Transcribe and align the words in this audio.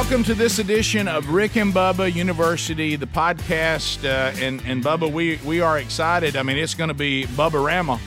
welcome 0.00 0.24
to 0.24 0.34
this 0.34 0.58
edition 0.58 1.06
of 1.06 1.28
Rick 1.28 1.56
and 1.56 1.74
Bubba 1.74 2.10
University, 2.14 2.96
the 2.96 3.04
podcast. 3.04 4.02
Uh, 4.02 4.34
and, 4.42 4.62
and 4.64 4.82
Bubba, 4.82 5.12
we, 5.12 5.38
we 5.44 5.60
are 5.60 5.78
excited. 5.78 6.36
I 6.36 6.42
mean, 6.42 6.56
it's 6.56 6.72
going 6.72 6.88
to 6.88 6.94
be 6.94 7.24
Bubba 7.26 7.62
Rama 7.62 8.00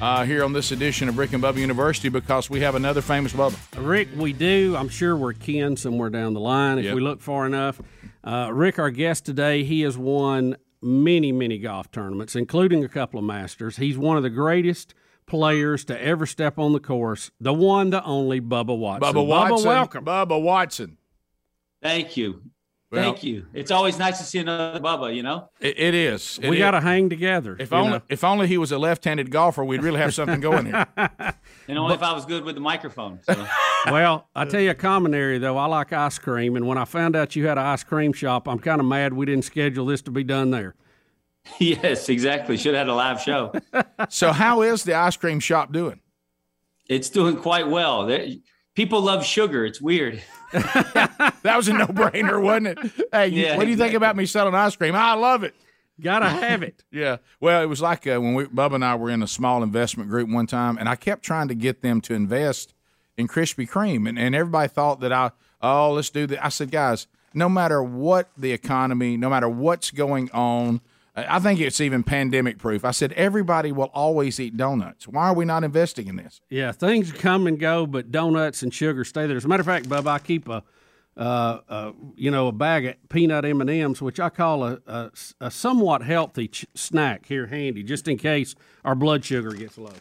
uh, 0.00 0.24
here 0.24 0.44
on 0.44 0.52
this 0.52 0.70
edition 0.70 1.08
of 1.08 1.18
Rick 1.18 1.32
and 1.32 1.42
Bubba 1.42 1.56
University 1.56 2.08
because 2.08 2.48
we 2.48 2.60
have 2.60 2.76
another 2.76 3.02
famous 3.02 3.32
Bubba. 3.32 3.58
Rick, 3.76 4.10
we 4.16 4.32
do. 4.32 4.76
I'm 4.78 4.88
sure 4.88 5.16
we're 5.16 5.32
kin 5.32 5.76
somewhere 5.76 6.08
down 6.08 6.34
the 6.34 6.40
line 6.40 6.78
if 6.78 6.84
Yep. 6.84 6.94
we 6.94 7.00
look 7.00 7.20
far 7.20 7.46
enough. 7.46 7.82
Uh, 8.22 8.50
Rick, 8.52 8.78
our 8.78 8.90
guest 8.92 9.26
today, 9.26 9.64
he 9.64 9.80
has 9.80 9.98
won 9.98 10.56
many, 10.80 11.32
many 11.32 11.58
golf 11.58 11.90
tournaments, 11.90 12.36
including 12.36 12.84
a 12.84 12.88
couple 12.88 13.18
of 13.18 13.24
Masters. 13.24 13.76
He's 13.76 13.98
one 13.98 14.16
of 14.16 14.22
the 14.22 14.30
greatest 14.30 14.94
players 15.26 15.84
to 15.86 16.00
ever 16.00 16.26
step 16.26 16.60
on 16.60 16.74
the 16.74 16.80
course. 16.80 17.32
The 17.40 17.52
one, 17.52 17.90
the 17.90 18.04
only 18.04 18.40
Bubba 18.40 18.78
Watson. 18.78 19.12
Bubba 19.14 19.26
Watson. 19.26 19.68
welcome. 19.68 20.04
Bubba 20.04 20.40
Watson. 20.40 20.96
Thank 21.82 22.16
you. 22.16 22.42
Well- 22.90 23.04
Thank 23.04 23.22
you. 23.22 23.46
It's 23.54 23.70
always 23.70 23.98
nice 24.00 24.18
to 24.18 24.24
see 24.24 24.40
another 24.40 24.80
Bubba, 24.80 25.14
you 25.14 25.22
know? 25.22 25.48
It, 25.60 25.78
it 25.78 25.94
is. 25.94 26.40
It 26.42 26.50
we 26.50 26.58
got 26.58 26.72
to 26.72 26.80
hang 26.80 27.08
together. 27.08 27.56
If 27.58 27.72
only, 27.72 27.90
know. 27.98 28.02
if 28.08 28.24
only 28.24 28.48
he 28.48 28.58
was 28.58 28.72
a 28.72 28.78
left-handed 28.78 29.30
golfer, 29.30 29.64
we'd 29.64 29.84
really 29.84 30.00
have 30.00 30.12
something 30.12 30.40
going 30.40 30.66
here. 30.66 30.86
And 31.68 31.78
only 31.78 31.94
if 31.94 32.02
I 32.02 32.12
was 32.12 32.26
good 32.26 32.42
with 32.44 32.56
the 32.56 32.60
microphone. 32.60 33.20
So. 33.22 33.46
Well, 33.86 34.28
I 34.34 34.44
tell 34.44 34.60
you 34.60 34.70
a 34.70 34.74
common 34.74 35.14
area 35.14 35.38
though. 35.38 35.56
I 35.56 35.64
like 35.64 35.92
ice 35.94 36.18
cream, 36.18 36.56
and 36.56 36.66
when 36.66 36.76
I 36.76 36.84
found 36.84 37.16
out 37.16 37.34
you 37.34 37.46
had 37.46 37.56
an 37.56 37.64
ice 37.64 37.82
cream 37.82 38.12
shop, 38.12 38.46
I'm 38.46 38.58
kind 38.58 38.78
of 38.78 38.86
mad 38.86 39.14
we 39.14 39.24
didn't 39.24 39.44
schedule 39.46 39.86
this 39.86 40.02
to 40.02 40.10
be 40.10 40.22
done 40.22 40.50
there. 40.50 40.74
yes, 41.58 42.10
exactly. 42.10 42.58
Should 42.58 42.74
have 42.74 42.86
had 42.86 42.92
a 42.92 42.94
live 42.94 43.22
show. 43.22 43.52
so, 44.10 44.32
how 44.32 44.60
is 44.62 44.82
the 44.84 44.92
ice 44.94 45.16
cream 45.16 45.40
shop 45.40 45.72
doing? 45.72 46.00
It's 46.88 47.08
doing 47.08 47.36
quite 47.36 47.68
well. 47.68 48.04
There- 48.06 48.26
People 48.74 49.00
love 49.00 49.24
sugar. 49.24 49.64
It's 49.64 49.80
weird. 49.80 50.22
That 50.52 51.54
was 51.56 51.68
a 51.68 51.72
no-brainer, 51.72 52.40
wasn't 52.42 52.66
it? 52.68 52.78
Hey, 53.12 53.28
you- 53.28 53.42
Yeah, 53.44 53.56
what 53.56 53.64
do 53.64 53.70
you 53.70 53.76
think 53.76 53.94
about 53.94 54.16
me 54.16 54.26
selling 54.26 54.54
ice 54.54 54.76
cream? 54.76 54.94
I 54.94 55.14
love 55.14 55.44
it. 55.44 55.54
Gotta 56.00 56.28
have 56.28 56.62
it. 56.62 56.82
Yeah. 56.90 57.18
Well, 57.40 57.62
it 57.62 57.66
was 57.66 57.80
like 57.82 58.06
uh, 58.06 58.18
when 58.20 58.34
we, 58.34 58.44
Bubba 58.46 58.74
and 58.74 58.84
I 58.84 58.94
were 58.96 59.10
in 59.10 59.22
a 59.22 59.26
small 59.28 59.62
investment 59.62 60.08
group 60.10 60.28
one 60.28 60.46
time, 60.46 60.76
and 60.78 60.88
I 60.88 60.96
kept 60.96 61.22
trying 61.22 61.48
to 61.48 61.54
get 61.54 61.82
them 61.82 62.00
to 62.02 62.14
invest 62.14 62.74
in 63.16 63.28
Krispy 63.28 63.68
Kreme, 63.68 64.08
and, 64.08 64.18
and 64.18 64.34
everybody 64.34 64.68
thought 64.68 65.00
that 65.00 65.12
I, 65.12 65.30
oh, 65.60 65.92
let's 65.92 66.10
do 66.10 66.26
that. 66.28 66.44
I 66.44 66.48
said, 66.48 66.70
guys, 66.70 67.06
no 67.34 67.48
matter 67.48 67.82
what 67.82 68.30
the 68.36 68.50
economy, 68.52 69.16
no 69.16 69.28
matter 69.28 69.48
what's 69.48 69.90
going 69.90 70.30
on, 70.32 70.80
I 71.16 71.36
I 71.36 71.38
think 71.38 71.60
it's 71.60 71.80
even 71.80 72.02
pandemic 72.02 72.58
proof. 72.58 72.84
I 72.84 72.90
said 72.90 73.12
everybody 73.12 73.72
will 73.72 73.90
always 73.94 74.38
eat 74.40 74.56
donuts. 74.56 75.08
Why 75.08 75.28
are 75.28 75.34
we 75.34 75.44
not 75.44 75.64
investing 75.64 76.06
in 76.08 76.16
this? 76.16 76.40
Yeah, 76.48 76.72
things 76.72 77.12
come 77.12 77.46
and 77.46 77.58
go, 77.58 77.86
but 77.86 78.10
donuts 78.10 78.62
and 78.62 78.72
sugar 78.72 79.04
stay 79.04 79.26
there. 79.26 79.36
As 79.36 79.44
a 79.44 79.48
matter 79.48 79.60
of 79.60 79.66
fact, 79.66 79.88
Bub, 79.88 80.06
I 80.06 80.18
keep 80.18 80.48
a, 80.48 80.62
uh, 81.16 81.60
uh, 81.68 81.92
you 82.16 82.30
know, 82.30 82.48
a 82.48 82.52
bag 82.52 82.86
of 82.86 83.08
peanut 83.08 83.44
M 83.44 83.60
and 83.60 83.70
M's, 83.70 84.00
which 84.00 84.20
I 84.20 84.28
call 84.28 84.64
a, 84.64 84.78
a, 84.86 85.10
a 85.40 85.50
somewhat 85.50 86.02
healthy 86.02 86.48
ch- 86.48 86.66
snack 86.74 87.26
here 87.26 87.46
handy, 87.46 87.82
just 87.82 88.08
in 88.08 88.16
case 88.16 88.54
our 88.84 88.94
blood 88.94 89.24
sugar 89.24 89.52
gets 89.52 89.76
low. 89.76 89.92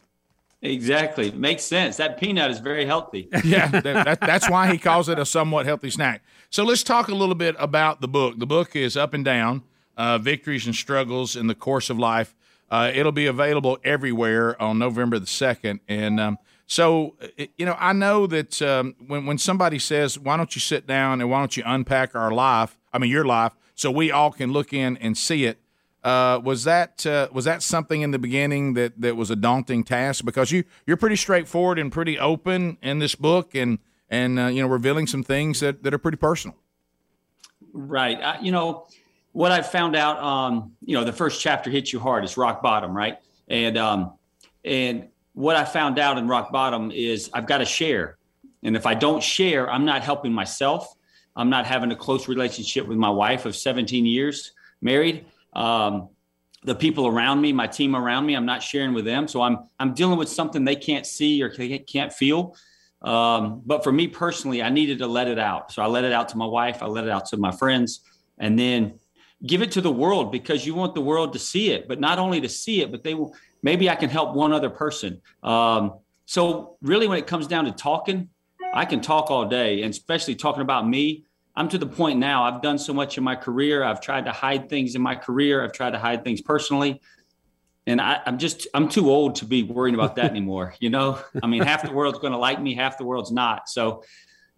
Exactly. 0.62 1.32
Makes 1.32 1.64
sense. 1.64 1.98
That 1.98 2.20
peanut 2.20 2.52
is 2.52 2.60
very 2.60 2.86
healthy. 2.86 3.30
yeah, 3.46 3.68
that, 3.68 3.84
that, 3.84 4.20
that's 4.20 4.50
why 4.50 4.70
he 4.70 4.78
calls 4.78 5.08
it 5.08 5.18
a 5.18 5.26
somewhat 5.26 5.66
healthy 5.66 5.90
snack. 5.90 6.22
So 6.50 6.64
let's 6.64 6.84
talk 6.84 7.08
a 7.08 7.16
little 7.16 7.36
bit 7.36 7.56
about 7.58 8.02
the 8.02 8.10
book. 8.10 8.40
The 8.40 8.46
book 8.46 8.76
is 8.76 8.98
Up 8.98 9.14
and 9.14 9.24
Down 9.24 9.64
uh, 10.00 10.18
Victories 10.18 10.66
and 10.66 10.74
Struggles 10.74 11.36
in 11.36 11.48
the 11.48 11.54
Course 11.54 11.90
of 11.90 12.00
Life. 12.00 12.34
Uh, 12.72 12.90
it'll 12.94 13.12
be 13.12 13.26
available 13.26 13.78
everywhere 13.84 14.60
on 14.62 14.80
November 14.80 15.20
the 15.20 15.26
2nd. 15.26 15.82
And 15.90 16.20
um, 16.22 16.38
so, 16.66 17.18
you 17.58 17.66
know, 17.66 17.76
I 17.78 17.92
know 17.92 18.26
that 18.28 18.62
um, 18.62 18.96
when, 19.06 19.26
when 19.26 19.38
somebody 19.38 19.78
says, 19.78 20.18
why 20.18 20.38
don't 20.38 20.56
you 20.56 20.62
sit 20.62 20.88
down 20.88 21.20
and 21.20 21.30
why 21.30 21.40
don't 21.40 21.58
you 21.58 21.64
unpack 21.66 22.16
our 22.16 22.32
life, 22.32 22.78
I 22.94 22.98
mean, 22.98 23.12
your 23.12 23.26
life, 23.26 23.54
so 23.76 23.92
we 23.92 24.10
all 24.10 24.32
can 24.32 24.54
look 24.54 24.72
in 24.72 24.96
and 24.98 25.18
see 25.18 25.46
it. 25.46 25.60
Uh, 26.02 26.40
was 26.42 26.64
that 26.64 27.06
uh, 27.06 27.28
was 27.34 27.44
that 27.44 27.62
something 27.62 28.02
in 28.02 28.12
the 28.12 28.20
beginning 28.20 28.74
that, 28.76 29.02
that 29.02 29.18
was 29.18 29.30
a 29.30 29.36
daunting 29.36 29.84
task? 29.84 30.24
Because 30.24 30.50
you 30.50 30.64
you're 30.88 30.96
pretty 30.96 31.18
straightforward 31.18 31.78
and 31.78 31.92
pretty 31.92 32.18
open 32.18 32.78
in 32.82 33.00
this 33.00 33.16
book, 33.16 33.54
and 33.54 33.80
and 34.10 34.40
uh, 34.40 34.46
you 34.46 34.62
know 34.62 34.70
revealing 34.70 35.08
some 35.08 35.24
things 35.24 35.60
that, 35.60 35.84
that 35.84 35.94
are 35.94 35.98
pretty 35.98 36.16
personal. 36.16 36.56
Right. 37.74 38.18
I, 38.22 38.40
you 38.40 38.54
know, 38.54 38.88
what 39.40 39.54
I 39.54 39.62
found 39.62 39.96
out, 39.96 40.22
um, 40.22 40.74
you 40.84 40.96
know, 40.96 41.06
the 41.06 41.14
first 41.14 41.40
chapter 41.40 41.70
hits 41.70 41.94
you 41.94 42.00
hard. 42.02 42.26
It's 42.26 42.36
rock 42.36 42.62
bottom, 42.62 42.92
right? 42.92 43.20
And 43.48 43.78
um, 43.78 44.16
and 44.66 45.08
what 45.32 45.56
I 45.56 45.64
found 45.64 45.98
out 45.98 46.18
in 46.18 46.28
rock 46.28 46.52
bottom 46.52 46.92
is 46.92 47.30
I've 47.34 47.48
got 47.48 47.60
to 47.60 47.66
share, 47.66 48.18
and 48.64 48.76
if 48.76 48.86
I 48.86 48.96
don't 48.96 49.24
share, 49.24 49.70
I'm 49.72 49.86
not 49.86 50.02
helping 50.02 50.34
myself. 50.34 50.94
I'm 51.38 51.50
not 51.50 51.66
having 51.66 51.90
a 51.94 51.96
close 51.96 52.28
relationship 52.28 52.86
with 52.86 52.98
my 52.98 53.10
wife 53.10 53.46
of 53.46 53.56
17 53.56 54.06
years 54.06 54.52
married. 54.82 55.26
Um, 55.54 56.10
the 56.66 56.76
people 56.76 57.08
around 57.08 57.40
me, 57.40 57.54
my 57.54 57.68
team 57.68 57.96
around 57.96 58.26
me, 58.26 58.36
I'm 58.36 58.46
not 58.46 58.62
sharing 58.62 58.94
with 58.94 59.06
them. 59.06 59.26
So 59.30 59.42
I'm 59.42 59.60
I'm 59.80 59.94
dealing 59.94 60.20
with 60.20 60.28
something 60.28 60.66
they 60.66 60.76
can't 60.76 61.06
see 61.06 61.42
or 61.42 61.50
can't 61.50 62.12
feel. 62.12 62.58
Um, 63.02 63.62
but 63.66 63.86
for 63.86 63.94
me 63.94 64.10
personally, 64.10 64.62
I 64.62 64.70
needed 64.70 65.00
to 65.00 65.08
let 65.08 65.30
it 65.30 65.40
out. 65.40 65.72
So 65.72 65.82
I 65.82 65.86
let 65.86 66.04
it 66.04 66.12
out 66.12 66.28
to 66.30 66.38
my 66.38 66.46
wife. 66.46 66.84
I 66.84 66.88
let 66.88 67.06
it 67.06 67.10
out 67.10 67.28
to 67.28 67.38
my 67.38 67.52
friends, 67.52 68.02
and 68.38 68.60
then 68.60 69.00
give 69.46 69.62
it 69.62 69.72
to 69.72 69.82
the 69.82 69.92
world 69.92 70.32
because 70.32 70.66
you 70.66 70.76
want 70.76 70.96
the 70.96 71.02
world 71.02 71.34
to 71.34 71.40
see 71.40 71.72
it. 71.72 71.88
But 71.88 72.00
not 72.00 72.20
only 72.20 72.42
to 72.42 72.50
see 72.50 72.82
it, 72.82 72.92
but 72.92 73.04
they 73.04 73.14
will. 73.14 73.36
Maybe 73.62 73.90
I 73.90 73.96
can 73.96 74.10
help 74.10 74.36
one 74.36 74.54
other 74.54 74.70
person. 74.70 75.22
Um, 75.44 75.96
so 76.26 76.78
really, 76.82 77.08
when 77.08 77.18
it 77.18 77.28
comes 77.28 77.48
down 77.48 77.66
to 77.66 77.72
talking, 77.72 78.30
I 78.74 78.86
can 78.86 79.02
talk 79.02 79.32
all 79.32 79.46
day, 79.46 79.82
and 79.82 79.92
especially 79.92 80.36
talking 80.36 80.62
about 80.62 80.88
me. 80.88 81.26
I'm 81.56 81.68
to 81.70 81.78
the 81.78 81.88
point 81.88 82.20
now. 82.20 82.44
I've 82.46 82.62
done 82.62 82.78
so 82.78 82.94
much 82.94 83.18
in 83.18 83.24
my 83.24 83.36
career. 83.36 83.84
I've 83.84 84.00
tried 84.00 84.26
to 84.26 84.32
hide 84.32 84.70
things 84.70 84.96
in 84.96 85.02
my 85.02 85.16
career. 85.16 85.62
I've 85.62 85.74
tried 85.74 85.92
to 85.92 86.00
hide 86.00 86.24
things 86.24 86.40
personally 86.40 87.02
and 87.90 88.00
I, 88.00 88.22
I'm 88.26 88.38
just 88.38 88.68
I'm 88.74 88.88
too 88.88 89.10
old 89.10 89.36
to 89.38 89.46
be 89.46 89.64
worrying 89.64 89.96
about 89.96 90.16
that 90.16 90.26
anymore. 90.30 90.76
You 90.80 90.92
know, 90.92 91.20
I 91.42 91.48
mean, 91.48 91.64
half 91.64 91.84
the 91.84 91.92
world's 91.92 92.20
going 92.20 92.34
to 92.34 92.38
like 92.38 92.62
me, 92.62 92.76
half 92.76 92.98
the 92.98 93.04
world's 93.04 93.32
not. 93.32 93.68
So 93.68 94.04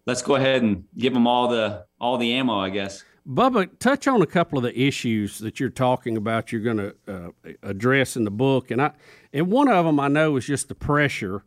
let's 0.06 0.20
go 0.20 0.34
ahead 0.34 0.62
and 0.62 0.84
give 0.96 1.14
them 1.14 1.26
all 1.26 1.48
the 1.48 1.86
all 1.98 2.18
the 2.18 2.34
ammo, 2.34 2.58
I 2.58 2.68
guess. 2.68 3.04
Bubba, 3.28 3.78
touch 3.78 4.08
on 4.08 4.20
a 4.20 4.26
couple 4.26 4.58
of 4.58 4.64
the 4.64 4.78
issues 4.78 5.38
that 5.38 5.60
you're 5.60 5.70
talking 5.70 6.16
about. 6.16 6.50
You're 6.50 6.62
going 6.62 6.76
to 6.78 6.94
uh, 7.06 7.52
address 7.62 8.16
in 8.16 8.24
the 8.24 8.30
book, 8.30 8.70
and 8.70 8.82
I 8.82 8.92
and 9.32 9.50
one 9.50 9.68
of 9.68 9.84
them 9.84 10.00
I 10.00 10.08
know 10.08 10.36
is 10.36 10.46
just 10.46 10.68
the 10.68 10.74
pressure 10.74 11.44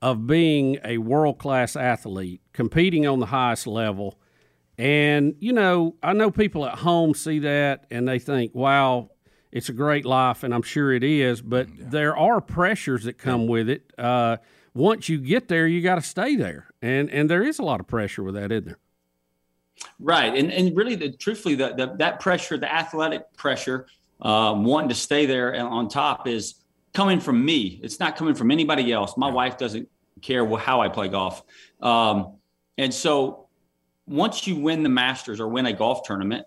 of 0.00 0.26
being 0.26 0.78
a 0.84 0.98
world 0.98 1.38
class 1.38 1.76
athlete, 1.76 2.40
competing 2.52 3.06
on 3.06 3.20
the 3.20 3.26
highest 3.26 3.68
level. 3.68 4.18
And 4.76 5.36
you 5.38 5.52
know, 5.52 5.94
I 6.02 6.12
know 6.12 6.32
people 6.32 6.66
at 6.66 6.78
home 6.78 7.14
see 7.14 7.38
that 7.40 7.86
and 7.90 8.08
they 8.08 8.18
think, 8.18 8.52
"Wow, 8.52 9.10
it's 9.52 9.68
a 9.68 9.72
great 9.72 10.04
life," 10.04 10.42
and 10.42 10.52
I'm 10.52 10.62
sure 10.62 10.92
it 10.92 11.04
is. 11.04 11.40
But 11.40 11.68
there 11.78 12.16
are 12.16 12.40
pressures 12.40 13.04
that 13.04 13.16
come 13.18 13.46
with 13.46 13.68
it. 13.68 13.92
Uh, 13.96 14.38
once 14.74 15.08
you 15.08 15.18
get 15.18 15.46
there, 15.46 15.68
you 15.68 15.82
got 15.82 15.96
to 15.96 16.02
stay 16.02 16.34
there, 16.34 16.66
and 16.82 17.08
and 17.10 17.30
there 17.30 17.44
is 17.44 17.60
a 17.60 17.62
lot 17.62 17.78
of 17.78 17.86
pressure 17.86 18.24
with 18.24 18.34
that, 18.34 18.50
isn't 18.50 18.66
there? 18.66 18.78
Right, 19.98 20.36
and 20.36 20.52
and 20.52 20.76
really, 20.76 20.94
the 20.94 21.12
truthfully, 21.12 21.54
the, 21.54 21.74
the 21.74 21.94
that 21.98 22.20
pressure, 22.20 22.56
the 22.58 22.72
athletic 22.72 23.32
pressure, 23.36 23.86
um, 24.20 24.64
wanting 24.64 24.88
to 24.88 24.94
stay 24.94 25.26
there 25.26 25.54
and 25.54 25.66
on 25.66 25.88
top 25.88 26.26
is 26.26 26.56
coming 26.92 27.20
from 27.20 27.44
me. 27.44 27.80
It's 27.82 27.98
not 27.98 28.16
coming 28.16 28.34
from 28.34 28.50
anybody 28.50 28.92
else. 28.92 29.16
My 29.16 29.30
wife 29.30 29.58
doesn't 29.58 29.88
care 30.20 30.46
how 30.56 30.80
I 30.80 30.88
play 30.88 31.08
golf, 31.08 31.42
um, 31.80 32.36
and 32.78 32.92
so 32.92 33.48
once 34.06 34.46
you 34.46 34.56
win 34.56 34.82
the 34.82 34.88
Masters 34.88 35.40
or 35.40 35.48
win 35.48 35.66
a 35.66 35.72
golf 35.72 36.02
tournament, 36.04 36.46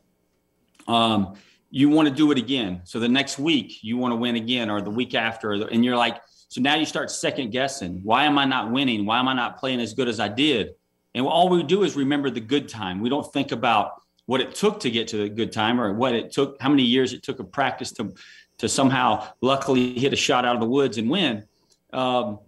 um, 0.87 1.35
you 1.69 1.89
want 1.89 2.07
to 2.07 2.13
do 2.13 2.31
it 2.31 2.37
again. 2.37 2.81
So 2.83 2.99
the 2.99 3.09
next 3.09 3.39
week 3.39 3.83
you 3.83 3.97
want 3.97 4.11
to 4.11 4.17
win 4.17 4.35
again, 4.35 4.69
or 4.69 4.81
the 4.81 4.89
week 4.89 5.15
after, 5.15 5.53
and 5.53 5.83
you're 5.83 5.97
like, 5.97 6.21
so 6.47 6.61
now 6.61 6.75
you 6.75 6.85
start 6.85 7.11
second 7.11 7.51
guessing. 7.51 8.01
Why 8.03 8.25
am 8.25 8.37
I 8.37 8.45
not 8.45 8.71
winning? 8.71 9.05
Why 9.05 9.19
am 9.19 9.27
I 9.27 9.33
not 9.33 9.57
playing 9.57 9.81
as 9.81 9.93
good 9.93 10.07
as 10.07 10.19
I 10.19 10.27
did? 10.27 10.75
And 11.15 11.25
all 11.25 11.47
we 11.47 11.63
do 11.63 11.83
is 11.83 11.95
remember 11.95 12.29
the 12.29 12.41
good 12.41 12.67
time. 12.67 12.99
We 12.99 13.09
don't 13.09 13.31
think 13.31 13.53
about 13.53 14.01
what 14.25 14.41
it 14.41 14.53
took 14.53 14.81
to 14.81 14.91
get 14.91 15.07
to 15.07 15.17
the 15.17 15.29
good 15.29 15.51
time 15.51 15.79
or 15.79 15.93
what 15.93 16.13
it 16.13 16.31
took, 16.31 16.61
how 16.61 16.69
many 16.69 16.83
years 16.83 17.13
it 17.13 17.23
took 17.23 17.39
of 17.39 17.51
practice 17.51 17.91
to, 17.93 18.13
to 18.57 18.67
somehow 18.67 19.25
luckily 19.39 19.97
hit 19.97 20.11
a 20.11 20.17
shot 20.17 20.43
out 20.43 20.55
of 20.55 20.61
the 20.61 20.67
woods 20.67 20.97
and 20.97 21.09
win. 21.09 21.45
Um, 21.93 22.39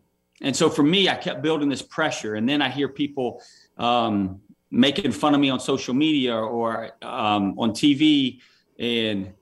and 0.42 0.54
so 0.54 0.70
for 0.70 0.84
me, 0.84 1.08
I 1.08 1.16
kept 1.16 1.42
building 1.42 1.70
this 1.70 1.82
pressure. 1.82 2.36
And 2.36 2.48
then 2.48 2.62
I 2.62 2.70
hear 2.70 2.90
people 2.90 3.42
um, 3.78 4.42
making 4.70 5.14
fun 5.14 5.34
of 5.34 5.40
me 5.40 5.50
on 5.50 5.62
social 5.62 5.94
media 5.94 6.36
or 6.36 6.92
um, 7.02 7.58
on 7.58 7.72
TV 7.72 8.42
and 8.78 9.34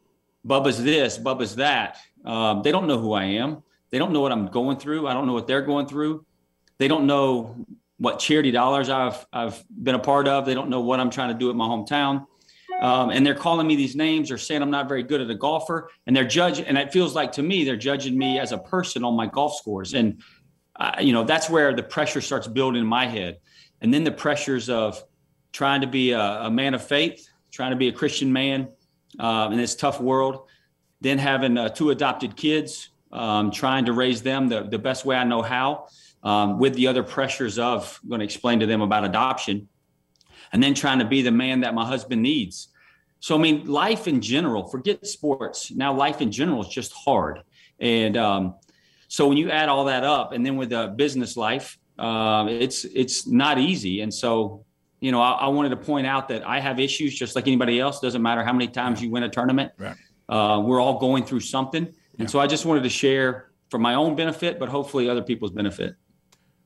Bubba's 0.47 0.81
this, 0.83 1.17
Bubba's 1.17 1.55
that. 1.55 1.97
Um, 2.23 2.61
they 2.61 2.71
don't 2.71 2.85
know 2.85 2.99
who 2.99 3.13
I 3.13 3.23
am. 3.23 3.63
They 3.89 3.97
don't 3.97 4.13
know 4.13 4.21
what 4.21 4.31
I'm 4.31 4.47
going 4.47 4.77
through. 4.77 5.07
I 5.07 5.13
don't 5.13 5.25
know 5.25 5.33
what 5.33 5.47
they're 5.47 5.63
going 5.63 5.87
through. 5.87 6.25
They 6.77 6.87
don't 6.87 7.07
know 7.07 7.65
what 7.97 8.19
charity 8.19 8.51
dollars 8.51 8.89
I've 8.89 9.25
I've 9.31 9.63
been 9.69 9.95
a 9.95 9.99
part 9.99 10.27
of. 10.27 10.45
They 10.45 10.53
don't 10.53 10.69
know 10.69 10.81
what 10.81 10.99
I'm 10.99 11.09
trying 11.09 11.29
to 11.29 11.35
do 11.35 11.49
at 11.49 11.55
my 11.55 11.65
hometown. 11.65 12.25
Um, 12.81 13.09
and 13.09 13.25
they're 13.25 13.35
calling 13.35 13.67
me 13.67 13.75
these 13.75 13.95
names. 13.95 14.29
They're 14.29 14.37
saying 14.37 14.61
I'm 14.61 14.71
not 14.71 14.89
very 14.89 15.03
good 15.03 15.21
at 15.21 15.29
a 15.29 15.35
golfer, 15.35 15.89
and 16.07 16.15
they're 16.15 16.27
judging. 16.27 16.65
And 16.65 16.77
it 16.77 16.91
feels 16.91 17.15
like 17.15 17.31
to 17.33 17.43
me 17.43 17.63
they're 17.63 17.77
judging 17.77 18.17
me 18.17 18.37
as 18.37 18.51
a 18.51 18.57
person 18.57 19.03
on 19.03 19.15
my 19.15 19.27
golf 19.27 19.55
scores. 19.55 19.93
And 19.93 20.21
uh, 20.75 20.95
you 20.99 21.13
know 21.13 21.23
that's 21.23 21.49
where 21.49 21.73
the 21.73 21.83
pressure 21.83 22.21
starts 22.21 22.47
building 22.47 22.81
in 22.81 22.87
my 22.87 23.07
head. 23.07 23.39
And 23.81 23.93
then 23.93 24.03
the 24.03 24.11
pressures 24.11 24.69
of 24.69 25.01
trying 25.51 25.81
to 25.81 25.87
be 25.87 26.11
a, 26.11 26.19
a, 26.19 26.51
man 26.51 26.73
of 26.73 26.85
faith, 26.85 27.29
trying 27.51 27.71
to 27.71 27.77
be 27.77 27.87
a 27.87 27.91
Christian 27.91 28.33
man 28.33 28.67
uh, 29.19 29.47
in 29.51 29.57
this 29.57 29.75
tough 29.75 30.01
world. 30.01 30.47
Then 30.99 31.17
having 31.17 31.57
uh, 31.57 31.69
two 31.69 31.91
adopted 31.91 32.35
kids, 32.35 32.89
um, 33.11 33.51
trying 33.51 33.85
to 33.85 33.93
raise 33.93 34.21
them 34.21 34.49
the, 34.49 34.63
the 34.63 34.79
best 34.79 35.05
way 35.05 35.15
I 35.15 35.23
know 35.23 35.41
how, 35.41 35.87
um, 36.25 36.59
with 36.59 36.73
the 36.73 36.87
other 36.87 37.03
pressures 37.03 37.57
of 37.57 37.99
I'm 38.03 38.09
going 38.09 38.19
to 38.19 38.25
explain 38.25 38.59
to 38.59 38.65
them 38.65 38.81
about 38.81 39.05
adoption, 39.05 39.69
and 40.51 40.61
then 40.61 40.73
trying 40.73 40.99
to 40.99 41.05
be 41.05 41.21
the 41.21 41.31
man 41.31 41.61
that 41.61 41.73
my 41.73 41.85
husband 41.85 42.21
needs. 42.21 42.69
So 43.19 43.35
I 43.35 43.37
mean, 43.37 43.65
life 43.65 44.07
in 44.07 44.19
general, 44.19 44.67
forget 44.67 45.05
sports. 45.07 45.71
Now, 45.71 45.93
life 45.93 46.21
in 46.21 46.31
general 46.31 46.61
is 46.61 46.67
just 46.67 46.91
hard, 46.91 47.43
and 47.79 48.17
um, 48.17 48.55
so 49.07 49.27
when 49.27 49.37
you 49.37 49.51
add 49.51 49.69
all 49.69 49.85
that 49.85 50.03
up, 50.03 50.33
and 50.33 50.45
then 50.45 50.57
with 50.57 50.69
the 50.69 50.93
business 50.95 51.37
life, 51.37 51.77
uh, 51.97 52.47
it's 52.49 52.85
it's 52.85 53.27
not 53.27 53.57
easy. 53.59 54.01
And 54.01 54.13
so, 54.13 54.65
you 54.99 55.11
know, 55.11 55.21
I, 55.21 55.31
I, 55.31 55.47
wanted 55.47 55.69
to 55.69 55.77
point 55.77 56.07
out 56.07 56.27
that 56.29 56.45
I 56.45 56.59
have 56.59 56.79
issues 56.79 57.15
just 57.15 57.35
like 57.35 57.47
anybody 57.47 57.79
else. 57.79 57.99
Doesn't 57.99 58.21
matter 58.21 58.43
how 58.43 58.51
many 58.51 58.67
times 58.67 59.01
you 59.01 59.09
win 59.09 59.23
a 59.23 59.29
tournament. 59.29 59.71
Right. 59.77 59.95
Uh, 60.27 60.59
we're 60.65 60.81
all 60.81 60.99
going 60.99 61.23
through 61.23 61.41
something, 61.41 61.93
and 62.19 62.29
so 62.29 62.39
I 62.39 62.47
just 62.47 62.65
wanted 62.65 62.83
to 62.83 62.89
share 62.89 63.51
for 63.69 63.79
my 63.79 63.93
own 63.95 64.15
benefit, 64.15 64.59
but 64.59 64.69
hopefully 64.69 65.09
other 65.09 65.21
people's 65.21 65.51
benefit. 65.51 65.95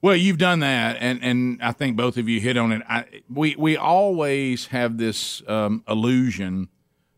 Well, 0.02 0.16
you've 0.16 0.38
done 0.38 0.62
that, 0.62 0.98
and, 1.02 1.22
and 1.22 1.62
I 1.62 1.74
think 1.74 1.98
both 1.98 2.18
of 2.18 2.30
you 2.30 2.40
hit 2.40 2.56
on 2.56 2.72
it. 2.72 2.82
I, 2.88 3.06
we 3.30 3.56
we 3.58 3.76
always 3.76 4.68
have 4.68 4.98
this 4.98 5.44
um, 5.48 5.84
illusion 5.90 6.70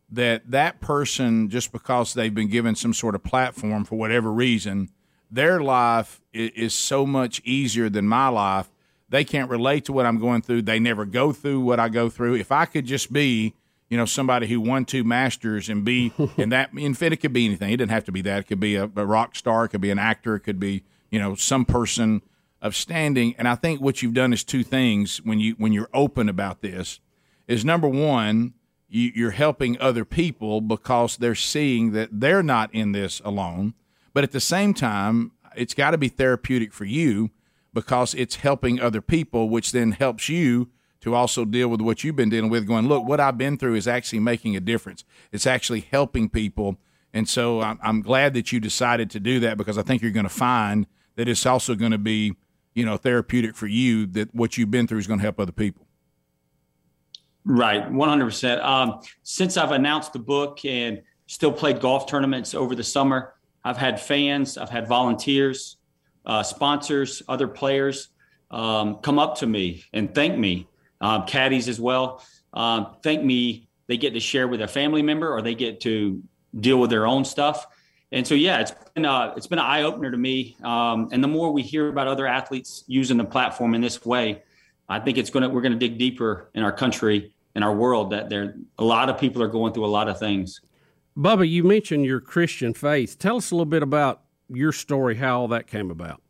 that 0.09 0.49
that 0.49 0.81
person, 0.81 1.49
just 1.49 1.71
because 1.71 2.13
they've 2.13 2.33
been 2.33 2.49
given 2.49 2.75
some 2.75 2.93
sort 2.93 3.13
of 3.13 3.23
platform 3.23 3.85
for 3.85 3.97
whatever 3.97 4.31
reason, 4.31 4.89
their 5.29 5.61
life 5.61 6.21
is, 6.33 6.51
is 6.55 6.73
so 6.73 7.05
much 7.05 7.39
easier 7.45 7.87
than 7.87 8.07
my 8.07 8.27
life. 8.27 8.71
They 9.09 9.23
can't 9.23 9.49
relate 9.49 9.85
to 9.85 9.93
what 9.93 10.05
I'm 10.05 10.19
going 10.19 10.41
through. 10.41 10.63
They 10.63 10.79
never 10.79 11.05
go 11.05 11.33
through 11.33 11.61
what 11.61 11.79
I 11.79 11.89
go 11.89 12.09
through. 12.09 12.35
If 12.35 12.51
I 12.51 12.65
could 12.65 12.85
just 12.85 13.13
be, 13.13 13.53
you 13.89 13.97
know, 13.97 14.05
somebody 14.05 14.47
who 14.47 14.59
won 14.59 14.85
two 14.85 15.03
masters 15.03 15.69
and 15.69 15.85
be, 15.85 16.13
and 16.37 16.51
that, 16.51 16.71
in 16.73 16.93
fact, 16.93 17.13
it 17.13 17.17
could 17.17 17.33
be 17.33 17.45
anything. 17.45 17.71
It 17.71 17.77
didn't 17.77 17.91
have 17.91 18.05
to 18.05 18.11
be 18.11 18.21
that. 18.23 18.39
It 18.39 18.47
could 18.47 18.59
be 18.59 18.75
a, 18.75 18.85
a 18.95 19.05
rock 19.05 19.35
star. 19.35 19.65
It 19.65 19.69
could 19.69 19.81
be 19.81 19.91
an 19.91 19.99
actor. 19.99 20.35
It 20.35 20.41
could 20.41 20.59
be, 20.59 20.83
you 21.11 21.19
know, 21.19 21.35
some 21.35 21.65
person 21.65 22.21
of 22.61 22.75
standing. 22.75 23.35
And 23.37 23.47
I 23.47 23.55
think 23.55 23.81
what 23.81 24.01
you've 24.01 24.13
done 24.13 24.33
is 24.33 24.43
two 24.43 24.63
things 24.63 25.17
when 25.23 25.39
you 25.39 25.55
when 25.57 25.73
you're 25.73 25.89
open 25.93 26.29
about 26.29 26.61
this 26.61 26.99
is 27.47 27.65
number 27.65 27.87
one, 27.87 28.53
you, 28.87 29.11
you're 29.15 29.31
helping 29.31 29.79
other 29.79 30.05
people 30.05 30.61
because 30.61 31.17
they're 31.17 31.35
seeing 31.35 31.91
that 31.93 32.09
they're 32.11 32.43
not 32.43 32.73
in 32.73 32.91
this 32.91 33.21
alone. 33.25 33.73
But 34.13 34.23
at 34.23 34.31
the 34.31 34.39
same 34.39 34.73
time, 34.73 35.31
it's 35.55 35.73
got 35.73 35.91
to 35.91 35.97
be 35.97 36.09
therapeutic 36.09 36.73
for 36.73 36.85
you 36.85 37.31
because 37.73 38.13
it's 38.13 38.35
helping 38.35 38.79
other 38.79 39.01
people, 39.01 39.49
which 39.49 39.71
then 39.71 39.93
helps 39.93 40.29
you 40.29 40.69
to 40.99 41.15
also 41.15 41.45
deal 41.45 41.67
with 41.67 41.81
what 41.81 42.03
you've 42.03 42.15
been 42.15 42.29
dealing 42.29 42.49
with. 42.49 42.67
Going, 42.67 42.87
look, 42.87 43.05
what 43.05 43.19
I've 43.19 43.37
been 43.37 43.57
through 43.57 43.75
is 43.75 43.87
actually 43.87 44.19
making 44.19 44.55
a 44.55 44.59
difference. 44.59 45.03
It's 45.31 45.47
actually 45.47 45.81
helping 45.91 46.29
people. 46.29 46.77
And 47.13 47.27
so 47.27 47.61
I'm, 47.61 47.79
I'm 47.81 48.01
glad 48.01 48.33
that 48.35 48.51
you 48.51 48.59
decided 48.59 49.09
to 49.11 49.19
do 49.19 49.39
that 49.39 49.57
because 49.57 49.77
I 49.77 49.83
think 49.83 50.01
you're 50.01 50.11
going 50.11 50.25
to 50.25 50.29
find 50.29 50.85
that 51.15 51.27
it's 51.27 51.45
also 51.45 51.75
going 51.75 51.91
to 51.91 51.97
be 51.97 52.35
you 52.73 52.85
know 52.85 52.97
therapeutic 52.97 53.55
for 53.55 53.67
you 53.67 54.05
that 54.07 54.33
what 54.33 54.57
you've 54.57 54.71
been 54.71 54.87
through 54.87 54.99
is 54.99 55.07
going 55.07 55.19
to 55.19 55.23
help 55.23 55.39
other 55.39 55.51
people. 55.51 55.85
Right 57.43 57.91
100% 57.91 58.63
um, 58.63 59.01
since 59.23 59.57
i've 59.57 59.71
announced 59.71 60.13
the 60.13 60.19
book 60.19 60.63
and 60.63 61.01
still 61.25 61.51
played 61.51 61.79
golf 61.79 62.05
tournaments 62.05 62.53
over 62.53 62.75
the 62.75 62.83
summer 62.83 63.33
i've 63.63 63.77
had 63.77 63.99
fans 63.99 64.59
i've 64.59 64.69
had 64.69 64.87
volunteers 64.87 65.77
uh, 66.27 66.43
sponsors 66.43 67.23
other 67.27 67.47
players 67.47 68.09
um, 68.51 68.97
come 68.97 69.17
up 69.17 69.37
to 69.37 69.47
me 69.47 69.83
and 69.91 70.13
thank 70.13 70.37
me 70.37 70.67
um, 71.01 71.25
caddies 71.25 71.67
as 71.67 71.79
well 71.79 72.21
um, 72.53 72.95
thank 73.01 73.23
me. 73.23 73.67
They 73.87 73.97
get 73.97 74.13
to 74.13 74.19
share 74.19 74.47
with 74.47 74.61
a 74.61 74.67
family 74.67 75.01
member 75.01 75.33
or 75.33 75.41
they 75.41 75.55
get 75.55 75.81
to 75.81 76.21
deal 76.59 76.79
with 76.79 76.89
their 76.89 77.07
own 77.07 77.25
stuff 77.25 77.67
and 78.11 78.27
so 78.27 78.35
yeah, 78.35 78.59
it's 78.59 78.73
been 78.93 79.05
uh, 79.05 79.33
it's 79.37 79.47
been 79.47 79.59
an 79.59 79.65
eye 79.65 79.83
opener 79.83 80.11
to 80.11 80.17
me. 80.17 80.57
Um, 80.63 81.09
and 81.11 81.23
the 81.23 81.27
more 81.27 81.51
we 81.51 81.61
hear 81.61 81.87
about 81.87 82.07
other 82.07 82.27
athletes 82.27 82.83
using 82.87 83.17
the 83.17 83.23
platform 83.23 83.73
in 83.73 83.81
this 83.81 84.05
way, 84.05 84.43
I 84.89 84.99
think 84.99 85.17
it's 85.17 85.29
gonna 85.29 85.49
we're 85.49 85.61
gonna 85.61 85.75
dig 85.75 85.97
deeper 85.97 86.49
in 86.53 86.63
our 86.63 86.71
country 86.71 87.33
in 87.55 87.63
our 87.63 87.73
world 87.73 88.11
that 88.11 88.29
there 88.29 88.55
a 88.77 88.83
lot 88.83 89.09
of 89.09 89.17
people 89.17 89.41
are 89.41 89.47
going 89.47 89.73
through 89.73 89.85
a 89.85 89.87
lot 89.87 90.09
of 90.09 90.19
things. 90.19 90.61
Bubba, 91.17 91.49
you 91.49 91.63
mentioned 91.63 92.05
your 92.05 92.19
Christian 92.19 92.73
faith. 92.73 93.17
Tell 93.19 93.37
us 93.37 93.51
a 93.51 93.55
little 93.55 93.65
bit 93.65 93.83
about 93.83 94.21
your 94.49 94.71
story, 94.71 95.15
how 95.15 95.41
all 95.41 95.47
that 95.49 95.67
came 95.67 95.91
about. 95.91 96.21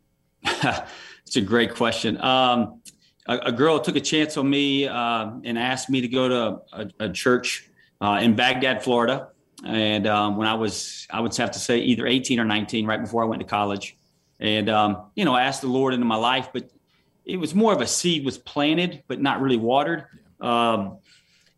it's 0.44 1.36
a 1.36 1.40
great 1.40 1.74
question. 1.74 2.20
Um, 2.22 2.80
a, 3.26 3.38
a, 3.38 3.52
girl 3.52 3.80
took 3.80 3.96
a 3.96 4.00
chance 4.00 4.36
on 4.36 4.48
me 4.48 4.86
uh, 4.86 5.30
and 5.44 5.58
asked 5.58 5.90
me 5.90 6.00
to 6.00 6.08
go 6.08 6.28
to 6.28 6.60
a, 6.72 7.06
a 7.06 7.08
church 7.10 7.68
uh, 8.00 8.20
in 8.22 8.36
Bagdad, 8.36 8.82
Florida. 8.82 9.28
And 9.64 10.06
um, 10.06 10.36
when 10.36 10.46
I 10.46 10.54
was, 10.54 11.06
I 11.10 11.20
would 11.20 11.34
have 11.36 11.50
to 11.52 11.58
say 11.58 11.78
either 11.78 12.06
18 12.06 12.38
or 12.38 12.44
19, 12.44 12.86
right 12.86 13.00
before 13.00 13.22
I 13.22 13.26
went 13.26 13.40
to 13.40 13.48
college. 13.48 13.96
And, 14.40 14.68
um, 14.68 15.10
you 15.16 15.24
know, 15.24 15.34
I 15.34 15.42
asked 15.42 15.62
the 15.62 15.68
Lord 15.68 15.94
into 15.94 16.06
my 16.06 16.16
life, 16.16 16.50
but 16.52 16.70
it 17.24 17.36
was 17.36 17.54
more 17.54 17.72
of 17.72 17.80
a 17.80 17.86
seed 17.86 18.24
was 18.24 18.38
planted, 18.38 19.02
but 19.08 19.20
not 19.20 19.40
really 19.40 19.56
watered. 19.56 20.06
Um, 20.40 20.98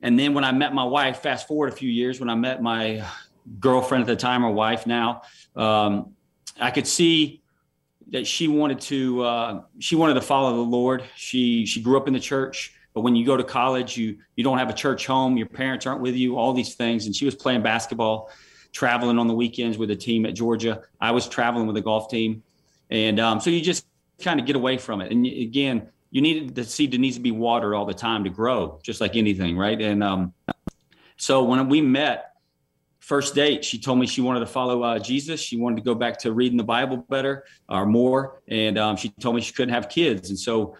and 0.03 0.19
then 0.19 0.33
when 0.33 0.45
I 0.45 0.53
met 0.53 0.73
my 0.73 0.85
wife, 0.85 1.19
fast 1.21 1.47
forward 1.47 1.73
a 1.73 1.77
few 1.77 1.91
years, 1.91 2.21
when 2.21 2.31
I 2.31 2.35
met 2.35 2.63
my 2.63 3.07
girlfriend 3.59 4.03
at 4.03 4.07
the 4.07 4.17
time, 4.17 4.45
or 4.45 4.51
wife 4.51 4.87
now, 4.87 5.23
um, 5.57 6.15
I 6.59 6.71
could 6.71 6.87
see 6.87 7.43
that 8.11 8.27
she 8.27 8.49
wanted 8.49 8.81
to, 8.81 9.23
uh, 9.23 9.63
she 9.79 9.95
wanted 9.95 10.15
to 10.15 10.23
follow 10.23 10.57
the 10.57 10.63
Lord. 10.63 11.05
She, 11.17 11.67
she 11.67 11.83
grew 11.83 11.97
up 11.97 12.09
in 12.09 12.15
the 12.15 12.21
church. 12.21 12.75
But 12.93 13.03
when 13.03 13.15
you 13.15 13.25
go 13.25 13.37
to 13.37 13.45
college, 13.45 13.97
you 13.97 14.19
you 14.37 14.43
don't 14.43 14.59
have 14.59 14.69
a 14.69 14.75
church 14.75 15.07
home, 15.07 15.37
your 15.37 15.47
parents 15.47 15.87
aren't 15.87 16.01
with 16.01 16.17
you, 16.17 16.37
all 16.37 16.53
these 16.53 16.75
things. 16.75 17.07
And 17.07 17.15
she 17.15 17.25
was 17.25 17.35
playing 17.35 17.63
basketball, 17.63 18.31
traveling 18.73 19.19
on 19.19 19.29
the 19.29 19.35
weekends 19.35 19.79
with 19.79 19.91
a 19.91 19.97
team 19.97 20.27
at 20.27 20.35
Georgia. 20.35 20.83
I 21.01 21.13
was 21.13 21.29
traveling 21.29 21.67
with 21.67 21.77
a 21.77 21.81
golf 21.81 22.11
team, 22.11 22.43
and 22.91 23.21
um, 23.21 23.41
so 23.41 23.51
you 23.51 23.61
just 23.61 23.87
kind 24.21 24.41
of 24.41 24.47
get 24.47 24.57
away 24.57 24.77
from 24.77 25.01
it. 25.01 25.13
And 25.13 25.25
again, 25.25 25.89
you 26.11 26.21
need 26.21 26.55
the 26.55 26.65
seed 26.65 26.91
that 26.91 26.99
needs 26.99 27.17
to 27.17 27.23
be 27.23 27.31
watered 27.31 27.75
all 27.75 27.87
the 27.87 27.95
time 27.95 28.25
to 28.25 28.31
grow, 28.31 28.81
just 28.83 29.01
like 29.01 29.15
anything, 29.17 29.57
right? 29.57 29.81
And 29.81 30.03
um, 30.03 30.35
so 31.17 31.45
when 31.45 31.69
we 31.69 31.81
met. 31.81 32.27
First 33.03 33.35
date, 33.35 33.65
she 33.65 33.79
told 33.79 33.99
me 33.99 34.07
she 34.07 34.21
wanted 34.21 34.41
to 34.41 34.47
follow 34.47 34.83
uh, 34.85 34.99
Jesus. 34.99 35.41
She 35.41 35.57
wanted 35.57 35.77
to 35.77 35.83
go 35.83 35.97
back 35.97 36.19
to 36.19 36.33
reading 36.33 36.59
the 36.59 36.63
Bible 36.63 36.99
better 36.99 37.45
or 37.69 37.85
more, 37.87 38.43
and 38.47 38.79
um, 38.79 38.95
she 38.95 39.09
told 39.09 39.35
me 39.35 39.41
she 39.41 39.53
couldn't 39.53 39.75
have 39.75 39.89
kids. 39.89 40.29
And 40.29 40.39
so 40.39 40.77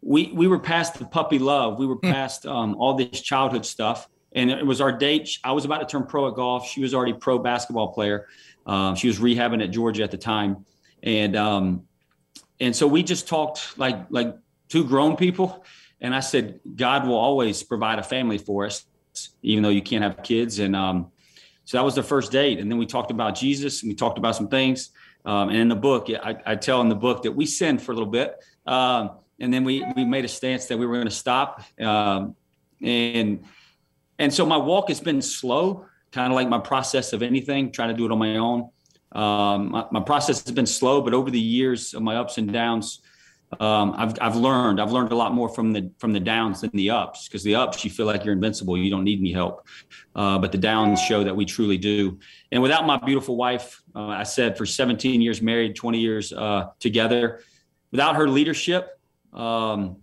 we 0.00 0.30
we 0.32 0.46
were 0.46 0.58
past 0.58 0.98
the 0.98 1.04
puppy 1.04 1.38
love. 1.38 1.78
We 1.78 1.86
were 1.86 1.96
hmm. 1.96 2.10
past 2.10 2.46
um, 2.46 2.76
all 2.76 2.94
this 2.94 3.20
childhood 3.20 3.66
stuff, 3.66 4.08
and 4.32 4.50
it 4.50 4.66
was 4.66 4.80
our 4.80 4.92
date. 4.92 5.38
I 5.44 5.52
was 5.52 5.64
about 5.64 5.80
to 5.80 5.86
turn 5.86 6.06
pro 6.06 6.28
at 6.28 6.34
golf. 6.34 6.68
She 6.68 6.80
was 6.80 6.94
already 6.94 7.12
pro 7.12 7.38
basketball 7.38 7.88
player. 7.88 8.26
Um, 8.66 8.94
she 8.94 9.08
was 9.08 9.18
rehabbing 9.18 9.62
at 9.62 9.70
Georgia 9.70 10.02
at 10.02 10.10
the 10.10 10.18
time, 10.18 10.64
and 11.02 11.36
um, 11.36 11.84
and 12.60 12.74
so 12.74 12.86
we 12.86 13.02
just 13.02 13.28
talked 13.28 13.78
like 13.78 14.06
like 14.10 14.34
two 14.68 14.84
grown 14.84 15.16
people. 15.16 15.64
And 16.00 16.14
I 16.14 16.20
said, 16.20 16.60
God 16.76 17.06
will 17.06 17.16
always 17.16 17.62
provide 17.64 17.98
a 17.98 18.04
family 18.04 18.38
for 18.38 18.66
us, 18.66 18.86
even 19.42 19.64
though 19.64 19.68
you 19.68 19.82
can't 19.82 20.04
have 20.04 20.22
kids. 20.22 20.60
And 20.60 20.76
um, 20.76 21.10
so 21.64 21.76
that 21.76 21.84
was 21.84 21.96
the 21.96 22.04
first 22.04 22.30
date. 22.30 22.60
And 22.60 22.70
then 22.70 22.78
we 22.78 22.86
talked 22.86 23.10
about 23.10 23.34
Jesus, 23.34 23.82
and 23.82 23.90
we 23.90 23.96
talked 23.96 24.16
about 24.16 24.36
some 24.36 24.48
things. 24.48 24.90
Um, 25.24 25.48
and 25.48 25.58
in 25.58 25.68
the 25.68 25.76
book, 25.76 26.08
I, 26.08 26.36
I, 26.46 26.54
tell 26.54 26.80
in 26.80 26.88
the 26.88 26.94
book 26.94 27.24
that 27.24 27.32
we 27.32 27.44
sinned 27.44 27.82
for 27.82 27.90
a 27.90 27.94
little 27.94 28.10
bit. 28.10 28.36
Um, 28.66 29.10
and 29.40 29.52
then 29.52 29.64
we 29.64 29.84
we 29.96 30.04
made 30.04 30.24
a 30.24 30.28
stance 30.28 30.66
that 30.66 30.78
we 30.78 30.86
were 30.86 30.94
going 30.94 31.06
to 31.06 31.10
stop. 31.10 31.62
Um, 31.80 32.34
and 32.82 33.44
and 34.18 34.32
so 34.32 34.44
my 34.44 34.56
walk 34.56 34.88
has 34.88 35.00
been 35.00 35.22
slow, 35.22 35.86
kind 36.12 36.32
of 36.32 36.36
like 36.36 36.48
my 36.48 36.58
process 36.58 37.12
of 37.12 37.22
anything, 37.22 37.70
trying 37.70 37.90
to 37.90 37.94
do 37.94 38.04
it 38.04 38.12
on 38.12 38.18
my 38.18 38.36
own. 38.36 38.70
Um, 39.12 39.70
my, 39.70 39.86
my, 39.90 40.00
process 40.00 40.44
has 40.44 40.52
been 40.52 40.66
slow, 40.66 41.00
but 41.00 41.14
over 41.14 41.30
the 41.30 41.40
years 41.40 41.94
of 41.94 42.02
my 42.02 42.16
ups 42.16 42.36
and 42.36 42.52
downs, 42.52 43.00
um, 43.58 43.94
I've 43.96 44.14
I've 44.20 44.36
learned. 44.36 44.80
I've 44.80 44.92
learned 44.92 45.12
a 45.12 45.14
lot 45.14 45.32
more 45.32 45.48
from 45.48 45.72
the 45.72 45.90
from 45.98 46.12
the 46.12 46.20
downs 46.20 46.60
than 46.60 46.70
the 46.74 46.90
ups. 46.90 47.26
Because 47.26 47.42
the 47.42 47.54
ups, 47.54 47.84
you 47.84 47.90
feel 47.90 48.04
like 48.04 48.24
you're 48.24 48.34
invincible, 48.34 48.76
you 48.76 48.90
don't 48.90 49.04
need 49.04 49.20
any 49.20 49.32
help. 49.32 49.66
Uh, 50.14 50.38
but 50.38 50.52
the 50.52 50.58
downs 50.58 51.00
show 51.00 51.24
that 51.24 51.34
we 51.34 51.46
truly 51.46 51.78
do. 51.78 52.18
And 52.52 52.62
without 52.62 52.86
my 52.86 52.98
beautiful 52.98 53.36
wife, 53.36 53.82
uh, 53.94 54.08
I 54.08 54.24
said 54.24 54.58
for 54.58 54.66
17 54.66 55.22
years 55.22 55.40
married, 55.40 55.76
20 55.76 55.98
years 55.98 56.32
uh, 56.32 56.66
together, 56.78 57.40
without 57.90 58.16
her 58.16 58.28
leadership, 58.28 58.97
um, 59.32 59.96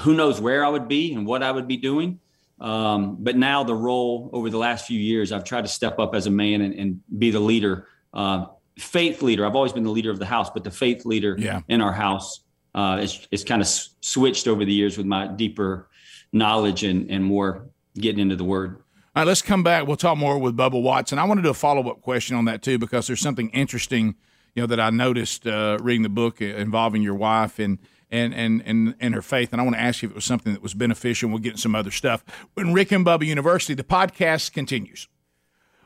who 0.00 0.14
knows 0.14 0.40
where 0.40 0.64
I 0.64 0.68
would 0.68 0.88
be 0.88 1.14
and 1.14 1.26
what 1.26 1.42
I 1.42 1.50
would 1.50 1.66
be 1.66 1.76
doing. 1.76 2.20
Um, 2.60 3.16
but 3.20 3.36
now 3.36 3.64
the 3.64 3.74
role 3.74 4.30
over 4.32 4.50
the 4.50 4.58
last 4.58 4.86
few 4.86 5.00
years, 5.00 5.32
I've 5.32 5.44
tried 5.44 5.62
to 5.62 5.68
step 5.68 5.98
up 5.98 6.14
as 6.14 6.26
a 6.26 6.30
man 6.30 6.60
and, 6.60 6.74
and 6.74 7.00
be 7.18 7.30
the 7.30 7.40
leader, 7.40 7.86
uh, 8.12 8.46
faith 8.78 9.22
leader. 9.22 9.46
I've 9.46 9.56
always 9.56 9.72
been 9.72 9.84
the 9.84 9.90
leader 9.90 10.10
of 10.10 10.18
the 10.18 10.26
house, 10.26 10.50
but 10.50 10.64
the 10.64 10.70
faith 10.70 11.06
leader 11.06 11.36
yeah. 11.38 11.60
in 11.68 11.80
our 11.80 11.92
house 11.92 12.40
uh, 12.74 12.98
is, 13.00 13.26
is 13.30 13.44
kind 13.44 13.62
of 13.62 13.66
s- 13.66 13.94
switched 14.00 14.46
over 14.46 14.64
the 14.64 14.72
years 14.72 14.98
with 14.98 15.06
my 15.06 15.26
deeper 15.26 15.88
knowledge 16.32 16.84
and, 16.84 17.10
and 17.10 17.24
more 17.24 17.68
getting 17.94 18.20
into 18.20 18.36
the 18.36 18.44
word. 18.44 18.82
All 19.16 19.22
right, 19.22 19.26
let's 19.26 19.42
come 19.42 19.62
back. 19.62 19.86
We'll 19.86 19.96
talk 19.96 20.18
more 20.18 20.38
with 20.38 20.56
Bubba 20.56 20.80
Watson. 20.80 21.18
I 21.18 21.24
want 21.24 21.38
to 21.38 21.42
do 21.42 21.50
a 21.50 21.54
follow 21.54 21.90
up 21.90 22.00
question 22.02 22.36
on 22.36 22.44
that 22.44 22.62
too, 22.62 22.78
because 22.78 23.06
there's 23.06 23.20
something 23.20 23.50
interesting, 23.50 24.14
you 24.54 24.62
know, 24.62 24.66
that 24.66 24.78
I 24.78 24.90
noticed 24.90 25.46
uh, 25.46 25.78
reading 25.80 26.02
the 26.02 26.08
book 26.10 26.40
involving 26.40 27.02
your 27.02 27.16
wife 27.16 27.58
and 27.58 27.78
and 28.10 28.34
and 28.34 28.62
and 28.66 28.94
and 29.00 29.14
her 29.14 29.22
faith. 29.22 29.52
And 29.52 29.60
I 29.60 29.64
want 29.64 29.76
to 29.76 29.82
ask 29.82 30.02
you 30.02 30.08
if 30.08 30.12
it 30.12 30.16
was 30.16 30.24
something 30.24 30.52
that 30.52 30.62
was 30.62 30.74
beneficial. 30.74 31.30
We'll 31.30 31.38
get 31.38 31.58
some 31.58 31.74
other 31.74 31.90
stuff. 31.90 32.24
When 32.54 32.72
Rick 32.72 32.92
and 32.92 33.04
Bubba 33.04 33.26
University, 33.26 33.74
the 33.74 33.84
podcast 33.84 34.52
continues. 34.52 35.08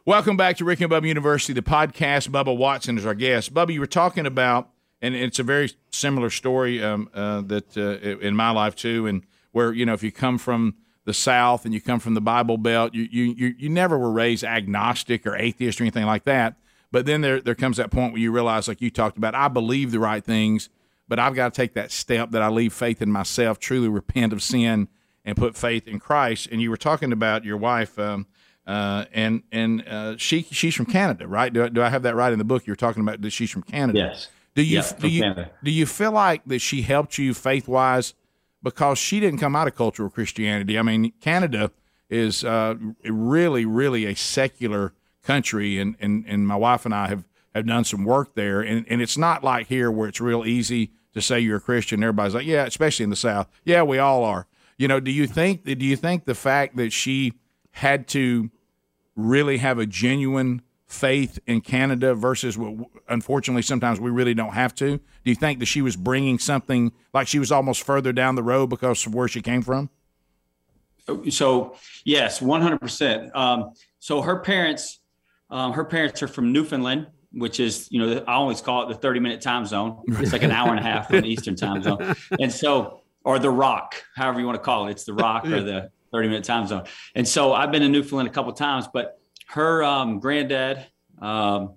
Welcome 0.07 0.37
back 0.37 0.59
to 0.59 0.65
Rick 0.65 0.81
and 0.83 0.91
Bubba 0.91 1.09
University, 1.09 1.55
the 1.55 1.63
podcast. 1.63 2.29
Bubba 2.29 2.55
Watson 2.57 2.99
is 2.99 3.07
our 3.07 3.15
guest. 3.15 3.55
Bubba, 3.55 3.73
you 3.73 3.81
were 3.81 3.87
talking 3.87 4.27
about, 4.27 4.69
and 5.01 5.15
it's 5.15 5.39
a 5.39 5.43
very 5.43 5.73
similar 5.93 6.29
story 6.29 6.83
um, 6.83 7.09
uh, 7.15 7.41
that 7.43 7.77
uh, 7.77 8.19
in 8.19 8.37
my 8.37 8.51
life 8.51 8.75
too, 8.77 9.07
and 9.07 9.23
where 9.53 9.73
you 9.73 9.87
know 9.87 9.95
if 9.95 10.03
you 10.03 10.13
come 10.13 10.39
from 10.39 10.75
the 11.05 11.15
South 11.15 11.65
and 11.65 11.75
you 11.75 11.81
come 11.81 12.01
from 12.01 12.15
the 12.15 12.21
Bible 12.21 12.59
Belt, 12.59 12.95
you 12.95 13.09
you 13.11 13.35
you, 13.37 13.55
you 13.59 13.69
never 13.69 13.99
were 13.99 14.11
raised 14.11 14.45
agnostic 14.45 15.27
or 15.27 15.37
atheist 15.37 15.81
or 15.81 15.85
anything 15.85 16.07
like 16.07 16.25
that. 16.25 16.57
But 16.91 17.07
then 17.07 17.23
there 17.23 17.41
there 17.41 17.55
comes 17.55 17.77
that 17.79 17.91
point 17.91 18.13
where 18.13 18.21
you 18.21 18.31
realize, 18.31 18.69
like 18.69 18.81
you 18.81 18.91
talked 18.91 19.17
about, 19.17 19.35
I 19.35 19.49
believe 19.49 19.91
the 19.91 19.99
right 20.01 20.25
things 20.25 20.69
but 21.09 21.19
I've 21.19 21.35
got 21.35 21.53
to 21.53 21.57
take 21.57 21.75
that 21.75 21.91
step 21.91 22.31
that 22.31 22.43
I 22.43 22.49
leave 22.49 22.73
faith 22.73 23.03
in 23.03 23.11
myself, 23.11 23.59
truly 23.59 23.89
repent 23.89 24.33
of 24.33 24.43
sin, 24.43 24.89
and 25.25 25.37
put 25.37 25.57
faith 25.57 25.87
in 25.87 25.99
Christ. 25.99 26.49
And 26.51 26.61
you 26.61 26.71
were 26.71 26.77
talking 26.77 27.13
about 27.13 27.45
your 27.45 27.57
wife, 27.57 27.99
um, 27.99 28.27
uh, 28.67 29.05
and 29.13 29.43
and 29.53 29.87
uh, 29.87 30.17
she 30.17 30.43
she's 30.43 30.75
from 30.75 30.87
Canada, 30.87 31.27
right? 31.27 31.53
Do, 31.53 31.69
do 31.69 31.83
I 31.83 31.91
have 31.91 32.03
that 32.03 32.15
right 32.15 32.33
in 32.33 32.39
the 32.39 32.45
book? 32.45 32.67
You're 32.67 32.77
talking 32.77 33.03
about 33.03 33.21
that 33.21 33.31
she's 33.31 33.51
from 33.51 33.63
Canada. 33.63 33.99
Yes. 33.99 34.29
Do 34.55 34.63
you 34.63 34.83
do 34.99 35.09
you 35.09 35.23
Canada. 35.23 35.51
do 35.63 35.71
you 35.71 35.87
feel 35.87 36.13
like 36.13 36.43
that 36.47 36.61
she 36.61 36.83
helped 36.83 37.19
you 37.19 37.35
faith 37.35 37.69
wise 37.69 38.15
because 38.63 38.99
she 38.99 39.21
didn't 39.21 39.41
come 39.41 39.57
out 39.57 39.67
of 39.67 39.75
cultural 39.75 40.09
Christianity? 40.09 40.79
I 40.79 40.83
mean, 40.83 41.13
Canada 41.21 41.73
is 42.09 42.45
uh, 42.45 42.77
really 43.05 43.67
really 43.67 44.07
a 44.07 44.15
secular 44.15 44.95
country, 45.23 45.79
and, 45.79 45.97
and 46.01 46.25
and 46.27 46.47
my 46.47 46.57
wife 46.57 46.85
and 46.85 46.95
I 46.95 47.09
have 47.09 47.25
have 47.55 47.67
done 47.67 47.85
some 47.85 48.05
work 48.05 48.35
there, 48.35 48.61
and 48.61 48.87
and 48.89 49.01
it's 49.01 49.17
not 49.17 49.45
like 49.45 49.69
here 49.69 49.91
where 49.91 50.09
it's 50.09 50.21
real 50.21 50.45
easy 50.45 50.91
to 51.13 51.21
say 51.21 51.41
you're 51.41 51.59
a 51.59 51.61
Christian. 51.61 52.03
Everybody's 52.03 52.35
like, 52.35 52.47
yeah, 52.47 52.65
especially 52.65 53.05
in 53.05 53.11
the 53.11 53.17
South. 53.17 53.49
Yeah, 53.65 53.83
we 53.83 53.99
all 53.99 54.25
are. 54.25 54.47
You 54.77 54.89
know, 54.89 55.01
do 55.01 55.11
you 55.11 55.27
think 55.27 55.65
do 55.65 55.87
you 55.87 55.97
think 55.97 56.25
the 56.25 56.35
fact 56.35 56.77
that 56.77 56.93
she 56.93 57.35
had 57.73 58.09
to 58.09 58.51
really 59.17 59.59
have 59.59 59.79
a 59.79 59.87
genuine 59.87 60.63
faith 60.87 61.39
in 61.47 61.61
Canada 61.61 62.15
versus 62.15 62.59
what 62.59 62.89
unfortunately 63.09 63.63
sometimes 63.63 64.01
we 64.01 64.11
really 64.11 64.35
don't 64.35 64.55
have 64.55 64.75
to? 64.77 64.99
Do 64.99 65.31
you 65.31 65.35
think 65.35 65.61
that 65.61 65.67
she 65.67 65.83
was 65.83 65.97
bringing 65.97 66.39
something 66.39 66.93
like 67.13 67.29
she 67.29 67.39
was 67.39 67.53
almost 67.53 67.83
further 67.85 68.13
down 68.13 68.35
the 68.35 68.43
road 68.43 68.69
because 68.69 69.07
of 69.07 69.15
where 69.15 69.29
she 69.29 69.41
came 69.41 69.63
from? 69.63 69.91
So 71.31 71.77
yes, 72.05 72.43
one 72.43 72.63
hundred 72.63 72.81
percent. 72.81 73.35
Um, 73.37 73.73
So 74.01 74.21
her 74.21 74.41
parents, 74.41 75.01
um, 75.49 75.73
her 75.73 75.85
parents 75.85 76.23
are 76.23 76.29
from 76.29 76.53
Newfoundland, 76.53 77.07
which 77.37 77.61
is 77.61 77.89
you 77.91 77.99
know 78.05 78.25
I 78.27 78.35
always 78.35 78.61
call 78.61 78.83
it 78.85 78.89
the 78.89 78.95
thirty 78.99 79.21
minute 79.21 79.41
time 79.41 79.67
zone. 79.67 80.03
It's 80.07 80.33
like 80.33 80.43
an 80.43 80.51
hour 80.51 80.71
and 80.71 80.79
a 80.79 80.83
half 80.83 81.09
from 81.09 81.21
the 81.23 81.29
Eastern 81.29 81.57
time 81.57 81.83
zone, 81.83 82.15
and 82.41 82.53
so 82.53 83.01
or 83.25 83.39
the 83.39 83.51
Rock, 83.51 83.95
however 84.17 84.41
you 84.41 84.47
want 84.47 84.57
to 84.59 84.63
call 84.65 84.87
it. 84.89 84.93
It's 84.93 85.05
the 85.05 85.15
Rock 85.15 85.47
or 85.47 85.63
the 85.63 85.91
thirty 86.13 86.29
minute 86.29 86.45
time 86.45 86.67
zone. 86.67 86.85
And 87.15 87.27
so 87.27 87.53
I've 87.53 87.71
been 87.73 87.83
to 87.83 87.89
Newfoundland 87.89 88.29
a 88.29 88.33
couple 88.33 88.53
times, 88.53 88.87
but 88.93 89.19
her 89.49 89.83
um, 89.83 90.21
granddad. 90.21 90.87
Um, 91.21 91.75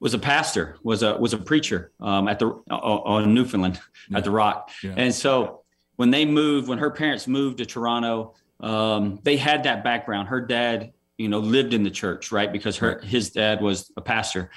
was 0.00 0.14
a 0.14 0.18
pastor, 0.18 0.76
was 0.84 1.02
a 1.02 1.16
was 1.16 1.32
a 1.32 1.38
preacher 1.38 1.90
um, 1.98 2.28
at 2.28 2.38
the 2.38 2.46
on 2.70 3.34
Newfoundland 3.34 3.80
at 4.14 4.22
the 4.22 4.30
Rock, 4.30 4.70
Yeah. 4.84 4.94
and 4.96 5.12
so 5.12 5.62
when 5.96 6.10
they 6.12 6.24
moved, 6.24 6.68
when 6.68 6.78
her 6.78 6.92
parents 6.92 7.26
moved 7.26 7.58
to 7.58 7.66
Toronto, 7.66 8.34
um, 8.60 9.18
they 9.24 9.36
had 9.36 9.64
that 9.64 9.82
background. 9.82 10.28
Her 10.28 10.40
dad, 10.40 10.92
you 11.18 11.28
know, 11.28 11.38
lived 11.38 11.74
in 11.74 11.82
the 11.82 11.90
church, 11.90 12.32
right? 12.32 12.50
Because 12.50 12.76
her 12.78 13.00
his 13.00 13.30
dad 13.30 13.60
was 13.60 13.92
a 13.96 14.00
pastor, 14.00 14.50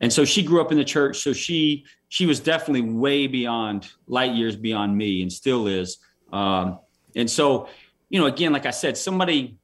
and 0.00 0.12
so 0.12 0.24
she 0.24 0.42
grew 0.42 0.60
up 0.60 0.72
in 0.72 0.78
the 0.78 0.84
church. 0.84 1.18
So 1.18 1.32
she 1.32 1.84
she 2.08 2.26
was 2.26 2.40
definitely 2.40 2.90
way 2.90 3.26
beyond 3.26 3.88
light 4.08 4.34
years 4.34 4.56
beyond 4.56 4.96
me, 4.96 5.22
and 5.22 5.32
still 5.32 5.66
is. 5.66 5.98
Um, 6.32 6.80
and 7.14 7.30
so, 7.30 7.68
you 8.08 8.20
know, 8.20 8.26
again, 8.26 8.52
like 8.52 8.66
I 8.66 8.70
said, 8.70 8.96
somebody 8.96 9.56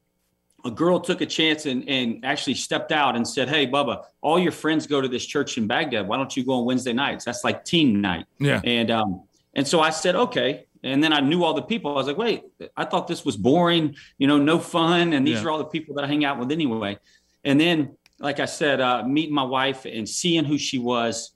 a 0.65 0.71
girl 0.71 1.01
took 1.01 1.21
a 1.21 1.27
chance 1.27 1.67
and, 1.67 1.89
and 1.89 2.25
actually 2.25 2.55
stepped 2.55 2.93
out 2.93 3.17
and 3.17 3.27
said, 3.27 3.49
Hey, 3.49 3.67
Bubba, 3.67 4.05
all 4.21 4.39
your 4.39 4.53
friends 4.53 4.87
go 4.87 5.01
to 5.01 5.09
this 5.09 5.27
church 5.27 5.59
in 5.59 5.67
Bagdad. 5.67 6.07
Why 6.07 6.17
don't 6.17 6.37
you 6.37 6.45
go 6.45 6.53
on 6.53 6.65
Wednesday 6.65 6.93
nights? 6.93 7.25
That's 7.25 7.43
like 7.43 7.65
team 7.65 8.01
night. 8.01 8.27
Yeah. 8.39 8.61
And 8.63 8.91
um, 8.91 9.25
and 9.55 9.67
so 9.67 9.81
I 9.81 9.91
said, 9.91 10.17
okay. 10.17 10.67
And 10.83 11.03
then 11.03 11.13
I 11.13 11.21
knew 11.21 11.45
all 11.45 11.55
the 11.55 11.63
people. 11.63 11.93
I 11.93 11.95
was 11.95 12.07
like, 12.07 12.17
wait, 12.19 12.43
I 12.77 12.85
thought 12.85 13.07
this 13.07 13.25
was 13.25 13.37
boring, 13.37 13.95
you 14.19 14.27
know, 14.27 14.39
no 14.39 14.59
fun. 14.59 15.13
And 15.13 15.27
these 15.27 15.41
Yeah. 15.41 15.45
are 15.47 15.51
all 15.51 15.59
the 15.59 15.65
people 15.65 15.95
that 15.95 16.05
I 16.05 16.09
hang 16.09 16.25
out 16.25 16.39
with 16.39 16.51
anyway. 16.51 16.99
And 17.45 17.61
then, 17.61 17.97
like 18.19 18.41
I 18.41 18.47
said, 18.47 18.81
uh, 18.81 19.05
meeting 19.05 19.35
my 19.35 19.45
wife 19.45 19.85
and 19.85 20.09
seeing 20.09 20.45
who 20.45 20.59
she 20.59 20.79
was, 20.79 21.33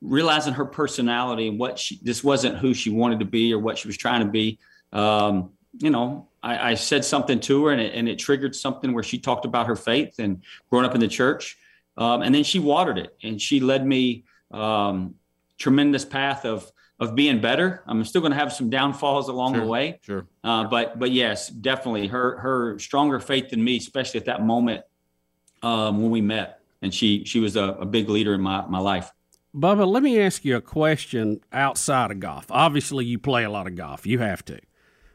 realizing 0.00 0.54
her 0.54 0.64
personality 0.64 1.48
and 1.48 1.58
what 1.58 1.78
she 1.78 1.98
this 2.02 2.24
wasn't 2.24 2.58
who 2.58 2.74
she 2.74 2.90
wanted 2.90 3.20
to 3.20 3.24
be 3.24 3.52
or 3.52 3.58
what 3.58 3.78
she 3.78 3.88
was 3.88 3.96
trying 3.96 4.24
to 4.24 4.30
be. 4.30 4.58
Um, 4.92 5.50
you 5.78 5.90
know, 5.90 6.28
I, 6.42 6.72
I 6.72 6.74
said 6.74 7.04
something 7.04 7.40
to 7.40 7.66
her 7.66 7.72
and 7.72 7.80
it, 7.80 7.94
and 7.94 8.08
it 8.08 8.18
triggered 8.18 8.54
something 8.54 8.92
where 8.92 9.04
she 9.04 9.18
talked 9.18 9.44
about 9.44 9.66
her 9.68 9.76
faith 9.76 10.18
and 10.18 10.42
growing 10.70 10.84
up 10.84 10.94
in 10.94 11.00
the 11.00 11.08
church. 11.08 11.56
Um, 11.96 12.22
and 12.22 12.34
then 12.34 12.44
she 12.44 12.58
watered 12.58 12.98
it 12.98 13.16
and 13.22 13.40
she 13.40 13.60
led 13.60 13.86
me 13.86 14.24
um, 14.50 15.14
tremendous 15.58 16.04
path 16.04 16.44
of 16.44 16.70
of 17.02 17.14
being 17.14 17.40
better. 17.40 17.82
I'm 17.86 18.04
still 18.04 18.20
going 18.20 18.32
to 18.32 18.38
have 18.38 18.52
some 18.52 18.70
downfalls 18.70 19.28
along 19.28 19.54
Sure. 19.54 19.60
the 19.64 19.66
way, 19.66 19.98
Sure. 20.02 20.26
uh, 20.44 20.64
but 20.64 20.98
but 20.98 21.10
yes, 21.10 21.48
definitely 21.48 22.06
her 22.08 22.38
her 22.38 22.78
stronger 22.78 23.18
faith 23.20 23.50
than 23.50 23.62
me, 23.62 23.76
especially 23.76 24.20
at 24.20 24.26
that 24.26 24.42
moment 24.44 24.82
um, 25.62 26.00
when 26.02 26.10
we 26.10 26.20
met. 26.20 26.60
And 26.80 26.92
she 26.94 27.24
she 27.24 27.40
was 27.40 27.56
a, 27.56 27.64
a 27.80 27.84
big 27.86 28.08
leader 28.08 28.34
in 28.34 28.40
my 28.40 28.64
my 28.66 28.78
life. 28.78 29.10
Bubba, 29.54 29.86
let 29.86 30.02
me 30.02 30.18
ask 30.18 30.44
you 30.46 30.56
a 30.56 30.60
question 30.62 31.40
outside 31.52 32.10
of 32.10 32.20
golf. 32.20 32.46
Obviously, 32.50 33.04
you 33.04 33.18
play 33.18 33.44
a 33.44 33.50
lot 33.50 33.66
of 33.66 33.74
golf. 33.76 34.06
You 34.06 34.18
have 34.20 34.42
to. 34.46 34.58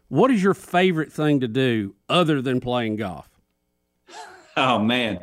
What 0.09 0.29
is 0.31 0.41
your 0.43 0.53
favorite 0.53 1.11
thing 1.11 1.39
to 1.41 1.47
do 1.47 1.95
other 2.07 2.41
than 2.41 2.59
playing 2.61 2.97
golf? 2.97 3.29
Oh 4.55 4.79
man. 4.79 5.19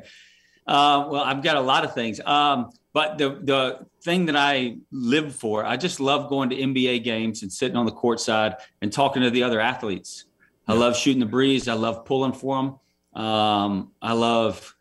Uh, 0.66 1.08
well, 1.10 1.22
I've 1.22 1.42
got 1.42 1.56
a 1.56 1.60
lot 1.60 1.84
of 1.84 1.92
things. 1.92 2.20
Um, 2.24 2.70
but 2.94 3.18
the 3.18 3.40
the 3.42 3.86
thing 4.02 4.26
that 4.26 4.36
I 4.36 4.76
live 4.92 5.34
for, 5.34 5.66
I 5.66 5.76
just 5.76 6.00
love 6.00 6.30
going 6.30 6.48
to 6.50 6.56
NBA 6.56 7.02
games 7.02 7.42
and 7.42 7.52
sitting 7.52 7.76
on 7.76 7.84
the 7.84 7.92
court 7.92 8.20
side 8.20 8.56
and 8.80 8.90
talking 8.90 9.22
to 9.22 9.30
the 9.30 9.42
other 9.42 9.60
athletes. 9.60 10.24
I 10.66 10.74
love 10.74 10.96
shooting 10.96 11.20
the 11.20 11.26
breeze. 11.26 11.68
I 11.68 11.74
love 11.74 12.06
pulling 12.06 12.32
for 12.32 12.56
them. 12.56 13.22
Um, 13.22 13.90
I 14.00 14.12
love 14.12 14.74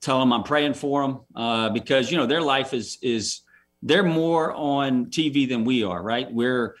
telling 0.00 0.22
them 0.22 0.32
I'm 0.32 0.42
praying 0.42 0.74
for 0.74 1.02
them 1.02 1.20
uh, 1.36 1.68
because 1.68 2.10
you 2.10 2.16
know 2.16 2.26
their 2.26 2.40
life 2.40 2.72
is 2.72 2.98
is 3.02 3.42
they're 3.82 4.02
more 4.02 4.52
on 4.52 5.06
TV 5.06 5.48
than 5.48 5.64
we 5.64 5.84
are, 5.84 6.02
right? 6.02 6.32
We're 6.32 6.76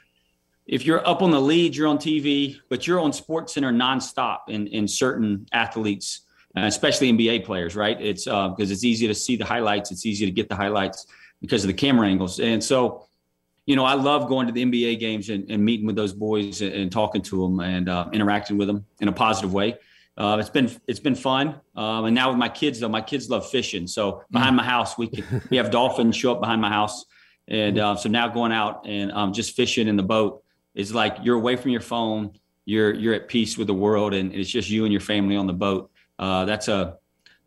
if 0.66 0.86
you're 0.86 1.06
up 1.06 1.20
on 1.20 1.30
the 1.30 1.40
lead, 1.40 1.76
you're 1.76 1.88
on 1.88 1.98
TV, 1.98 2.58
but 2.70 2.86
you're 2.86 3.00
on 3.00 3.12
Sports 3.12 3.52
Center 3.52 3.70
nonstop 3.70 4.40
in 4.48 4.66
in 4.68 4.88
certain 4.88 5.46
athletes, 5.52 6.22
especially 6.56 7.12
NBA 7.12 7.44
players, 7.44 7.76
right? 7.76 8.00
It's 8.00 8.24
because 8.24 8.70
it's 8.70 8.84
easy 8.84 9.06
to 9.06 9.14
see 9.14 9.36
the 9.36 9.44
highlights. 9.44 9.90
It's 9.90 10.06
easy 10.06 10.26
to 10.26 10.32
get 10.32 10.48
the 10.48 10.56
highlights 10.56 11.06
because 11.40 11.64
of 11.64 11.68
the 11.68 11.74
camera 11.74 12.08
angles, 12.08 12.40
and 12.40 12.62
so 12.62 13.06
you 13.66 13.76
know 13.76 13.84
I 13.84 13.94
love 13.94 14.28
going 14.28 14.46
to 14.46 14.52
the 14.52 14.64
NBA 14.64 14.98
games 14.98 15.28
and, 15.30 15.50
and 15.50 15.64
meeting 15.64 15.86
with 15.86 15.96
those 15.96 16.12
boys 16.12 16.60
and, 16.60 16.72
and 16.72 16.92
talking 16.92 17.22
to 17.22 17.42
them 17.42 17.60
and 17.60 17.88
uh, 17.88 18.08
interacting 18.12 18.58
with 18.58 18.68
them 18.68 18.84
in 19.00 19.08
a 19.08 19.12
positive 19.12 19.52
way. 19.52 19.76
Uh, 20.16 20.36
it's 20.38 20.50
been 20.50 20.70
it's 20.86 21.00
been 21.00 21.14
fun, 21.14 21.60
um, 21.76 22.04
and 22.04 22.14
now 22.14 22.28
with 22.28 22.38
my 22.38 22.48
kids 22.48 22.80
though, 22.80 22.88
my 22.88 23.00
kids 23.00 23.30
love 23.30 23.48
fishing. 23.48 23.86
So 23.86 24.22
behind 24.30 24.56
my 24.56 24.64
house, 24.64 24.98
we 24.98 25.08
can, 25.08 25.42
we 25.50 25.56
have 25.56 25.70
dolphins 25.70 26.16
show 26.16 26.32
up 26.32 26.40
behind 26.40 26.60
my 26.60 26.68
house, 26.68 27.06
and 27.48 27.78
uh, 27.78 27.96
so 27.96 28.08
now 28.08 28.28
going 28.28 28.52
out 28.52 28.86
and 28.86 29.12
um, 29.12 29.32
just 29.32 29.56
fishing 29.56 29.88
in 29.88 29.96
the 29.96 30.02
boat 30.02 30.42
is 30.74 30.92
like 30.92 31.16
you're 31.22 31.36
away 31.36 31.56
from 31.56 31.70
your 31.70 31.80
phone, 31.80 32.32
you're 32.64 32.92
you're 32.92 33.14
at 33.14 33.28
peace 33.28 33.56
with 33.56 33.66
the 33.66 33.74
world, 33.74 34.12
and 34.12 34.34
it's 34.34 34.50
just 34.50 34.68
you 34.68 34.84
and 34.84 34.92
your 34.92 35.00
family 35.00 35.36
on 35.36 35.46
the 35.46 35.52
boat. 35.54 35.90
Uh, 36.20 36.44
that's 36.44 36.68
a 36.68 36.98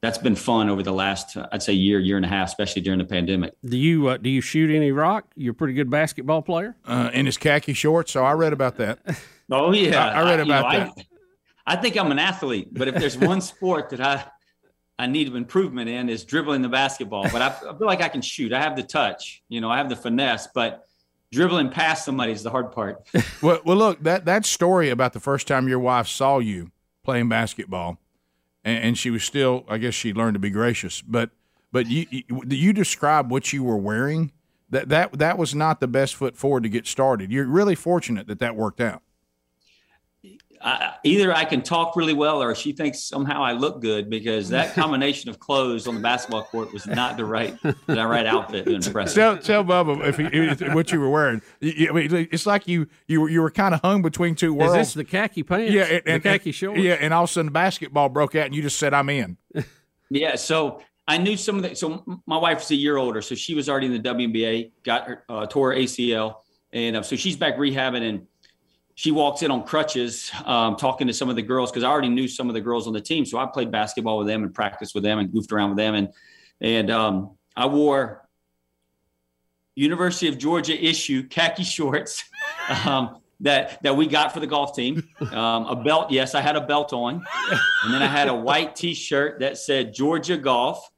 that's 0.01 0.18
been 0.18 0.36
fun 0.36 0.68
over 0.68 0.84
the 0.84 0.92
last 0.92 1.38
uh, 1.38 1.48
I'd 1.51 1.62
say 1.63 1.72
year 1.74 2.00
year 2.00 2.18
and 2.18 2.25
a 2.25 2.30
half, 2.30 2.48
especially 2.50 2.82
during 2.82 3.00
the 3.00 3.06
pandemic. 3.06 3.53
Do 3.63 3.77
you 3.77 4.08
uh, 4.08 4.18
do 4.18 4.30
you 4.30 4.42
shoot 4.42 4.70
any 4.75 4.92
rock? 4.92 5.25
You're 5.36 5.51
a 5.51 5.56
pretty 5.56 5.75
good 5.75 5.89
basketball 5.89 6.42
player. 6.42 6.75
Uh, 6.86 7.10
in 7.13 7.25
his 7.27 7.38
khaki 7.38 7.74
shorts. 7.74 8.12
So 8.12 8.25
I 8.25 8.34
read 8.34 8.51
about 8.51 8.77
that. 8.77 9.00
Oh 9.51 9.72
yeah, 9.74 10.08
I- 10.08 10.22
I 10.22 10.24
read 10.24 10.39
about 10.39 10.65
I, 10.65 10.80
that. 10.80 10.92
I 11.68 11.75
think 11.75 11.96
I'm 11.98 12.12
an 12.12 12.18
athlete, 12.18 12.70
but 12.72 12.88
if 12.88 12.96
there's 12.96 13.18
one 13.18 13.39
sport 13.42 13.89
that 13.92 14.01
I 14.01 14.25
I 14.98 15.06
need 15.06 15.27
improvement 15.36 15.89
in 15.89 16.10
is 16.10 16.24
dribbling 16.24 16.62
the 16.62 16.70
basketball. 16.70 17.24
But 17.32 17.42
I, 17.42 17.48
I 17.48 17.77
feel 17.77 17.86
like 17.86 18.01
I 18.01 18.08
can 18.08 18.22
shoot. 18.22 18.53
I 18.53 18.62
have 18.62 18.75
the 18.75 18.84
touch, 18.84 19.44
you 19.50 19.60
know, 19.62 19.70
I 19.70 19.77
have 19.77 19.89
the 19.89 19.96
finesse, 19.98 20.48
but 20.56 20.88
dribbling 21.32 21.70
past 21.70 22.06
somebody 22.06 22.32
is 22.32 22.42
the 22.42 22.50
hard 22.51 22.72
part. 22.72 23.06
Well, 23.42 23.60
well, 23.65 23.75
look 23.77 24.01
that 24.03 24.24
that 24.25 24.46
story 24.46 24.89
about 24.89 25.12
the 25.13 25.20
first 25.20 25.48
time 25.48 25.68
your 25.68 25.80
wife 25.80 26.08
saw 26.08 26.39
you 26.39 26.72
playing 27.03 27.27
basketball, 27.30 28.00
and, 28.63 28.84
and 28.84 28.98
she 28.98 29.10
was 29.10 29.24
still, 29.24 29.65
I 29.67 29.77
guess, 29.77 29.93
she 29.93 30.13
learned 30.13 30.36
to 30.36 30.39
be 30.39 30.50
gracious. 30.50 31.01
But 31.01 31.32
but 31.72 31.88
you 31.88 32.05
you, 32.10 32.24
you 32.50 32.74
describe 32.74 33.32
what 33.32 33.53
you 33.53 33.63
were 33.63 33.77
wearing. 33.77 34.32
That 34.70 34.89
that 34.89 35.13
that 35.20 35.38
was 35.38 35.53
not 35.53 35.79
the 35.79 35.88
best 35.88 36.15
foot 36.15 36.36
forward 36.36 36.63
to 36.63 36.70
get 36.70 36.88
started. 36.88 37.32
You're 37.32 37.46
really 37.46 37.75
fortunate 37.75 38.27
that 38.27 38.39
that 38.39 38.55
worked 38.55 38.82
out. 38.82 39.03
I, 40.63 40.93
either 41.03 41.34
I 41.36 41.43
can 41.43 41.62
talk 41.62 41.96
really 41.98 42.13
well 42.13 42.41
or 42.41 42.55
she 42.55 42.72
thinks 42.72 43.03
somehow 43.03 43.43
I 43.43 43.51
look 43.51 43.82
good 43.82 44.10
because 44.10 44.48
that 44.50 44.74
combination 44.75 45.29
of 45.29 45.39
clothes 45.39 45.88
on 45.88 45.96
the 45.96 46.01
basketball 46.01 46.43
court 46.43 46.72
was 46.72 46.88
not 46.88 47.17
the 47.17 47.25
right 47.25 47.58
the 47.62 47.75
right 48.08 48.25
outfit 48.25 48.65
to 48.65 48.75
impress. 48.75 49.13
Tell, 49.13 49.38
tell 49.38 49.63
Bubba 49.63 50.08
if, 50.08 50.17
he, 50.17 50.25
if 50.25 50.74
what 50.74 50.91
you 50.91 51.01
were 51.01 51.10
wearing. 51.10 51.41
I 51.62 51.91
mean, 51.91 52.29
it's 52.32 52.46
like 52.46 52.67
you 52.67 52.88
you 53.08 53.22
were, 53.22 53.29
you 53.29 53.41
were 53.41 53.51
kind 53.51 53.74
of 53.74 53.82
hung 53.82 54.01
between 54.01 54.36
two 54.36 54.53
worlds. 54.53 54.75
Is 54.75 54.88
this 54.88 54.93
the 54.93 55.03
khaki 55.03 55.43
pants? 55.43 55.74
Yeah, 55.74 55.84
and, 55.84 56.24
the 56.24 56.29
khaki 56.29 56.51
shorts. 56.53 56.79
Yeah, 56.79 56.93
and 56.93 57.13
all 57.13 57.25
of 57.25 57.29
a 57.29 57.34
sudden 57.34 57.48
the 57.48 57.51
basketball 57.51 58.08
broke 58.10 58.36
out, 58.36 58.46
and 58.46 58.55
you 58.55 58.62
just 58.62 58.77
said, 58.77 58.93
"I'm 58.93 59.10
in." 59.10 59.38
yeah, 60.10 60.36
so 60.36 60.82
I 61.08 61.17
knew 61.17 61.36
some 61.36 61.58
of 61.58 61.63
the. 61.63 61.75
So 61.75 62.22
my 62.25 62.38
wife 62.38 62.60
was 62.60 62.72
a 62.72 62.75
year 62.75 62.96
older, 62.96 63.22
so 63.22 63.36
she 63.36 63.53
was 63.53 63.67
already 63.67 63.88
in 63.88 63.93
the 63.93 64.00
WNBA, 64.00 64.72
got 64.84 65.08
her 65.08 65.24
uh, 65.27 65.46
tore 65.46 65.74
her 65.74 65.77
ACL, 65.77 66.38
and 66.72 66.96
uh, 66.96 67.03
so 67.03 67.17
she's 67.17 67.36
back 67.36 67.58
rehabbing 67.58 68.08
and 68.08 68.27
she 68.96 69.12
walks 69.12 69.42
in 69.42 69.50
on 69.50 69.64
crutches, 69.64 70.32
um, 70.46 70.76
talking 70.76 71.08
to 71.08 71.14
some 71.14 71.30
of 71.30 71.36
the 71.36 71.42
girls 71.42 71.72
because 71.72 71.84
I 71.84 71.90
already 71.90 72.10
knew 72.10 72.28
some 72.28 72.48
of 72.48 72.54
the 72.54 72.62
girls 72.62 72.88
on 72.88 72.94
the 72.94 73.02
team. 73.02 73.26
So 73.26 73.38
I 73.38 73.46
played 73.46 73.72
basketball 73.72 74.20
with 74.20 74.28
them 74.28 74.44
and 74.44 74.54
practiced 74.54 74.94
with 74.94 75.04
them 75.04 75.20
and 75.20 75.32
goofed 75.32 75.52
around 75.52 75.70
with 75.70 75.78
them. 75.78 75.96
And 75.96 76.10
and 76.62 76.92
um, 76.92 77.32
I 77.56 77.66
wore 77.66 78.28
University 79.76 80.28
of 80.28 80.38
Georgia 80.38 80.80
issue 80.80 81.28
khaki 81.28 81.64
shorts 81.64 82.24
um, 82.86 83.18
that 83.40 83.82
that 83.82 83.98
we 83.98 84.08
got 84.08 84.32
for 84.32 84.40
the 84.40 84.48
golf 84.48 84.76
team. 84.76 85.08
Um, 85.20 85.66
a 85.66 85.76
belt, 85.76 86.12
yes, 86.12 86.36
I 86.36 86.42
had 86.42 86.56
a 86.56 86.62
belt 86.62 86.94
on, 86.94 87.26
and 87.84 87.94
then 87.94 88.04
I 88.04 88.08
had 88.08 88.28
a 88.28 88.36
white 88.36 88.76
T-shirt 88.76 89.40
that 89.40 89.58
said 89.58 89.94
Georgia 89.94 90.38
Golf. 90.38 90.90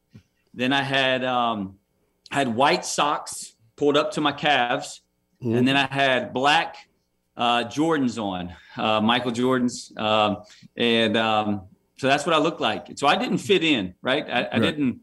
Then 0.53 0.73
I 0.73 0.83
had 0.83 1.23
um, 1.23 1.75
had 2.29 2.53
white 2.53 2.85
socks 2.85 3.55
pulled 3.77 3.95
up 3.95 4.11
to 4.11 4.21
my 4.21 4.33
calves, 4.33 5.01
mm. 5.41 5.57
and 5.57 5.65
then 5.67 5.77
I 5.77 5.87
had 5.87 6.33
black 6.33 6.84
uh, 7.37 7.63
Jordans 7.65 8.21
on, 8.21 8.53
uh, 8.77 9.01
Michael 9.01 9.31
Jordans, 9.31 9.97
um, 9.99 10.43
and 10.75 11.17
um, 11.17 11.61
so 11.97 12.07
that's 12.07 12.25
what 12.25 12.35
I 12.35 12.39
looked 12.39 12.61
like. 12.61 12.87
So 12.95 13.07
I 13.07 13.15
didn't 13.15 13.39
fit 13.39 13.63
in, 13.63 13.93
right? 14.01 14.25
I, 14.27 14.29
I 14.29 14.41
right. 14.41 14.61
didn't. 14.61 14.99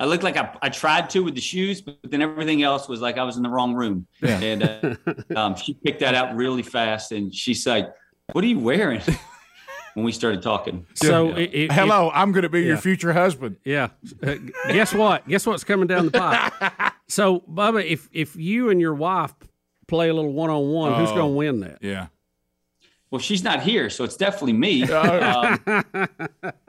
I 0.00 0.06
looked 0.06 0.24
like 0.24 0.36
I, 0.36 0.56
I, 0.60 0.70
tried 0.70 1.08
to 1.10 1.20
with 1.20 1.36
the 1.36 1.40
shoes, 1.40 1.80
but 1.80 1.98
then 2.02 2.20
everything 2.20 2.64
else 2.64 2.88
was 2.88 3.00
like 3.00 3.16
I 3.16 3.22
was 3.22 3.36
in 3.36 3.44
the 3.44 3.48
wrong 3.48 3.74
room. 3.74 4.08
Yeah. 4.20 4.40
And 4.40 4.62
uh, 4.62 5.16
um, 5.36 5.54
she 5.54 5.74
picked 5.74 6.00
that 6.00 6.14
out 6.14 6.34
really 6.34 6.62
fast, 6.62 7.12
and 7.12 7.34
she 7.34 7.54
said, 7.54 7.92
"What 8.32 8.42
are 8.44 8.48
you 8.48 8.58
wearing?" 8.58 9.02
when 9.94 10.04
we 10.04 10.12
started 10.12 10.42
talking. 10.42 10.86
So, 10.94 11.28
yeah. 11.28 11.36
it, 11.36 11.54
it, 11.54 11.72
hello, 11.72 12.08
it, 12.08 12.12
I'm 12.14 12.32
going 12.32 12.42
to 12.42 12.48
be 12.48 12.60
yeah. 12.60 12.68
your 12.68 12.76
future 12.76 13.12
husband. 13.12 13.56
Yeah. 13.64 13.88
Uh, 14.22 14.34
guess 14.68 14.92
what? 14.92 15.26
guess 15.26 15.46
what's 15.46 15.64
coming 15.64 15.86
down 15.86 16.06
the 16.06 16.10
pipe? 16.10 16.92
so, 17.08 17.40
Bubba, 17.40 17.84
if 17.84 18.08
if 18.12 18.36
you 18.36 18.70
and 18.70 18.80
your 18.80 18.94
wife 18.94 19.32
play 19.86 20.08
a 20.08 20.14
little 20.14 20.32
one 20.32 20.50
on 20.50 20.68
one, 20.68 20.94
who's 20.94 21.10
going 21.10 21.32
to 21.32 21.36
win 21.36 21.60
that? 21.60 21.78
Yeah. 21.80 22.08
Well, 23.10 23.20
she's 23.20 23.44
not 23.44 23.62
here, 23.62 23.90
so 23.90 24.02
it's 24.02 24.16
definitely 24.16 24.54
me. 24.54 24.82
um, 24.90 25.60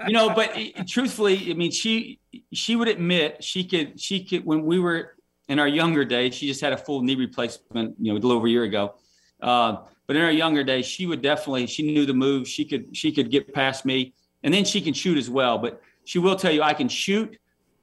you 0.08 0.14
know, 0.14 0.34
but 0.36 0.56
truthfully, 0.88 1.50
I 1.50 1.56
mean, 1.56 1.72
she 1.72 2.20
she 2.54 2.76
would 2.76 2.88
admit 2.88 3.44
she 3.44 3.64
could 3.64 4.00
she 4.00 4.24
could 4.24 4.46
when 4.46 4.64
we 4.64 4.80
were 4.80 5.16
in 5.48 5.60
our 5.60 5.68
younger 5.68 6.06
days, 6.06 6.36
she 6.36 6.48
just 6.48 6.62
had 6.62 6.74
a 6.74 6.78
full 6.78 7.02
knee 7.02 7.16
replacement, 7.16 7.96
you 8.00 8.12
know, 8.12 8.14
a 8.14 8.16
little 8.16 8.32
over 8.32 8.48
a 8.48 8.50
year 8.50 8.64
ago. 8.64 8.96
Uh, 9.42 9.78
but 10.08 10.16
in 10.16 10.22
our 10.22 10.32
younger 10.32 10.64
days, 10.64 10.86
she 10.86 11.06
would 11.06 11.22
definitely 11.22 11.66
she 11.68 11.84
knew 11.84 12.06
the 12.06 12.14
moves. 12.14 12.50
She 12.50 12.66
could 12.66 12.96
she 12.96 13.12
could 13.12 13.32
get 13.32 13.54
past 13.54 13.86
me, 13.86 14.14
and 14.44 14.54
then 14.54 14.66
she 14.66 14.82
can 14.82 14.94
shoot 14.94 15.18
as 15.18 15.30
well. 15.30 15.58
But 15.58 15.82
she 16.04 16.20
will 16.20 16.36
tell 16.36 16.52
you 16.52 16.62
I 16.62 16.74
can 16.74 16.88
shoot 16.88 17.38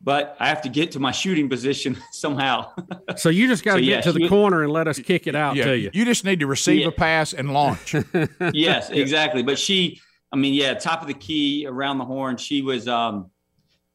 but 0.05 0.37
I 0.41 0.49
have 0.49 0.63
to 0.63 0.69
get 0.69 0.93
to 0.93 1.01
my 1.01 1.13
shooting 1.13 1.49
position 1.49 1.97
somehow. 2.13 2.73
so 3.17 3.29
you 3.29 3.47
just 3.47 3.65
got 3.65 3.77
to 3.77 3.83
so, 3.83 3.85
get 3.85 3.89
yeah, 3.89 4.01
to 4.01 4.13
the 4.13 4.29
corner 4.29 4.63
and 4.63 4.73
let 4.73 4.89
us 4.89 4.99
kick 4.99 5.27
it 5.27 5.35
out 5.35 5.57
yeah, 5.57 5.65
to 5.65 5.79
you. 5.79 5.91
You 5.93 6.05
just 6.05 6.25
need 6.25 6.41
to 6.41 6.47
receive 6.47 6.83
yeah. 6.83 6.89
a 6.89 6.93
pass 6.93 7.33
and 7.33 7.53
launch. 7.53 7.95
yes, 8.53 8.91
exactly. 8.91 9.43
But 9.43 9.59
she, 9.59 10.01
I 10.33 10.37
mean, 10.37 10.55
yeah, 10.55 10.75
top 10.75 11.03
of 11.03 11.09
the 11.09 11.15
key 11.15 11.67
around 11.69 11.99
the 11.99 12.05
horn. 12.05 12.37
She 12.37 12.63
was, 12.63 12.89
um, 12.89 13.31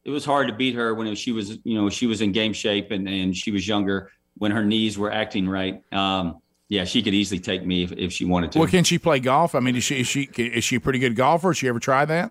it 0.04 0.10
was 0.10 0.24
hard 0.24 0.48
to 0.48 0.54
beat 0.54 0.74
her 0.74 0.94
when 0.94 1.14
she 1.14 1.32
was, 1.32 1.58
you 1.64 1.74
know, 1.74 1.90
she 1.90 2.06
was 2.06 2.22
in 2.22 2.32
game 2.32 2.52
shape 2.52 2.90
and, 2.90 3.06
and 3.08 3.36
she 3.36 3.50
was 3.50 3.68
younger 3.68 4.10
when 4.38 4.50
her 4.52 4.64
knees 4.64 4.96
were 4.96 5.12
acting 5.12 5.48
right. 5.48 5.82
Um, 5.92 6.40
yeah, 6.68 6.84
she 6.84 7.02
could 7.02 7.14
easily 7.14 7.40
take 7.40 7.64
me 7.64 7.82
if, 7.82 7.92
if 7.92 8.12
she 8.12 8.24
wanted 8.24 8.52
to. 8.52 8.58
Well, 8.58 8.68
can 8.68 8.84
she 8.84 8.98
play 8.98 9.20
golf? 9.20 9.54
I 9.54 9.60
mean, 9.60 9.74
is 9.74 9.84
she 9.84 10.00
is 10.00 10.06
she 10.06 10.28
is 10.36 10.64
she 10.64 10.76
a 10.76 10.80
pretty 10.80 10.98
good 10.98 11.16
golfer? 11.16 11.48
Has 11.48 11.56
she 11.56 11.66
ever 11.66 11.80
tried 11.80 12.06
that? 12.06 12.30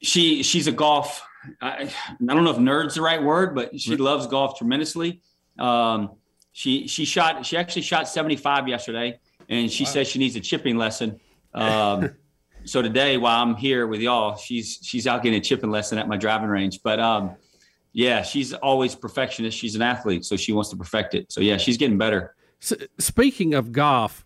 She 0.00 0.42
she's 0.42 0.66
a 0.66 0.72
golf 0.72 1.22
I, 1.60 1.92
I 2.28 2.34
don't 2.34 2.44
know 2.44 2.50
if 2.50 2.58
nerd's 2.58 2.94
the 2.94 3.02
right 3.02 3.22
word, 3.22 3.54
but 3.54 3.78
she 3.78 3.96
loves 3.96 4.26
golf 4.26 4.58
tremendously. 4.58 5.20
Um, 5.58 6.12
she 6.52 6.86
she 6.86 7.04
shot 7.04 7.44
she 7.44 7.56
actually 7.56 7.82
shot 7.82 8.08
75 8.08 8.68
yesterday, 8.68 9.18
and 9.48 9.70
she 9.70 9.84
wow. 9.84 9.90
says 9.90 10.08
she 10.08 10.18
needs 10.18 10.36
a 10.36 10.40
chipping 10.40 10.76
lesson. 10.76 11.20
Um, 11.52 12.10
so 12.64 12.82
today, 12.82 13.16
while 13.16 13.42
I'm 13.42 13.56
here 13.56 13.86
with 13.86 14.00
y'all, 14.00 14.36
she's 14.36 14.78
she's 14.82 15.06
out 15.06 15.22
getting 15.22 15.38
a 15.38 15.42
chipping 15.42 15.70
lesson 15.70 15.98
at 15.98 16.08
my 16.08 16.16
driving 16.16 16.48
range. 16.48 16.80
But 16.82 17.00
um, 17.00 17.36
yeah, 17.92 18.22
she's 18.22 18.52
always 18.52 18.94
perfectionist. 18.94 19.56
She's 19.56 19.74
an 19.74 19.82
athlete, 19.82 20.24
so 20.24 20.36
she 20.36 20.52
wants 20.52 20.70
to 20.70 20.76
perfect 20.76 21.14
it. 21.14 21.32
So 21.32 21.40
yeah, 21.40 21.56
she's 21.56 21.76
getting 21.76 21.98
better. 21.98 22.34
So, 22.60 22.76
speaking 22.98 23.54
of 23.54 23.72
golf, 23.72 24.24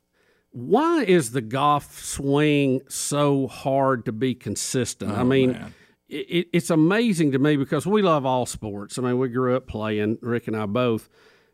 why 0.51 1.05
is 1.05 1.33
the 1.33 1.41
golf 1.41 1.99
swing 1.99 2.83
so 2.89 3.47
hard 3.47 4.05
to 4.05 4.13
be 4.13 4.35
consistent? 4.35 5.13
Oh, 5.13 5.17
I 5.17 5.25
mean. 5.25 5.53
Man 5.53 5.75
it, 6.09 6.49
it's 6.53 6.71
amazing 6.71 7.33
to 7.33 7.39
me 7.39 7.57
because 7.57 7.87
we 7.87 8.03
love 8.03 8.25
all 8.25 8.47
sports. 8.47 8.99
I 8.99 9.03
mean, 9.03 9.19
we 9.19 9.29
grew 9.29 9.57
up 9.57 9.67
playing, 9.67 10.19
Rick 10.21 10.49
and 10.49 10.57
I 10.57 10.67
both. 10.67 11.09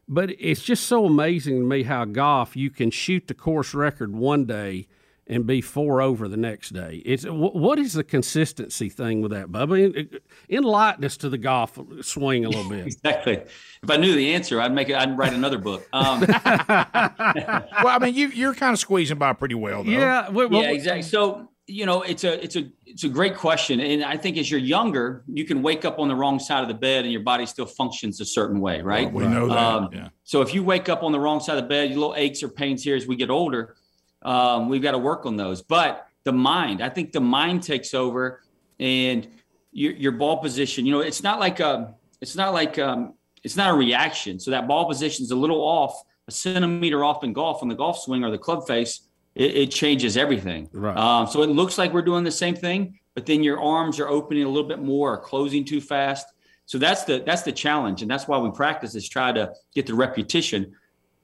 But 0.06 0.30
it's 0.38 0.62
just 0.62 0.86
so 0.86 1.06
amazing 1.06 1.60
to 1.60 1.64
me 1.64 1.82
how 1.84 2.04
golf 2.04 2.56
you 2.56 2.70
can 2.70 2.90
shoot 2.90 3.26
the 3.26 3.34
course 3.34 3.72
record 3.72 4.14
one 4.14 4.44
day 4.44 4.86
and 5.26 5.46
be 5.46 5.62
four 5.62 6.02
over 6.02 6.28
the 6.28 6.36
next 6.36 6.70
day. 6.70 7.02
It's 7.06 7.24
what 7.24 7.78
is 7.78 7.94
the 7.94 8.04
consistency 8.04 8.90
thing 8.90 9.22
with 9.22 9.30
that, 9.30 9.46
Bubba? 9.46 10.20
Enlighten 10.50 11.04
us 11.04 11.16
to 11.18 11.30
the 11.30 11.38
golf 11.38 11.78
swing 12.02 12.44
a 12.44 12.50
little 12.50 12.68
bit. 12.68 12.86
exactly. 12.86 13.36
If 13.82 13.90
I 13.90 13.96
knew 13.96 14.14
the 14.14 14.34
answer, 14.34 14.60
I'd 14.60 14.74
make 14.74 14.90
it. 14.90 14.96
I'd 14.96 15.16
write 15.16 15.32
another 15.32 15.58
book. 15.58 15.88
Um, 15.94 16.20
well, 16.28 16.30
I 16.68 17.98
mean, 18.00 18.14
you, 18.14 18.28
you're 18.28 18.54
kind 18.54 18.74
of 18.74 18.78
squeezing 18.78 19.18
by 19.18 19.32
pretty 19.32 19.54
well, 19.54 19.82
though. 19.84 19.90
Yeah. 19.90 20.28
Well, 20.28 20.52
yeah. 20.52 20.70
Exactly. 20.70 21.02
So 21.02 21.48
you 21.66 21.86
know, 21.86 22.02
it's 22.02 22.24
a 22.24 22.42
it's 22.42 22.56
a 22.56 22.70
it's 22.84 23.04
a 23.04 23.08
great 23.08 23.36
question, 23.36 23.80
and 23.80 24.04
I 24.04 24.18
think 24.18 24.36
as 24.36 24.50
you're 24.50 24.60
younger, 24.60 25.24
you 25.26 25.44
can 25.46 25.62
wake 25.62 25.84
up 25.84 25.98
on 25.98 26.08
the 26.08 26.14
wrong 26.14 26.38
side 26.38 26.62
of 26.62 26.68
the 26.68 26.74
bed, 26.74 27.04
and 27.04 27.12
your 27.12 27.22
body 27.22 27.46
still 27.46 27.64
functions 27.64 28.20
a 28.20 28.24
certain 28.24 28.60
way, 28.60 28.82
right? 28.82 29.10
Well, 29.10 29.26
we 29.26 29.32
know 29.32 29.48
that. 29.48 29.56
Um, 29.56 29.88
yeah. 29.92 30.08
So 30.24 30.42
if 30.42 30.52
you 30.52 30.62
wake 30.62 30.90
up 30.90 31.02
on 31.02 31.12
the 31.12 31.20
wrong 31.20 31.40
side 31.40 31.56
of 31.56 31.64
the 31.64 31.68
bed, 31.68 31.88
your 31.88 32.00
little 32.00 32.14
aches 32.16 32.42
or 32.42 32.48
pains 32.48 32.82
here 32.82 32.96
as 32.96 33.06
we 33.06 33.16
get 33.16 33.30
older, 33.30 33.76
um, 34.22 34.68
we've 34.68 34.82
got 34.82 34.92
to 34.92 34.98
work 34.98 35.24
on 35.24 35.36
those. 35.36 35.62
But 35.62 36.06
the 36.24 36.32
mind, 36.32 36.82
I 36.82 36.90
think 36.90 37.12
the 37.12 37.20
mind 37.20 37.62
takes 37.62 37.94
over, 37.94 38.42
and 38.78 39.26
your 39.72 39.92
your 39.92 40.12
ball 40.12 40.38
position. 40.38 40.84
You 40.84 40.92
know, 40.92 41.00
it's 41.00 41.22
not 41.22 41.40
like 41.40 41.60
a 41.60 41.94
it's 42.20 42.36
not 42.36 42.52
like 42.52 42.78
um, 42.78 43.14
it's 43.42 43.56
not 43.56 43.70
a 43.70 43.74
reaction. 43.74 44.38
So 44.38 44.50
that 44.50 44.68
ball 44.68 44.86
position 44.86 45.24
is 45.24 45.30
a 45.30 45.36
little 45.36 45.62
off, 45.62 46.02
a 46.28 46.30
centimeter 46.30 47.04
off 47.04 47.24
in 47.24 47.32
golf 47.32 47.62
on 47.62 47.68
the 47.68 47.74
golf 47.74 48.00
swing 48.00 48.22
or 48.22 48.30
the 48.30 48.38
club 48.38 48.66
face 48.66 49.00
it, 49.34 49.56
it 49.56 49.70
changes 49.70 50.16
everything. 50.16 50.68
Right. 50.72 50.96
Um, 50.96 51.26
so 51.26 51.42
it 51.42 51.48
looks 51.48 51.78
like 51.78 51.92
we're 51.92 52.02
doing 52.02 52.24
the 52.24 52.30
same 52.30 52.54
thing, 52.54 52.98
but 53.14 53.26
then 53.26 53.42
your 53.42 53.60
arms 53.60 53.98
are 54.00 54.08
opening 54.08 54.44
a 54.44 54.48
little 54.48 54.68
bit 54.68 54.80
more 54.80 55.14
or 55.14 55.18
closing 55.18 55.64
too 55.64 55.80
fast. 55.80 56.26
So 56.66 56.78
that's 56.78 57.04
the 57.04 57.22
that's 57.26 57.42
the 57.42 57.52
challenge, 57.52 58.00
and 58.02 58.10
that's 58.10 58.26
why 58.26 58.38
we 58.38 58.50
practice 58.50 58.94
is 58.94 59.06
try 59.08 59.32
to 59.32 59.52
get 59.74 59.86
the 59.86 59.94
repetition, 59.94 60.74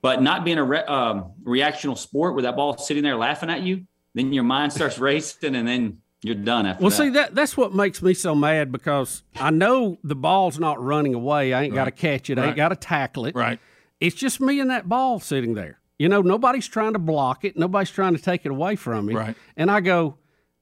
but 0.03 0.23
not 0.23 0.45
being 0.45 0.59
a 0.59 0.65
re, 0.65 0.81
um, 0.81 1.33
reactional 1.43 1.97
sport 1.97 2.35
where 2.35 2.43
that 2.43 2.57
ball 2.57 2.77
sitting 2.77 3.03
there 3.03 3.17
laughing 3.17 3.49
at 3.49 3.63
you. 3.63 3.87
Then 4.15 4.33
your 4.33 4.45
mind 4.45 4.73
starts 4.73 4.99
racing, 4.99 5.55
and 5.55 5.67
then 5.67 5.99
you're 6.23 6.35
done 6.35 6.67
after 6.67 6.83
well 6.83 6.91
that. 6.91 6.97
see 6.97 7.09
that 7.11 7.35
that's 7.35 7.57
what 7.57 7.75
makes 7.75 8.03
me 8.03 8.13
so 8.13 8.35
mad 8.35 8.71
because 8.71 9.23
i 9.37 9.51
know 9.51 9.99
the 10.05 10.15
ball's 10.15 10.59
not 10.59 10.83
running 10.83 11.15
away 11.15 11.55
i 11.55 11.63
ain't 11.63 11.73
right. 11.73 11.79
got 11.79 11.85
to 11.87 11.91
catch 11.91 12.29
it 12.29 12.39
i 12.39 12.49
ain't 12.49 12.57
got 12.57 12.69
to 12.69 12.77
tackle 12.77 13.25
it 13.27 13.35
right 13.35 13.59
it's 14.01 14.17
just 14.17 14.41
me 14.41 14.61
and 14.61 14.71
that 14.71 14.89
ball 14.89 15.19
sitting 15.19 15.55
there 15.55 15.80
you 16.01 16.09
know, 16.09 16.23
nobody's 16.23 16.67
trying 16.67 16.95
to 16.95 16.99
block 16.99 17.45
it. 17.45 17.59
Nobody's 17.59 17.91
trying 17.91 18.17
to 18.17 18.23
take 18.23 18.47
it 18.47 18.51
away 18.51 18.75
from 18.75 19.05
me. 19.05 19.15
Right. 19.15 19.37
And 19.55 19.71
I 19.71 19.81
go, 19.81 20.17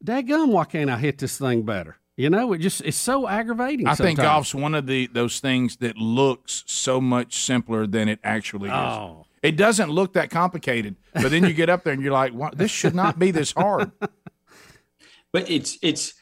Dadgum, 0.05 0.49
why 0.49 0.65
can't 0.65 0.91
I 0.91 0.99
hit 0.99 1.19
this 1.19 1.39
thing 1.39 1.63
better? 1.63 1.97
You 2.17 2.29
know, 2.29 2.53
it 2.55 2.59
just 2.59 2.81
it's 2.81 2.97
so 2.97 3.29
aggravating. 3.29 3.87
I 3.87 3.95
sometimes. 3.95 4.17
think 4.17 4.19
golf's 4.19 4.53
one 4.53 4.75
of 4.75 4.89
the 4.89 5.07
those 5.07 5.39
things 5.39 5.77
that 5.77 5.97
looks 5.97 6.65
so 6.67 7.01
much 7.01 7.39
simpler 7.41 7.87
than 7.87 8.09
it 8.09 8.19
actually 8.25 8.69
is. 8.69 8.75
Oh. 8.75 9.27
It 9.41 9.57
doesn't 9.57 9.91
look 9.91 10.15
that 10.15 10.31
complicated, 10.31 10.97
but 11.15 11.31
then 11.31 11.45
you 11.45 11.53
get 11.53 11.71
up 11.71 11.85
there 11.85 11.93
and 11.93 12.03
you're 12.03 12.11
like, 12.11 12.33
well, 12.35 12.51
this 12.53 12.73
should 12.73 12.97
not 12.97 13.17
be 13.21 13.31
this 13.31 13.53
hard. 13.53 13.93
but 15.33 15.49
it's 15.49 15.79
it's 15.83 16.15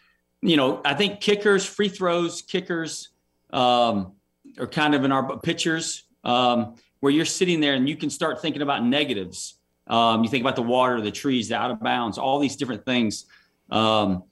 you 0.42 0.58
know, 0.58 0.82
I 0.84 0.92
think 0.92 1.22
kickers, 1.22 1.64
free 1.64 1.88
throws, 1.88 2.42
kickers 2.42 3.08
um, 3.50 4.12
are 4.58 4.66
kind 4.66 4.94
of 4.94 5.04
in 5.04 5.12
our 5.12 5.38
pitchers. 5.38 6.04
Um, 6.22 6.74
where 7.00 7.12
you're 7.12 7.24
sitting 7.24 7.60
there 7.60 7.74
and 7.74 7.88
you 7.88 7.96
can 7.96 8.10
start 8.10 8.40
thinking 8.40 8.62
about 8.62 8.84
negatives. 8.84 9.54
Um, 9.86 10.24
you 10.24 10.28
think 10.28 10.42
about 10.42 10.56
the 10.56 10.62
water, 10.62 11.00
the 11.00 11.10
trees, 11.10 11.48
the 11.48 11.56
out 11.56 11.70
of 11.70 11.80
bounds, 11.80 12.18
all 12.18 12.38
these 12.38 12.56
different 12.56 12.84
things. 12.84 13.26
Um, 13.70 14.24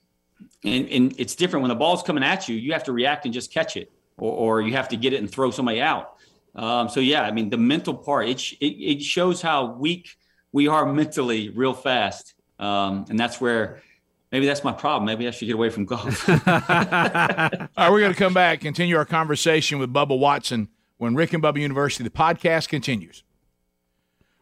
and, 0.63 0.89
and, 0.89 1.15
it's 1.19 1.35
different 1.35 1.61
when 1.61 1.69
the 1.69 1.75
ball's 1.75 2.03
coming 2.03 2.23
at 2.23 2.49
you, 2.49 2.55
you 2.55 2.73
have 2.73 2.83
to 2.85 2.93
react 2.93 3.25
and 3.25 3.33
just 3.33 3.53
catch 3.53 3.77
it, 3.77 3.91
or, 4.17 4.31
or 4.31 4.61
you 4.61 4.73
have 4.73 4.89
to 4.89 4.97
get 4.97 5.13
it 5.13 5.19
and 5.19 5.29
throw 5.29 5.51
somebody 5.51 5.81
out. 5.81 6.15
Um, 6.55 6.89
so 6.89 6.99
yeah, 6.99 7.23
I 7.23 7.31
mean, 7.31 7.49
the 7.49 7.57
mental 7.57 7.93
part, 7.93 8.27
it, 8.27 8.41
it, 8.59 8.65
it, 8.65 9.01
shows 9.01 9.41
how 9.41 9.73
weak 9.73 10.15
we 10.51 10.67
are 10.67 10.85
mentally 10.93 11.49
real 11.49 11.73
fast. 11.73 12.33
Um, 12.59 13.05
and 13.09 13.19
that's 13.19 13.39
where 13.41 13.81
maybe 14.31 14.45
that's 14.45 14.63
my 14.63 14.71
problem. 14.71 15.05
Maybe 15.05 15.27
I 15.27 15.31
should 15.31 15.45
get 15.45 15.55
away 15.55 15.69
from 15.69 15.85
golf. 15.85 16.29
All 16.29 16.35
right, 16.45 17.91
we're 17.91 17.99
going 17.99 18.13
to 18.13 18.19
come 18.19 18.33
back, 18.33 18.61
continue 18.61 18.97
our 18.97 19.05
conversation 19.05 19.79
with 19.79 19.93
Bubba 19.93 20.17
Watson 20.17 20.69
when 20.97 21.15
Rick 21.15 21.33
and 21.33 21.43
Bubba 21.43 21.59
University, 21.59 22.03
the 22.03 22.09
podcast 22.09 22.69
continues. 22.69 23.23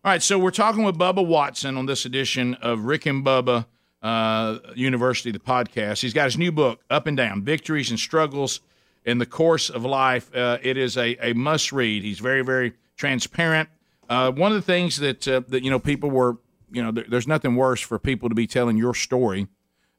All 0.05 0.11
right, 0.11 0.21
so 0.21 0.37
we're 0.37 0.51
talking 0.51 0.83
with 0.83 0.97
Bubba 0.97 1.25
Watson 1.25 1.77
on 1.77 1.85
this 1.85 2.05
edition 2.05 2.55
of 2.55 2.85
Rick 2.85 3.05
and 3.05 3.25
Bubba 3.25 3.65
uh, 4.01 4.59
University, 4.75 5.31
the 5.31 5.39
podcast. 5.39 6.01
He's 6.01 6.13
got 6.13 6.25
his 6.25 6.37
new 6.37 6.51
book, 6.51 6.81
Up 6.89 7.07
and 7.07 7.15
Down 7.15 7.41
Victories 7.41 7.89
and 7.89 7.97
Struggles 7.97 8.59
in 9.05 9.17
the 9.17 9.25
Course 9.25 9.69
of 9.69 9.85
Life. 9.85 10.33
Uh, 10.35 10.57
it 10.61 10.77
is 10.77 10.97
a, 10.97 11.15
a 11.25 11.33
must 11.33 11.71
read. 11.71 12.03
He's 12.03 12.19
very, 12.19 12.43
very 12.43 12.73
transparent. 12.97 13.69
Uh, 14.09 14.31
one 14.31 14.51
of 14.51 14.57
the 14.57 14.61
things 14.61 14.97
that, 14.97 15.25
uh, 15.27 15.41
that, 15.47 15.63
you 15.63 15.69
know, 15.69 15.79
people 15.79 16.11
were, 16.11 16.37
you 16.69 16.83
know, 16.83 16.91
there, 16.91 17.05
there's 17.07 17.27
nothing 17.27 17.55
worse 17.55 17.79
for 17.79 17.97
people 17.97 18.27
to 18.27 18.35
be 18.35 18.45
telling 18.45 18.75
your 18.75 18.93
story. 18.93 19.47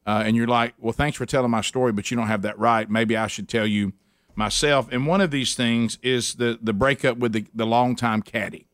Uh, 0.06 0.22
and 0.26 0.36
you're 0.36 0.46
like, 0.46 0.74
well, 0.78 0.92
thanks 0.92 1.16
for 1.16 1.24
telling 1.24 1.50
my 1.50 1.62
story, 1.62 1.92
but 1.92 2.10
you 2.10 2.16
don't 2.16 2.26
have 2.26 2.42
that 2.42 2.58
right. 2.58 2.90
Maybe 2.90 3.16
I 3.16 3.26
should 3.26 3.48
tell 3.48 3.66
you 3.66 3.94
myself. 4.36 4.88
And 4.90 5.06
one 5.06 5.20
of 5.20 5.30
these 5.30 5.54
things 5.54 5.98
is 6.02 6.34
the, 6.34 6.58
the 6.62 6.72
breakup 6.72 7.18
with 7.18 7.32
the, 7.32 7.46
the 7.54 7.66
longtime 7.66 8.22
caddy. 8.22 8.66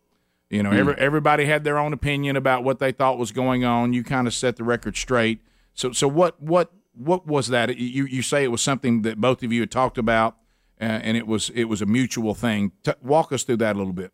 You 0.49 0.62
know, 0.62 0.70
mm. 0.70 0.79
every, 0.79 0.94
everybody 0.94 1.44
had 1.44 1.64
their 1.64 1.79
own 1.79 1.92
opinion 1.92 2.37
about 2.37 2.64
what 2.64 2.79
they 2.79 2.92
thought 2.92 3.18
was 3.18 3.33
going 3.33 3.64
on. 3.64 3.92
You 3.92 4.03
kind 4.03 4.27
of 4.27 4.35
set 4.35 4.57
the 4.57 4.64
record 4.64 4.96
straight. 4.96 5.40
So, 5.75 5.92
so 5.92 6.09
what, 6.09 6.42
what, 6.42 6.73
what 6.94 7.27
was 7.27 7.49
that? 7.49 7.77
You, 7.77 8.05
you 8.05 8.23
say 8.23 8.42
it 8.42 8.49
was 8.49 8.61
something 8.61 9.03
that 9.03 9.20
both 9.20 9.42
of 9.42 9.53
you 9.53 9.61
had 9.61 9.70
talked 9.70 9.96
about, 9.96 10.37
uh, 10.81 10.85
and 10.85 11.16
it 11.16 11.27
was, 11.27 11.51
it 11.55 11.64
was 11.64 11.81
a 11.81 11.87
mutual 11.87 12.35
thing. 12.35 12.73
T- 12.83 12.92
walk 13.01 13.33
us 13.33 13.44
through 13.44 13.59
that 13.59 13.77
a 13.77 13.79
little 13.79 13.92
bit. 13.92 14.12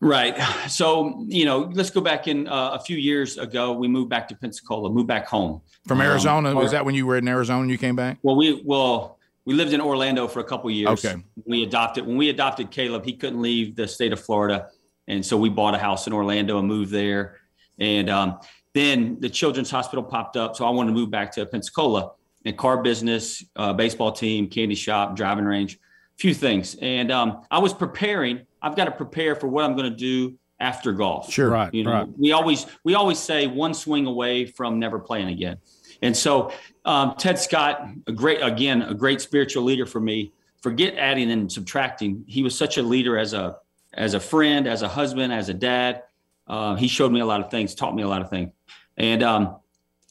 Right. 0.00 0.36
So, 0.68 1.24
you 1.28 1.44
know, 1.44 1.70
let's 1.72 1.90
go 1.90 2.00
back 2.00 2.26
in 2.26 2.48
uh, 2.48 2.70
a 2.72 2.80
few 2.80 2.96
years 2.96 3.38
ago. 3.38 3.72
We 3.72 3.86
moved 3.86 4.10
back 4.10 4.26
to 4.30 4.34
Pensacola, 4.34 4.90
moved 4.90 5.06
back 5.06 5.28
home 5.28 5.62
from 5.86 6.00
Arizona. 6.00 6.50
Um, 6.50 6.56
was 6.56 6.72
that 6.72 6.84
when 6.84 6.96
you 6.96 7.06
were 7.06 7.16
in 7.16 7.28
Arizona 7.28 7.60
and 7.60 7.70
you 7.70 7.78
came 7.78 7.94
back? 7.94 8.18
Well, 8.24 8.34
we 8.34 8.60
well 8.64 9.20
we 9.44 9.54
lived 9.54 9.72
in 9.72 9.80
Orlando 9.80 10.28
for 10.28 10.40
a 10.40 10.44
couple 10.44 10.70
years. 10.70 11.04
Okay. 11.04 11.22
We 11.44 11.62
adopted 11.62 12.06
when 12.06 12.16
we 12.16 12.28
adopted 12.28 12.70
Caleb. 12.70 13.04
He 13.04 13.14
couldn't 13.14 13.40
leave 13.40 13.76
the 13.76 13.88
state 13.88 14.12
of 14.12 14.20
Florida, 14.20 14.68
and 15.08 15.24
so 15.24 15.36
we 15.36 15.48
bought 15.48 15.74
a 15.74 15.78
house 15.78 16.06
in 16.06 16.12
Orlando 16.12 16.58
and 16.58 16.68
moved 16.68 16.90
there. 16.90 17.38
And 17.78 18.08
um, 18.08 18.38
then 18.74 19.18
the 19.20 19.30
Children's 19.30 19.70
Hospital 19.70 20.02
popped 20.02 20.36
up, 20.36 20.56
so 20.56 20.64
I 20.64 20.70
wanted 20.70 20.90
to 20.90 20.94
move 20.94 21.10
back 21.10 21.32
to 21.32 21.46
Pensacola. 21.46 22.12
And 22.44 22.58
car 22.58 22.82
business, 22.82 23.44
uh, 23.54 23.72
baseball 23.72 24.10
team, 24.10 24.48
candy 24.48 24.74
shop, 24.74 25.14
driving 25.14 25.44
range, 25.44 25.74
a 25.74 26.18
few 26.18 26.34
things. 26.34 26.74
And 26.82 27.12
um, 27.12 27.42
I 27.52 27.60
was 27.60 27.72
preparing 27.72 28.46
I've 28.62 28.76
got 28.76 28.84
to 28.84 28.92
prepare 28.92 29.34
for 29.34 29.48
what 29.48 29.64
I'm 29.64 29.76
going 29.76 29.90
to 29.90 29.96
do 29.96 30.38
after 30.60 30.92
golf. 30.92 31.30
Sure, 31.30 31.50
right. 31.50 31.74
You 31.74 31.84
know, 31.84 31.92
right. 31.92 32.08
we 32.16 32.32
always 32.32 32.66
we 32.84 32.94
always 32.94 33.18
say 33.18 33.48
one 33.48 33.74
swing 33.74 34.06
away 34.06 34.46
from 34.46 34.78
never 34.78 35.00
playing 35.00 35.28
again. 35.28 35.58
And 36.02 36.16
so 36.16 36.52
um, 36.84 37.14
Ted 37.16 37.38
Scott, 37.38 37.88
a 38.06 38.12
great 38.12 38.40
again, 38.42 38.82
a 38.82 38.94
great 38.94 39.20
spiritual 39.20 39.62
leader 39.62 39.86
for 39.86 40.00
me. 40.00 40.32
Forget 40.60 40.94
adding 40.96 41.30
and 41.30 41.50
subtracting. 41.50 42.24
He 42.26 42.42
was 42.42 42.56
such 42.56 42.76
a 42.76 42.82
leader 42.82 43.18
as 43.18 43.32
a 43.32 43.56
as 43.94 44.14
a 44.14 44.20
friend, 44.20 44.66
as 44.66 44.82
a 44.82 44.88
husband, 44.88 45.32
as 45.32 45.48
a 45.48 45.54
dad. 45.54 46.02
Uh, 46.46 46.74
he 46.74 46.88
showed 46.88 47.12
me 47.12 47.20
a 47.20 47.26
lot 47.26 47.40
of 47.40 47.50
things, 47.50 47.74
taught 47.74 47.94
me 47.94 48.02
a 48.02 48.08
lot 48.08 48.22
of 48.22 48.30
things. 48.30 48.52
And 48.96 49.22
um, 49.22 49.56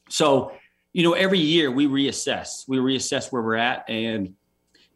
so, 0.10 0.54
you 0.93 1.04
know, 1.04 1.13
every 1.13 1.39
year 1.39 1.71
we 1.71 1.88
reassess. 1.88 2.67
We 2.67 2.77
reassess 2.77 3.32
where 3.32 3.41
we're 3.41 3.56
at, 3.56 3.89
and 3.89 4.36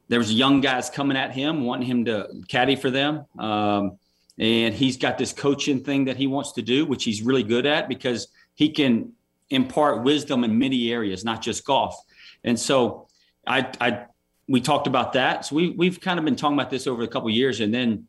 there's 0.08 0.32
young 0.32 0.62
guys 0.62 0.90
coming 0.90 1.18
at 1.18 1.32
him, 1.32 1.66
wanting 1.66 1.88
him 1.88 2.06
to 2.06 2.30
caddy 2.48 2.76
for 2.76 2.92
them. 2.92 3.26
Um, 3.40 3.98
and 4.38 4.74
he's 4.74 4.98
got 4.98 5.18
this 5.18 5.34
coaching 5.34 5.84
thing 5.84 6.06
that 6.06 6.18
he 6.18 6.28
wants 6.28 6.54
to 6.54 6.62
do, 6.62 6.86
which 6.86 7.04
he's 7.04 7.22
really 7.22 7.44
good 7.44 7.66
at 7.66 7.88
because 7.88 8.28
he 8.54 8.70
can 8.70 9.14
impart 9.50 10.04
wisdom 10.04 10.44
in 10.44 10.58
many 10.58 10.92
areas, 10.92 11.24
not 11.24 11.42
just 11.42 11.66
golf. 11.66 11.96
And 12.44 12.60
so 12.60 13.08
I, 13.48 13.72
I 13.80 14.06
we 14.48 14.62
talked 14.62 14.88
about 14.88 15.14
that. 15.14 15.46
So 15.46 15.56
we 15.56 15.72
we've 15.72 16.00
kind 16.00 16.20
of 16.20 16.26
been 16.26 16.36
talking 16.36 16.58
about 16.58 16.70
this 16.70 16.88
over 16.88 17.04
a 17.04 17.08
couple 17.08 17.30
years, 17.30 17.60
and 17.60 17.74
then 17.74 18.08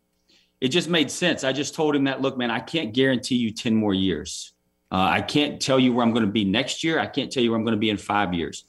it 0.61 0.69
just 0.69 0.89
made 0.89 1.11
sense. 1.11 1.45
I 1.45 1.53
just 1.53 1.75
told 1.75 1.95
him 1.95 2.05
that, 2.05 2.21
look, 2.21 2.37
man, 2.37 2.51
I 2.51 2.61
can't 2.61 2.93
guarantee 2.93 3.37
you 3.37 3.53
ten 3.53 3.75
more 3.75 3.95
years. 3.95 4.53
Uh, 4.91 5.09
I 5.11 5.21
can't 5.21 5.61
tell 5.61 5.81
you 5.81 5.93
where 5.93 6.05
I'm 6.05 6.13
going 6.13 6.25
to 6.25 6.31
be 6.31 6.45
next 6.45 6.85
year. 6.85 7.01
I 7.01 7.07
can't 7.07 7.31
tell 7.33 7.43
you 7.43 7.51
where 7.51 7.59
I'm 7.59 7.65
going 7.65 7.75
to 7.75 7.81
be 7.81 7.91
in 7.91 7.97
five 7.97 8.33
years 8.35 8.65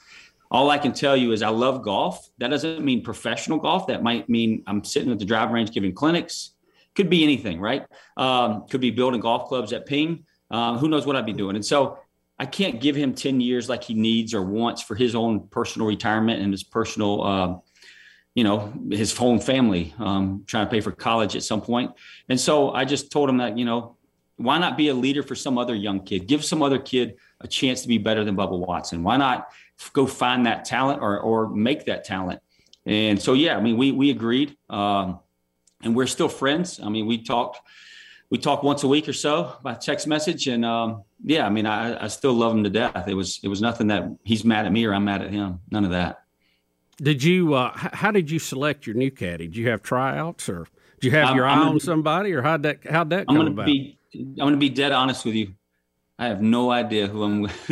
all 0.49 0.69
I 0.69 0.77
can 0.77 0.93
tell 0.93 1.15
you 1.15 1.31
is 1.31 1.41
I 1.41 1.49
love 1.49 1.81
golf. 1.81 2.29
That 2.37 2.49
doesn't 2.49 2.83
mean 2.83 3.03
professional 3.03 3.59
golf. 3.59 3.87
That 3.87 4.03
might 4.03 4.29
mean 4.29 4.63
I'm 4.67 4.83
sitting 4.83 5.11
at 5.11 5.19
the 5.19 5.25
driving 5.25 5.53
range 5.53 5.71
giving 5.71 5.93
clinics. 5.93 6.51
Could 6.95 7.09
be 7.09 7.23
anything, 7.23 7.59
right? 7.59 7.85
Um, 8.15 8.65
could 8.69 8.81
be 8.81 8.91
building 8.91 9.19
golf 9.19 9.47
clubs 9.47 9.73
at 9.73 9.85
Ping. 9.85 10.25
Uh, 10.49 10.77
who 10.77 10.87
knows 10.87 11.05
what 11.05 11.15
I'd 11.15 11.25
be 11.25 11.33
doing? 11.33 11.55
And 11.55 11.65
so 11.65 11.99
I 12.39 12.45
can't 12.45 12.79
give 12.79 12.95
him 12.95 13.13
10 13.13 13.41
years 13.41 13.67
like 13.67 13.83
he 13.83 13.93
needs 13.93 14.33
or 14.33 14.43
wants 14.43 14.81
for 14.81 14.95
his 14.95 15.15
own 15.15 15.47
personal 15.47 15.87
retirement 15.87 16.41
and 16.41 16.51
his 16.51 16.63
personal, 16.63 17.23
uh, 17.23 17.57
you 18.35 18.43
know, 18.43 18.71
his 18.91 19.15
whole 19.17 19.39
family 19.39 19.95
um, 19.97 20.43
trying 20.45 20.67
to 20.67 20.69
pay 20.69 20.81
for 20.81 20.91
college 20.91 21.35
at 21.35 21.43
some 21.43 21.61
point. 21.61 21.91
And 22.29 22.39
so 22.39 22.71
I 22.71 22.85
just 22.85 23.11
told 23.11 23.29
him 23.29 23.37
that, 23.37 23.57
you 23.57 23.65
know, 23.65 23.97
why 24.35 24.59
not 24.59 24.77
be 24.77 24.89
a 24.89 24.93
leader 24.93 25.23
for 25.23 25.33
some 25.33 25.57
other 25.57 25.73
young 25.73 26.01
kid? 26.01 26.27
Give 26.27 26.45
some 26.45 26.61
other 26.61 26.77
kid 26.77 27.15
a 27.41 27.47
chance 27.47 27.81
to 27.81 27.87
be 27.87 27.97
better 27.97 28.23
than 28.23 28.35
Bubba 28.35 28.57
Watson. 28.57 29.01
Why 29.01 29.17
not 29.17 29.47
go 29.93 30.05
find 30.05 30.45
that 30.45 30.65
talent 30.65 31.01
or 31.01 31.19
or 31.19 31.49
make 31.49 31.85
that 31.85 32.03
talent. 32.03 32.41
And 32.85 33.21
so 33.21 33.33
yeah, 33.33 33.57
I 33.57 33.61
mean 33.61 33.77
we 33.77 33.91
we 33.91 34.09
agreed, 34.09 34.57
um, 34.69 35.19
and 35.83 35.95
we're 35.95 36.07
still 36.07 36.29
friends. 36.29 36.79
I 36.81 36.89
mean 36.89 37.05
we 37.05 37.23
talked 37.23 37.59
we 38.29 38.37
talk 38.37 38.63
once 38.63 38.83
a 38.83 38.87
week 38.87 39.07
or 39.07 39.13
so 39.13 39.55
by 39.63 39.73
text 39.73 40.07
message, 40.07 40.47
and 40.47 40.65
um, 40.65 41.03
yeah, 41.23 41.45
I 41.45 41.49
mean 41.49 41.65
I, 41.65 42.05
I 42.05 42.07
still 42.07 42.33
love 42.33 42.53
him 42.53 42.63
to 42.63 42.69
death. 42.69 43.07
It 43.07 43.13
was 43.13 43.39
it 43.43 43.47
was 43.47 43.61
nothing 43.61 43.87
that 43.87 44.09
he's 44.23 44.43
mad 44.43 44.65
at 44.65 44.71
me 44.71 44.85
or 44.85 44.93
I'm 44.93 45.05
mad 45.05 45.21
at 45.21 45.31
him. 45.31 45.59
None 45.71 45.85
of 45.85 45.91
that. 45.91 46.23
Did 46.97 47.23
you? 47.23 47.53
Uh, 47.53 47.71
how 47.75 48.11
did 48.11 48.29
you 48.29 48.39
select 48.39 48.87
your 48.87 48.95
new 48.95 49.11
caddy? 49.11 49.47
Did 49.47 49.55
you 49.55 49.69
have 49.69 49.81
tryouts 49.83 50.49
or 50.49 50.67
did 50.99 51.07
you 51.07 51.11
have 51.11 51.35
your 51.35 51.45
I'm, 51.45 51.59
eye 51.59 51.61
I'm 51.61 51.69
on 51.69 51.79
somebody 51.79 52.33
or 52.33 52.41
how'd 52.41 52.63
that 52.63 52.85
how'd 52.85 53.11
that 53.11 53.25
I'm 53.27 53.37
come 53.37 53.47
about? 53.47 53.65
Be, 53.67 53.97
I'm 54.13 54.35
going 54.35 54.53
to 54.53 54.57
be 54.57 54.69
dead 54.69 54.91
honest 54.91 55.23
with 55.23 55.35
you. 55.35 55.53
I 56.19 56.27
have 56.27 56.41
no 56.41 56.71
idea 56.71 57.07
who 57.07 57.23
I'm. 57.23 57.45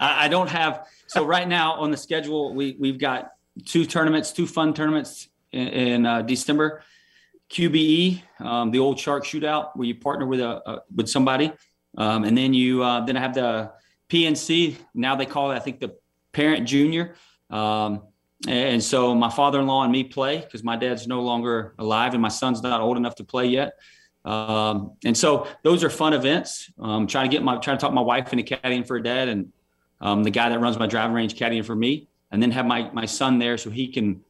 I, 0.00 0.26
I 0.26 0.28
don't 0.28 0.50
have 0.50 0.86
so 1.06 1.24
right 1.24 1.48
now 1.48 1.74
on 1.74 1.90
the 1.90 1.96
schedule, 1.96 2.54
we 2.54 2.76
we've 2.78 2.98
got 2.98 3.30
two 3.64 3.86
tournaments, 3.86 4.32
two 4.32 4.46
fun 4.46 4.74
tournaments 4.74 5.28
in, 5.52 5.68
in 5.68 6.06
uh, 6.06 6.22
December. 6.22 6.82
QBE, 7.50 8.22
um, 8.40 8.70
the 8.70 8.78
old 8.78 8.98
shark 8.98 9.24
shootout, 9.24 9.70
where 9.74 9.86
you 9.86 9.94
partner 9.94 10.26
with 10.26 10.40
a, 10.40 10.70
a 10.70 10.82
with 10.94 11.08
somebody, 11.08 11.52
um, 11.96 12.24
and 12.24 12.36
then 12.36 12.52
you 12.54 12.82
uh, 12.82 13.04
then 13.04 13.16
I 13.16 13.20
have 13.20 13.34
the 13.34 13.72
PNC. 14.08 14.76
Now 14.94 15.16
they 15.16 15.26
call 15.26 15.50
it, 15.50 15.56
I 15.56 15.58
think, 15.58 15.80
the 15.80 15.96
Parent 16.32 16.66
Junior. 16.66 17.14
Um, 17.50 18.02
and 18.46 18.82
so 18.82 19.14
my 19.14 19.30
father-in-law 19.30 19.82
and 19.82 19.92
me 19.92 20.04
play 20.04 20.38
because 20.38 20.62
my 20.62 20.76
dad's 20.76 21.08
no 21.08 21.22
longer 21.22 21.74
alive 21.78 22.12
and 22.12 22.22
my 22.22 22.28
son's 22.28 22.62
not 22.62 22.80
old 22.80 22.96
enough 22.96 23.16
to 23.16 23.24
play 23.24 23.46
yet. 23.46 23.72
Um, 24.24 24.92
and 25.04 25.16
so 25.16 25.48
those 25.64 25.82
are 25.82 25.90
fun 25.90 26.12
events. 26.12 26.70
Um, 26.78 27.06
trying 27.06 27.28
to 27.28 27.34
get 27.34 27.42
my 27.42 27.56
trying 27.56 27.78
to 27.78 27.80
talk 27.80 27.92
my 27.92 28.02
wife 28.02 28.32
into 28.32 28.44
caddying 28.44 28.86
for 28.86 28.96
a 28.96 29.02
dad 29.02 29.28
and 29.28 29.52
um, 30.00 30.22
the 30.22 30.30
guy 30.30 30.48
that 30.48 30.60
runs 30.60 30.78
my 30.78 30.86
driving 30.86 31.14
range 31.14 31.34
caddying 31.34 31.64
for 31.64 31.74
me, 31.74 32.08
and 32.30 32.42
then 32.42 32.50
have 32.52 32.66
my 32.66 32.90
my 32.92 33.06
son 33.06 33.38
there 33.38 33.58
so 33.58 33.70
he 33.70 33.88
can 33.88 34.22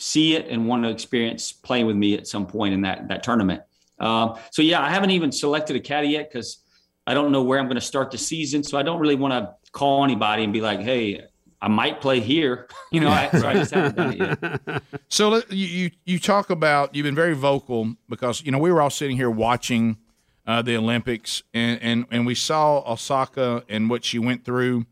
see 0.00 0.34
it 0.34 0.48
and 0.48 0.66
want 0.66 0.82
to 0.82 0.88
experience 0.88 1.52
playing 1.52 1.86
with 1.86 1.96
me 1.96 2.14
at 2.14 2.26
some 2.26 2.46
point 2.46 2.74
in 2.74 2.82
that 2.82 3.08
that 3.08 3.22
tournament. 3.22 3.62
Um, 3.98 4.36
so 4.50 4.62
yeah, 4.62 4.82
I 4.82 4.88
haven't 4.88 5.10
even 5.10 5.30
selected 5.30 5.76
a 5.76 5.80
caddy 5.80 6.08
yet 6.08 6.30
because 6.30 6.58
I 7.06 7.14
don't 7.14 7.32
know 7.32 7.42
where 7.42 7.58
I'm 7.58 7.66
going 7.66 7.76
to 7.76 7.82
start 7.82 8.10
the 8.10 8.18
season. 8.18 8.62
So 8.62 8.78
I 8.78 8.82
don't 8.82 8.98
really 8.98 9.14
want 9.14 9.32
to 9.32 9.54
call 9.72 10.04
anybody 10.04 10.44
and 10.44 10.52
be 10.52 10.60
like, 10.60 10.80
"Hey, 10.80 11.22
I 11.60 11.68
might 11.68 12.00
play 12.00 12.20
here." 12.20 12.68
You 12.92 12.98
know, 12.98 13.08
I, 13.08 13.30
so 13.30 13.46
I 13.46 13.54
just 13.54 13.72
haven't 13.72 13.96
done 13.96 14.12
it 14.14 14.38
yet. 14.66 14.82
So 15.08 15.42
you 15.48 15.92
you 16.04 16.18
talk 16.18 16.50
about 16.50 16.94
you've 16.94 17.04
been 17.04 17.14
very 17.14 17.34
vocal 17.34 17.94
because 18.08 18.42
you 18.42 18.50
know 18.50 18.58
we 18.58 18.72
were 18.72 18.82
all 18.82 18.90
sitting 18.90 19.16
here 19.16 19.30
watching 19.30 19.96
uh, 20.46 20.62
the 20.62 20.76
Olympics, 20.76 21.44
and, 21.54 21.80
and 21.80 22.06
and 22.10 22.26
we 22.26 22.34
saw 22.34 22.82
Osaka 22.90 23.64
and 23.68 23.88
what 23.88 24.04
she 24.04 24.18
went 24.18 24.44
through, 24.44 24.86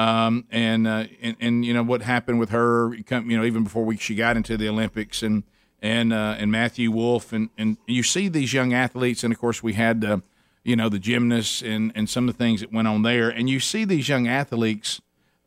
um, 0.00 0.46
and, 0.50 0.86
uh, 0.86 1.04
and 1.20 1.36
and 1.40 1.64
you 1.64 1.74
know 1.74 1.82
what 1.82 2.00
happened 2.00 2.40
with 2.40 2.50
her, 2.50 2.94
you 2.94 3.04
know, 3.36 3.44
even 3.44 3.64
before 3.64 3.84
we, 3.84 3.98
she 3.98 4.14
got 4.14 4.36
into 4.36 4.56
the 4.56 4.68
Olympics, 4.68 5.22
and 5.22 5.44
and 5.82 6.12
uh, 6.12 6.36
and 6.38 6.50
Matthew 6.50 6.90
Wolff, 6.90 7.34
and 7.34 7.50
and 7.58 7.76
you 7.86 8.02
see 8.02 8.28
these 8.28 8.54
young 8.54 8.72
athletes, 8.72 9.22
and 9.24 9.32
of 9.32 9.38
course 9.38 9.62
we 9.62 9.74
had 9.74 10.00
the, 10.00 10.22
you 10.64 10.74
know, 10.74 10.88
the 10.88 10.98
gymnasts 10.98 11.60
and 11.60 11.92
and 11.94 12.08
some 12.08 12.28
of 12.28 12.38
the 12.38 12.42
things 12.42 12.60
that 12.60 12.72
went 12.72 12.88
on 12.88 13.02
there, 13.02 13.28
and 13.28 13.50
you 13.50 13.60
see 13.60 13.84
these 13.84 14.08
young 14.08 14.26
athletes, 14.26 15.02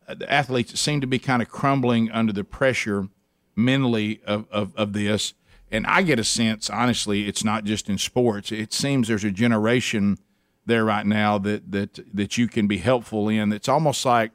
uh, 0.08 0.14
the 0.14 0.32
athletes 0.32 0.80
seem 0.80 1.02
to 1.02 1.08
be 1.08 1.18
kind 1.18 1.42
of 1.42 1.50
crumbling 1.50 2.12
under 2.12 2.34
the 2.34 2.44
pressure 2.44 3.08
mentally 3.56 4.20
of, 4.26 4.48
of, 4.52 4.76
of 4.76 4.94
this 4.94 5.34
and 5.72 5.88
I 5.88 6.04
get 6.04 6.20
a 6.20 6.24
sense, 6.24 6.70
honestly, 6.70 7.28
it's 7.28 7.44
not 7.44 7.64
just 7.64 7.90
in 7.90 7.98
sports. 7.98 8.52
It 8.52 8.74
seems 8.74 9.08
there's 9.08 9.24
a 9.24 9.32
generation 9.32 10.20
there 10.68 10.86
right 10.86 11.06
now 11.06 11.40
that 11.40 11.72
that 11.72 12.00
that 12.14 12.38
you 12.38 12.48
can 12.48 12.68
be 12.68 12.78
helpful 12.78 13.28
in. 13.28 13.52
It's 13.52 13.68
almost 13.68 14.06
like 14.06 14.32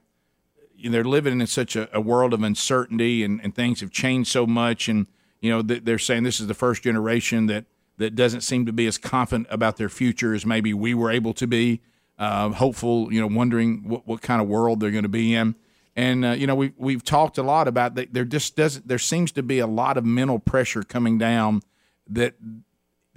they're 0.84 1.04
living 1.04 1.40
in 1.40 1.46
such 1.46 1.76
a, 1.76 1.88
a 1.96 2.00
world 2.00 2.34
of 2.34 2.42
uncertainty, 2.42 3.24
and, 3.24 3.40
and 3.42 3.54
things 3.54 3.80
have 3.80 3.90
changed 3.90 4.30
so 4.30 4.46
much. 4.46 4.88
And 4.88 5.06
you 5.40 5.50
know, 5.50 5.62
they're 5.62 5.98
saying 5.98 6.24
this 6.24 6.40
is 6.40 6.46
the 6.46 6.54
first 6.54 6.82
generation 6.82 7.46
that 7.46 7.64
that 7.98 8.14
doesn't 8.14 8.42
seem 8.42 8.66
to 8.66 8.72
be 8.72 8.86
as 8.86 8.98
confident 8.98 9.48
about 9.50 9.76
their 9.76 9.88
future 9.88 10.34
as 10.34 10.46
maybe 10.46 10.72
we 10.72 10.94
were 10.94 11.10
able 11.10 11.34
to 11.34 11.46
be. 11.46 11.80
uh, 12.18 12.50
hopeful, 12.50 13.12
you 13.12 13.20
know, 13.20 13.26
wondering 13.26 13.88
what, 13.88 14.06
what 14.06 14.22
kind 14.22 14.42
of 14.42 14.48
world 14.48 14.80
they're 14.80 14.90
going 14.90 15.04
to 15.04 15.08
be 15.08 15.34
in. 15.34 15.54
And 15.96 16.24
uh, 16.24 16.30
you 16.30 16.46
know, 16.46 16.54
we 16.54 16.72
we've 16.76 17.04
talked 17.04 17.38
a 17.38 17.42
lot 17.42 17.66
about 17.66 17.94
that. 17.96 18.12
There 18.12 18.24
just 18.24 18.56
doesn't. 18.56 18.86
There 18.86 18.98
seems 18.98 19.32
to 19.32 19.42
be 19.42 19.58
a 19.58 19.66
lot 19.66 19.96
of 19.96 20.04
mental 20.04 20.38
pressure 20.38 20.82
coming 20.82 21.18
down. 21.18 21.62
That 22.08 22.34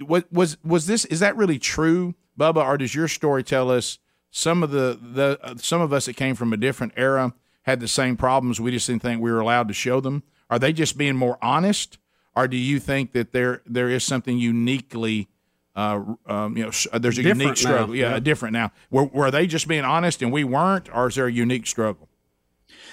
what 0.00 0.32
was 0.32 0.56
was 0.64 0.86
this? 0.86 1.04
Is 1.06 1.20
that 1.20 1.36
really 1.36 1.58
true, 1.58 2.14
Bubba, 2.38 2.64
or 2.64 2.76
does 2.78 2.94
your 2.94 3.08
story 3.08 3.44
tell 3.44 3.70
us 3.70 3.98
some 4.30 4.62
of 4.64 4.70
the 4.72 4.98
the 5.00 5.38
uh, 5.42 5.54
some 5.58 5.80
of 5.80 5.92
us 5.92 6.06
that 6.06 6.14
came 6.16 6.34
from 6.34 6.52
a 6.52 6.56
different 6.56 6.92
era 6.96 7.34
had 7.62 7.80
the 7.80 7.88
same 7.88 8.16
problems? 8.16 8.60
We 8.60 8.70
just 8.70 8.86
didn't 8.86 9.02
think 9.02 9.20
we 9.20 9.30
were 9.30 9.40
allowed 9.40 9.68
to 9.68 9.74
show 9.74 10.00
them. 10.00 10.22
Are 10.50 10.58
they 10.58 10.72
just 10.72 10.98
being 10.98 11.16
more 11.16 11.38
honest, 11.42 11.98
or 12.36 12.46
do 12.48 12.56
you 12.56 12.78
think 12.78 13.12
that 13.12 13.32
there 13.32 13.62
there 13.66 13.88
is 13.88 14.04
something 14.04 14.38
uniquely 14.38 15.28
uh, 15.74 16.02
um, 16.26 16.56
you 16.56 16.64
know, 16.64 16.70
there's 16.98 17.18
a 17.18 17.22
different 17.22 17.40
unique 17.40 17.56
struggle. 17.56 17.96
Yeah, 17.96 18.10
Yeah. 18.10 18.20
different 18.20 18.52
now. 18.52 18.72
Were, 18.90 19.04
were 19.04 19.30
they 19.30 19.46
just 19.46 19.66
being 19.66 19.84
honest 19.84 20.20
and 20.20 20.30
we 20.30 20.44
weren't, 20.44 20.94
or 20.94 21.08
is 21.08 21.14
there 21.14 21.26
a 21.26 21.32
unique 21.32 21.66
struggle? 21.66 22.08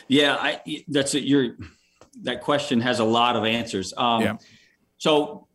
Yeah, 0.08 0.36
I, 0.36 0.62
that's 0.88 1.14
it. 1.14 1.24
Your 1.24 1.58
that 2.24 2.42
question 2.42 2.82
has 2.82 3.00
a 3.00 3.04
lot 3.04 3.36
of 3.36 3.44
answers. 3.46 3.94
Um, 3.98 4.22
Yeah. 4.22 4.38
So 4.98 5.48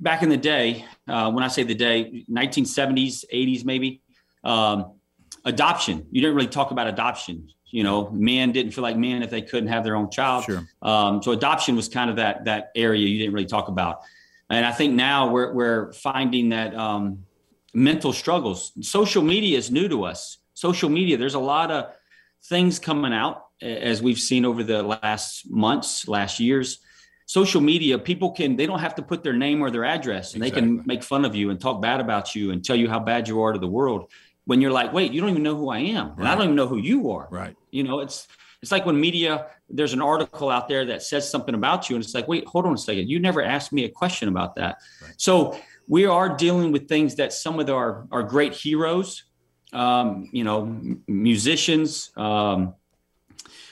back 0.00 0.22
in 0.22 0.28
the 0.28 0.36
day, 0.36 0.84
uh, 1.06 1.30
when 1.30 1.44
I 1.44 1.48
say 1.48 1.62
the 1.62 1.74
day, 1.74 2.24
1970s, 2.28 3.24
80s, 3.32 3.64
maybe, 3.64 4.00
um, 4.42 4.94
adoption. 5.44 6.06
You 6.10 6.20
didn't 6.20 6.34
really 6.34 6.48
talk 6.48 6.72
about 6.72 6.88
adoption. 6.88 7.48
You 7.70 7.84
know, 7.84 8.10
men 8.10 8.52
didn't 8.52 8.72
feel 8.72 8.82
like 8.82 8.96
men 8.96 9.22
if 9.22 9.30
they 9.30 9.42
couldn't 9.42 9.68
have 9.68 9.84
their 9.84 9.96
own 9.96 10.10
child. 10.10 10.44
Sure. 10.44 10.66
Um, 10.82 11.22
so 11.22 11.32
adoption 11.32 11.76
was 11.76 11.88
kind 11.88 12.10
of 12.10 12.16
that 12.16 12.44
that 12.44 12.70
area 12.74 13.06
you 13.06 13.18
didn't 13.18 13.34
really 13.34 13.46
talk 13.46 13.68
about. 13.68 14.00
And 14.48 14.66
I 14.66 14.72
think 14.72 14.94
now 14.94 15.30
we're 15.30 15.52
we're 15.52 15.92
finding 15.92 16.48
that 16.50 16.74
um, 16.74 17.24
mental 17.72 18.12
struggles. 18.12 18.72
Social 18.80 19.22
media 19.22 19.56
is 19.56 19.70
new 19.70 19.88
to 19.88 20.04
us. 20.04 20.38
Social 20.54 20.90
media, 20.90 21.16
there's 21.16 21.34
a 21.34 21.38
lot 21.38 21.70
of 21.70 21.92
things 22.44 22.78
coming 22.78 23.12
out 23.12 23.46
as 23.62 24.02
we've 24.02 24.18
seen 24.18 24.44
over 24.44 24.62
the 24.62 24.82
last 24.82 25.50
months, 25.50 26.08
last 26.08 26.40
years. 26.40 26.80
Social 27.26 27.60
media, 27.60 27.96
people 27.96 28.32
can 28.32 28.56
they 28.56 28.66
don't 28.66 28.80
have 28.80 28.96
to 28.96 29.02
put 29.02 29.22
their 29.22 29.34
name 29.34 29.62
or 29.62 29.70
their 29.70 29.84
address, 29.84 30.34
and 30.34 30.42
they 30.42 30.50
can 30.50 30.82
make 30.84 31.04
fun 31.04 31.24
of 31.24 31.36
you 31.36 31.50
and 31.50 31.60
talk 31.60 31.80
bad 31.80 32.00
about 32.00 32.34
you 32.34 32.50
and 32.50 32.64
tell 32.64 32.74
you 32.74 32.88
how 32.88 32.98
bad 32.98 33.28
you 33.28 33.40
are 33.40 33.52
to 33.52 33.58
the 33.58 33.68
world. 33.68 34.10
When 34.50 34.60
you're 34.60 34.72
like, 34.72 34.92
wait, 34.92 35.12
you 35.12 35.20
don't 35.20 35.30
even 35.30 35.44
know 35.44 35.54
who 35.54 35.70
I 35.70 35.78
am, 35.78 36.14
and 36.18 36.26
I 36.26 36.34
don't 36.34 36.42
even 36.42 36.56
know 36.56 36.66
who 36.66 36.76
you 36.76 37.12
are. 37.12 37.28
Right. 37.30 37.54
You 37.70 37.84
know, 37.84 38.00
it's 38.00 38.26
it's 38.60 38.72
like 38.72 38.84
when 38.84 39.00
media 39.00 39.46
there's 39.68 39.92
an 39.92 40.02
article 40.02 40.50
out 40.50 40.66
there 40.66 40.84
that 40.86 41.04
says 41.04 41.30
something 41.30 41.54
about 41.54 41.88
you, 41.88 41.94
and 41.94 42.04
it's 42.04 42.16
like, 42.16 42.26
wait, 42.26 42.48
hold 42.48 42.66
on 42.66 42.74
a 42.74 42.76
second, 42.76 43.08
you 43.08 43.20
never 43.20 43.44
asked 43.44 43.72
me 43.72 43.84
a 43.84 43.88
question 43.88 44.28
about 44.28 44.56
that. 44.56 44.78
So 45.18 45.56
we 45.86 46.04
are 46.04 46.36
dealing 46.36 46.72
with 46.72 46.88
things 46.88 47.14
that 47.14 47.32
some 47.32 47.60
of 47.60 47.70
our 47.70 48.08
our 48.10 48.24
great 48.24 48.52
heroes, 48.52 49.22
um, 49.72 50.28
you 50.32 50.42
know, 50.42 50.62
m- 50.62 51.04
musicians, 51.06 52.10
um, 52.16 52.74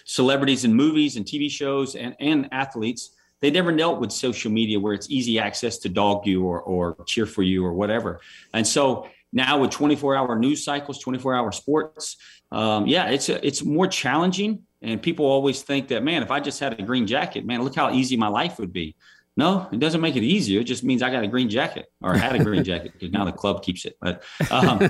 celebrities 0.05 0.65
in 0.65 0.73
movies 0.73 1.17
and 1.17 1.27
TV 1.27 1.51
shows, 1.51 1.97
and 1.97 2.15
and 2.21 2.49
athletes. 2.53 3.17
They 3.41 3.51
never 3.51 3.73
dealt 3.73 3.99
with 4.01 4.13
social 4.13 4.53
media 4.53 4.79
where 4.79 4.95
it's 4.95 5.11
easy 5.11 5.41
access 5.41 5.79
to 5.79 5.89
dog 5.89 6.25
you 6.25 6.45
or, 6.45 6.61
or 6.61 6.97
cheer 7.07 7.27
for 7.27 7.43
you 7.43 7.65
or 7.65 7.73
whatever. 7.73 8.21
And 8.53 8.67
so 8.67 9.09
now 9.33 9.59
with 9.59 9.71
24 9.71 10.17
hour 10.17 10.39
news 10.39 10.65
cycles, 10.65 10.99
24 11.01 11.35
hour 11.35 11.53
sports, 11.53 12.17
um, 12.51 12.87
yeah, 12.87 13.11
it's 13.11 13.29
a, 13.29 13.45
it's 13.47 13.65
more 13.65 13.87
challenging. 13.87 14.63
And 14.81 15.03
people 15.03 15.27
always 15.27 15.63
think 15.63 15.89
that, 15.89 16.03
man, 16.03 16.23
if 16.23 16.31
I 16.31 16.41
just 16.41 16.61
had 16.61 16.79
a 16.79 16.83
green 16.83 17.07
jacket, 17.07 17.45
man, 17.45 17.63
look 17.63 17.75
how 17.75 17.93
easy 17.93 18.17
my 18.17 18.29
life 18.29 18.59
would 18.59 18.73
be. 18.73 18.95
No, 19.37 19.69
it 19.71 19.79
doesn't 19.79 20.01
make 20.01 20.17
it 20.17 20.25
easier. 20.25 20.61
It 20.61 20.65
just 20.65 20.83
means 20.83 21.01
I 21.01 21.11
got 21.11 21.23
a 21.23 21.29
green 21.29 21.49
jacket 21.49 21.87
or 22.03 22.17
had 22.17 22.35
a 22.35 22.43
green 22.43 22.65
jacket 22.65 22.93
because 22.93 23.13
now 23.13 23.25
the 23.25 23.31
club 23.31 23.63
keeps 23.63 23.85
it. 23.85 23.97
But 24.01 24.25
um, 24.51 24.81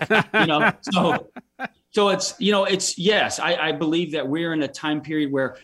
you 0.40 0.46
know, 0.46 0.72
so 0.80 1.28
so 1.90 2.08
it's 2.08 2.34
you 2.38 2.50
know, 2.50 2.64
it's 2.64 2.96
yes, 2.96 3.38
I, 3.40 3.56
I 3.56 3.72
believe 3.72 4.12
that 4.12 4.26
we're 4.26 4.54
in 4.54 4.62
a 4.62 4.68
time 4.68 5.02
period 5.02 5.30
where 5.32 5.58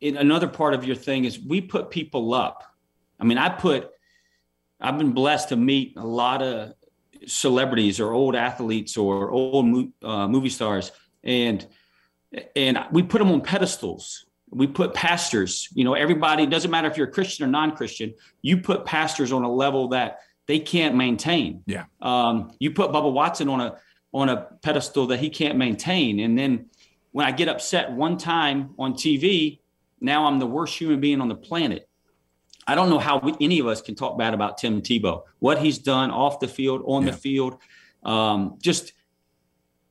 in 0.00 0.16
another 0.16 0.48
part 0.48 0.74
of 0.74 0.84
your 0.84 0.96
thing 0.96 1.24
is 1.24 1.38
we 1.38 1.60
put 1.60 1.90
people 1.90 2.34
up. 2.34 2.64
I 3.20 3.24
mean, 3.24 3.38
I 3.38 3.48
put 3.48 3.90
I've 4.80 4.98
been 4.98 5.12
blessed 5.12 5.50
to 5.50 5.56
meet 5.56 5.96
a 5.96 6.04
lot 6.04 6.42
of 6.42 6.72
celebrities 7.30 8.00
or 8.00 8.12
old 8.12 8.34
athletes 8.34 8.96
or 8.96 9.30
old 9.30 9.92
uh, 10.02 10.28
movie 10.28 10.48
stars, 10.48 10.92
and 11.22 11.66
and 12.54 12.78
we 12.92 13.02
put 13.02 13.18
them 13.18 13.30
on 13.30 13.40
pedestals. 13.40 14.26
We 14.50 14.66
put 14.66 14.94
pastors. 14.94 15.68
You 15.72 15.84
know, 15.84 15.94
everybody. 15.94 16.46
Doesn't 16.46 16.70
matter 16.70 16.88
if 16.88 16.96
you're 16.96 17.08
a 17.08 17.12
Christian 17.12 17.46
or 17.46 17.48
non-Christian. 17.48 18.14
You 18.42 18.58
put 18.58 18.84
pastors 18.84 19.32
on 19.32 19.44
a 19.44 19.52
level 19.52 19.88
that 19.88 20.20
they 20.46 20.58
can't 20.58 20.96
maintain. 20.96 21.62
Yeah. 21.66 21.84
Um, 22.02 22.52
you 22.58 22.72
put 22.72 22.90
Bubba 22.90 23.12
Watson 23.12 23.48
on 23.48 23.60
a 23.60 23.76
on 24.12 24.28
a 24.28 24.48
pedestal 24.62 25.06
that 25.08 25.20
he 25.20 25.30
can't 25.30 25.56
maintain, 25.56 26.20
and 26.20 26.36
then 26.36 26.66
when 27.12 27.26
I 27.26 27.32
get 27.32 27.48
upset 27.48 27.92
one 27.92 28.16
time 28.16 28.74
on 28.78 28.94
TV, 28.94 29.60
now 30.00 30.26
I'm 30.26 30.38
the 30.38 30.46
worst 30.46 30.78
human 30.78 31.00
being 31.00 31.20
on 31.20 31.28
the 31.28 31.34
planet. 31.34 31.88
I 32.70 32.76
don't 32.76 32.88
know 32.88 33.00
how 33.00 33.18
we, 33.18 33.34
any 33.40 33.58
of 33.58 33.66
us 33.66 33.82
can 33.82 33.96
talk 33.96 34.16
bad 34.16 34.32
about 34.32 34.56
Tim 34.56 34.80
Tebow, 34.80 35.24
what 35.40 35.58
he's 35.58 35.78
done 35.78 36.12
off 36.12 36.38
the 36.38 36.46
field, 36.46 36.82
on 36.86 37.02
Yeah. 37.04 37.10
the 37.10 37.16
field. 37.16 37.56
Um, 38.04 38.58
just 38.62 38.92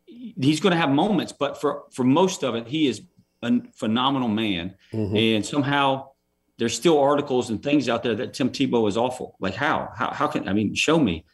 he's 0.06 0.62
going 0.62 0.72
to 0.72 0.78
have 0.80 0.90
moments, 0.90 1.34
but 1.34 1.60
for 1.60 1.84
for 1.92 2.06
most 2.06 2.42
of 2.44 2.56
it, 2.56 2.68
he 2.68 2.88
is 2.88 3.02
a 3.44 3.52
phenomenal 3.76 4.30
man. 4.30 4.76
And 4.94 5.46
somehow 5.46 6.12
there's 6.58 6.74
still 6.74 6.98
articles 7.00 7.50
and 7.50 7.62
things 7.62 7.90
out 7.90 8.02
there 8.02 8.16
that 8.16 8.34
Tim 8.34 8.50
Tebow 8.50 8.88
is 8.88 8.96
awful. 8.96 9.36
Like 9.42 9.56
how? 9.56 9.92
How, 9.96 10.12
how 10.12 10.28
can 10.28 10.48
I 10.48 10.54
mean? 10.54 10.74
Show 10.74 11.00
me. 11.00 11.26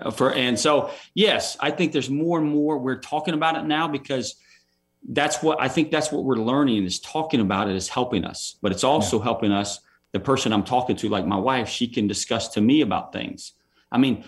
Uh, 0.00 0.10
For 0.10 0.32
and 0.34 0.58
so 0.58 0.90
yes, 1.14 1.56
I 1.60 1.70
think 1.70 1.92
there's 1.92 2.10
more 2.10 2.38
and 2.40 2.48
more 2.50 2.76
we're 2.78 3.00
talking 3.00 3.34
about 3.34 3.56
it 3.56 3.64
now 3.66 3.86
because 3.86 4.34
that's 5.08 5.44
what 5.44 5.60
I 5.60 5.68
think 5.68 5.92
that's 5.92 6.10
what 6.10 6.24
we're 6.24 6.42
learning 6.52 6.82
is 6.84 6.98
talking 6.98 7.40
about 7.40 7.68
it 7.70 7.76
is 7.76 7.88
helping 7.88 8.24
us, 8.24 8.56
but 8.62 8.72
it's 8.72 8.82
also 8.84 9.20
helping 9.20 9.52
us. 9.52 9.78
The 10.12 10.20
person 10.20 10.52
I'm 10.52 10.64
talking 10.64 10.96
to, 10.96 11.08
like 11.08 11.26
my 11.26 11.36
wife, 11.36 11.68
she 11.68 11.86
can 11.88 12.06
discuss 12.06 12.48
to 12.50 12.60
me 12.60 12.80
about 12.80 13.12
things. 13.12 13.52
I 13.92 13.98
mean, 13.98 14.24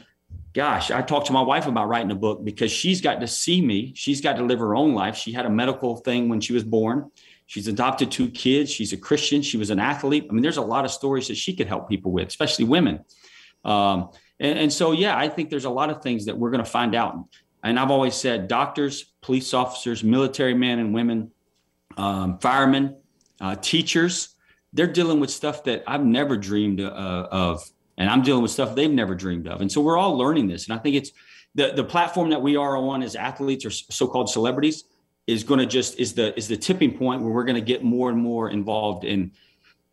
gosh, 0.52 0.90
I 0.90 1.02
talked 1.02 1.26
to 1.28 1.32
my 1.32 1.42
wife 1.42 1.66
about 1.66 1.88
writing 1.88 2.10
a 2.10 2.14
book 2.16 2.44
because 2.44 2.70
she's 2.70 3.00
got 3.00 3.20
to 3.20 3.26
see 3.26 3.60
me. 3.60 3.92
She's 3.94 4.20
got 4.20 4.36
to 4.36 4.44
live 4.44 4.58
her 4.58 4.74
own 4.74 4.94
life. 4.94 5.16
She 5.16 5.32
had 5.32 5.46
a 5.46 5.50
medical 5.50 5.96
thing 5.96 6.28
when 6.28 6.40
she 6.40 6.52
was 6.52 6.64
born. 6.64 7.10
She's 7.46 7.66
adopted 7.66 8.10
two 8.10 8.30
kids. 8.30 8.70
She's 8.70 8.92
a 8.92 8.96
Christian. 8.96 9.42
She 9.42 9.56
was 9.56 9.70
an 9.70 9.80
athlete. 9.80 10.26
I 10.30 10.32
mean, 10.32 10.42
there's 10.42 10.56
a 10.56 10.62
lot 10.62 10.84
of 10.84 10.90
stories 10.90 11.28
that 11.28 11.36
she 11.36 11.54
could 11.54 11.66
help 11.66 11.88
people 11.88 12.12
with, 12.12 12.28
especially 12.28 12.64
women. 12.64 13.04
Um, 13.64 14.10
and, 14.38 14.58
and 14.58 14.72
so, 14.72 14.92
yeah, 14.92 15.16
I 15.16 15.28
think 15.28 15.50
there's 15.50 15.64
a 15.64 15.70
lot 15.70 15.90
of 15.90 16.02
things 16.02 16.26
that 16.26 16.36
we're 16.36 16.50
going 16.50 16.64
to 16.64 16.70
find 16.70 16.94
out. 16.94 17.16
And 17.62 17.78
I've 17.78 17.90
always 17.90 18.14
said 18.14 18.48
doctors, 18.48 19.12
police 19.20 19.52
officers, 19.52 20.02
military 20.04 20.54
men 20.54 20.78
and 20.78 20.94
women, 20.94 21.30
um, 21.96 22.38
firemen, 22.38 22.96
uh, 23.40 23.56
teachers, 23.56 24.36
they're 24.72 24.86
dealing 24.86 25.20
with 25.20 25.30
stuff 25.30 25.64
that 25.64 25.82
I've 25.86 26.04
never 26.04 26.36
dreamed 26.36 26.80
uh, 26.80 27.28
of. 27.30 27.68
And 27.98 28.08
I'm 28.08 28.22
dealing 28.22 28.42
with 28.42 28.50
stuff 28.50 28.74
they've 28.74 28.90
never 28.90 29.14
dreamed 29.14 29.46
of. 29.46 29.60
And 29.60 29.70
so 29.70 29.80
we're 29.80 29.98
all 29.98 30.16
learning 30.16 30.46
this. 30.48 30.68
And 30.68 30.78
I 30.78 30.82
think 30.82 30.96
it's 30.96 31.10
the, 31.54 31.72
the 31.74 31.84
platform 31.84 32.30
that 32.30 32.40
we 32.40 32.56
are 32.56 32.76
on 32.76 33.02
as 33.02 33.14
athletes 33.14 33.64
or 33.64 33.70
so-called 33.70 34.30
celebrities 34.30 34.84
is 35.26 35.44
going 35.44 35.60
to 35.60 35.66
just 35.66 35.98
is 35.98 36.14
the 36.14 36.36
is 36.36 36.48
the 36.48 36.56
tipping 36.56 36.96
point 36.96 37.22
where 37.22 37.32
we're 37.32 37.44
going 37.44 37.56
to 37.56 37.60
get 37.60 37.84
more 37.84 38.08
and 38.08 38.18
more 38.18 38.48
involved 38.50 39.04
in 39.04 39.32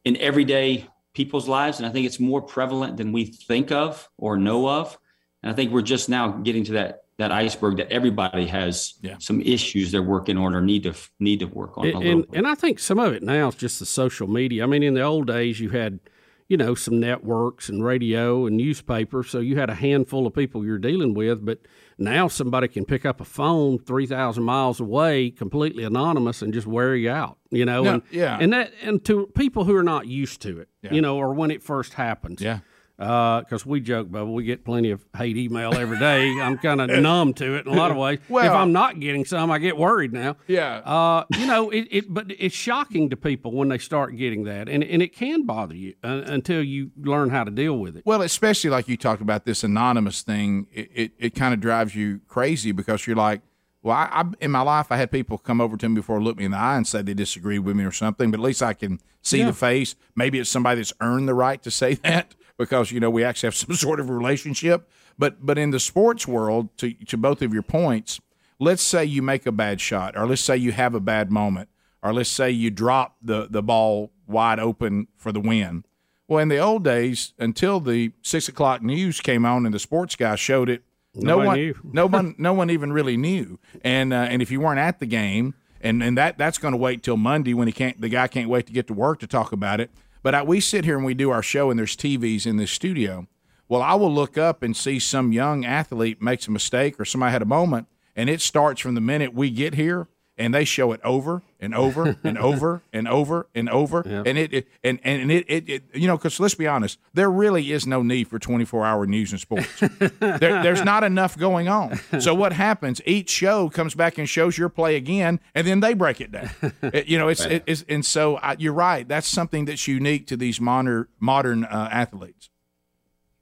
in 0.06 0.16
everyday 0.18 0.88
people's 1.13 1.48
lives. 1.48 1.80
And 1.80 1.86
I 1.86 1.90
think 1.90 2.06
it's 2.06 2.20
more 2.20 2.42
prevalent 2.42 2.96
than 2.98 3.12
we 3.12 3.26
think 3.26 3.72
of 3.72 4.08
or 4.18 4.38
know 4.38 4.70
of. 4.70 4.98
And 5.44 5.52
I 5.52 5.56
think 5.56 5.72
we're 5.72 5.82
just 5.82 6.10
now 6.10 6.30
getting 6.30 6.63
to 6.66 6.74
that 6.74 7.04
that 7.17 7.32
iceberg 7.32 7.77
that 7.77 7.91
everybody 7.91 8.45
has 8.45 8.93
Yeah. 9.01 9.15
some 9.19 9.41
issues 9.41 9.91
they're 9.91 10.03
working 10.03 10.38
on 10.38 10.53
or 10.53 10.62
need 10.62 10.84
to 10.84 10.93
need 11.19 11.39
to 11.39 11.45
work 11.47 11.77
on 11.77 11.86
a 11.86 11.89
And, 11.89 11.97
little 11.99 12.12
and, 12.12 12.30
bit. 12.32 12.38
and 12.38 12.47
I 12.47 12.56
think 12.56 12.80
some 12.80 12.99
of 12.99 13.13
it 13.13 13.23
now 13.23 13.47
is 13.49 13.56
just 13.56 13.80
the 13.80 13.86
social 13.86 14.27
media. 14.27 14.63
I 14.63 14.67
mean, 14.67 14.84
in 14.84 14.93
the 14.93 15.01
old 15.01 15.25
days, 15.27 15.60
you 15.60 15.69
had, 15.69 15.99
you 16.47 16.58
know, 16.58 16.75
some 16.75 16.99
networks 16.99 17.69
and 17.69 17.84
radio 17.84 18.45
and 18.45 18.56
newspaper, 18.56 19.23
so 19.23 19.39
you 19.39 19.58
had 19.58 19.69
a 19.69 19.73
handful 19.73 20.27
of 20.27 20.34
people 20.36 20.63
you're 20.63 20.77
dealing 20.77 21.15
with. 21.15 21.43
But 21.43 21.62
now 21.97 22.27
somebody 22.27 22.67
can 22.67 22.86
pick 22.86 23.03
up 23.03 23.19
a 23.19 23.25
phone 23.25 23.80
three 23.80 24.06
thousand 24.06 24.43
miles 24.43 24.80
away, 24.80 25.32
completely 25.32 25.84
anonymous, 25.84 26.43
and 26.43 26.53
just 26.53 26.67
wear 26.67 26.95
you 26.95 27.10
out. 27.10 27.39
You 27.49 27.65
know, 27.65 27.84
No, 27.84 27.93
and 27.95 28.01
yeah. 28.12 28.38
and 28.39 28.53
that 28.53 28.71
and 28.84 29.03
to 29.06 29.25
people 29.36 29.63
who 29.63 29.75
are 29.75 29.82
not 29.84 30.06
used 30.06 30.39
to 30.43 30.60
it, 30.60 30.69
Yeah. 30.84 30.93
you 30.93 31.01
know, 31.01 31.17
or 31.17 31.34
when 31.34 31.49
it 31.49 31.63
first 31.63 31.95
happens, 31.95 32.41
Yeah. 32.41 32.60
Because 32.97 33.65
we 33.65 33.79
joke, 33.79 34.07
but 34.10 34.25
we 34.25 34.43
get 34.43 34.65
plenty 34.65 34.89
of 34.91 35.05
hate 35.15 35.38
email 35.38 35.73
every 35.75 35.99
day. 35.99 36.29
I'm 36.41 36.57
kind 36.57 36.81
of 36.81 36.89
numb 37.01 37.33
to 37.36 37.55
it 37.55 37.67
in 37.67 37.73
a 37.73 37.75
lot 37.75 37.91
of 37.91 37.97
ways. 37.97 38.19
if 38.27 38.33
I'm 38.51 38.71
not 38.71 38.99
getting 38.99 39.23
some, 39.23 39.51
I 39.51 39.60
get 39.60 39.77
worried 39.77 40.13
now. 40.13 40.36
Yeah. 40.47 40.77
Uh, 40.77 41.25
you 41.38 41.45
know, 41.45 41.69
it, 41.69 41.88
it, 41.91 42.05
but 42.13 42.25
it's 42.39 42.55
shocking 42.55 43.10
to 43.12 43.15
people 43.17 43.51
when 43.51 43.69
they 43.69 43.77
start 43.77 44.15
getting 44.17 44.45
that, 44.45 44.67
and 44.67 44.83
and 44.83 45.01
it 45.01 45.13
can 45.15 45.45
bother 45.45 45.75
you 45.75 45.93
uh, 46.03 46.23
until 46.25 46.63
you 46.63 46.91
learn 46.99 47.29
how 47.29 47.43
to 47.43 47.51
deal 47.51 47.77
with 47.77 47.97
it. 47.97 48.03
Well, 48.05 48.21
especially 48.23 48.69
like 48.71 48.88
you 48.88 48.97
talked 48.97 49.21
about 49.21 49.45
this 49.45 49.63
anonymous 49.63 50.21
thing, 50.23 50.67
it, 50.73 50.89
it, 50.93 51.12
it 51.19 51.36
kind 51.36 51.53
of 51.53 51.60
drives 51.60 51.93
you 51.95 52.21
crazy 52.27 52.71
because 52.71 53.05
you're 53.05 53.15
like, 53.15 53.41
well, 53.83 53.95
I, 53.95 54.10
I 54.12 54.23
in 54.41 54.49
my 54.51 54.62
life 54.62 54.91
I 54.91 54.97
had 54.97 55.12
people 55.12 55.38
come 55.38 55.62
over 55.62 55.77
to 55.77 55.88
me 55.89 55.95
before, 55.95 56.19
look 56.21 56.38
me 56.38 56.45
in 56.45 56.51
the 56.51 56.57
eye, 56.57 56.77
and 56.77 56.88
say 56.88 57.03
they 57.03 57.13
disagreed 57.13 57.60
with 57.60 57.75
me 57.75 57.83
or 57.83 57.91
something, 57.91 58.31
but 58.31 58.39
at 58.39 58.43
least 58.43 58.63
I 58.63 58.73
can 58.73 58.99
see 59.21 59.39
Yeah. 59.39 59.47
the 59.47 59.53
face. 59.53 59.95
Maybe 60.15 60.39
it's 60.39 60.49
somebody 60.49 60.77
that's 60.79 60.93
earned 60.99 61.27
the 61.27 61.33
right 61.36 61.62
to 61.62 61.69
say 61.69 61.93
that 62.03 62.33
because 62.58 62.91
you 62.91 63.00
know 63.00 63.10
we 63.10 63.24
actually 63.24 63.48
have 63.48 63.56
some 63.56 63.76
sort 63.76 64.00
of 64.00 64.10
relationship. 64.10 64.89
But 65.17 65.46
but 65.46 65.58
in 65.58 65.72
the 65.72 65.80
sports 65.80 66.28
world, 66.28 66.76
to 66.78 66.93
to 66.93 67.17
both 67.17 67.41
of 67.41 67.54
your 67.54 67.63
points, 67.63 68.20
let's 68.60 68.84
say 68.84 69.06
you 69.06 69.22
make 69.22 69.46
a 69.46 69.52
bad 69.52 69.82
shot, 69.82 70.17
or 70.17 70.28
let's 70.28 70.41
say 70.41 70.58
you 70.58 70.72
have 70.72 70.93
a 70.93 71.00
bad 71.00 71.32
moment, 71.32 71.70
or 72.04 72.13
let's 72.13 72.30
say 72.30 72.52
you 72.52 72.70
drop 72.70 73.15
the, 73.22 73.48
the 73.50 73.63
ball 73.63 74.12
wide 74.28 74.60
open 74.60 75.08
for 75.15 75.32
the 75.32 75.39
win. 75.39 75.84
Well, 76.28 76.39
in 76.39 76.50
the 76.50 76.58
old 76.58 76.84
days, 76.84 77.34
until 77.39 77.80
the 77.80 78.12
six 78.22 78.50
o'clock 78.50 78.82
news 78.82 79.22
came 79.22 79.46
on 79.46 79.65
and 79.65 79.74
the 79.74 79.80
sports 79.80 80.15
guy 80.15 80.36
showed 80.36 80.70
it, 80.70 80.84
no 81.15 81.38
one, 81.38 81.58
knew. 81.58 81.76
no 81.84 82.06
one, 82.06 82.36
no 82.38 82.54
one 82.54 82.70
even 82.70 82.91
really 82.91 83.17
knew. 83.17 83.60
And 83.82 84.13
uh, 84.13 84.28
and 84.30 84.41
if 84.41 84.52
you 84.52 84.60
weren't 84.60 84.80
at 84.80 85.00
the 85.00 85.06
game, 85.06 85.56
and 85.82 86.04
and 86.04 86.17
that 86.17 86.38
that's 86.38 86.58
going 86.58 86.74
to 86.74 86.78
wait 86.78 87.02
till 87.02 87.17
Monday 87.17 87.54
when 87.54 87.67
he 87.67 87.72
can't, 87.72 88.00
the 88.00 88.10
guy 88.10 88.28
can't 88.28 88.50
wait 88.50 88.67
to 88.67 88.74
get 88.74 88.88
to 88.88 88.93
work 88.93 89.20
to 89.20 89.28
talk 89.28 89.52
about 89.52 89.80
it. 89.80 89.89
But 90.28 90.36
I, 90.36 90.44
we 90.44 90.60
sit 90.60 90.84
here 90.84 90.98
and 90.98 91.06
we 91.06 91.13
do 91.13 91.30
our 91.30 91.42
show, 91.42 91.70
and 91.70 91.80
there's 91.80 91.96
TVs 91.96 92.46
in 92.46 92.58
this 92.58 92.70
studio. 92.70 93.28
Well, 93.70 93.82
I 93.82 93.96
will 93.96 94.13
look 94.13 94.38
up 94.38 94.62
and 94.62 94.76
see 94.76 95.00
some 95.00 95.32
young 95.32 95.63
athlete 95.63 96.22
makes 96.22 96.50
a 96.50 96.52
mistake 96.52 97.00
or 97.00 97.06
somebody 97.06 97.32
had 97.32 97.42
a 97.42 97.46
moment, 97.46 97.88
and 98.13 98.30
it 98.30 98.42
starts 98.42 98.82
from 98.82 98.96
the 98.96 99.00
minute 99.00 99.34
we 99.34 99.50
get 99.50 99.76
here, 99.76 100.10
and 100.38 100.54
they 100.54 100.63
show 100.65 100.91
it 100.91 101.02
over 101.04 101.41
and 101.60 101.73
over 101.73 102.15
and 102.23 102.38
over 102.52 102.84
and 102.93 103.08
over 103.08 103.47
and 103.56 103.69
over, 103.69 104.02
and 104.02 104.38
it, 104.38 104.54
it 104.54 104.67
and 104.84 105.00
and 105.04 105.32
it, 105.32 105.45
it, 105.47 105.69
it 105.69 105.84
you 105.93 106.08
know 106.08 106.15
because 106.17 106.39
let's 106.39 106.54
be 106.56 106.67
honest, 106.67 107.00
there 107.13 107.30
really 107.30 107.71
is 107.71 107.88
no 107.88 108.02
need 108.04 108.28
for 108.28 108.38
24 108.39 108.86
hour 108.86 109.06
news 109.08 109.32
and 109.32 109.41
sports. 109.41 109.67
there, 110.19 110.62
there's 110.62 110.84
not 110.84 111.04
enough 111.04 111.38
going 111.38 111.67
on. 111.67 112.00
So 112.19 112.34
what 112.36 112.54
happens? 112.54 113.02
Each 113.06 113.30
show 113.30 113.69
comes 113.69 113.95
back 113.95 114.17
and 114.17 114.30
shows 114.30 114.58
your 114.58 114.69
play 114.69 114.95
again, 114.95 115.39
and 115.56 115.65
then 115.65 115.80
they 115.80 115.93
break 115.93 116.21
it 116.21 116.32
down. 116.32 116.50
It- 116.82 117.08
you 117.08 117.17
know, 117.17 117.28
it's, 117.28 117.43
it- 117.43 117.63
it's 117.65 117.84
and 117.89 118.06
so 118.06 118.38
I, 118.38 118.56
you're 118.60 118.73
right. 118.73 119.08
That's 119.08 119.28
something 119.28 119.65
that's 119.65 119.88
unique 119.88 120.28
to 120.28 120.38
these 120.38 120.62
modern 120.62 121.08
modern 121.19 121.63
uh, 121.65 121.89
athletes. 121.91 122.50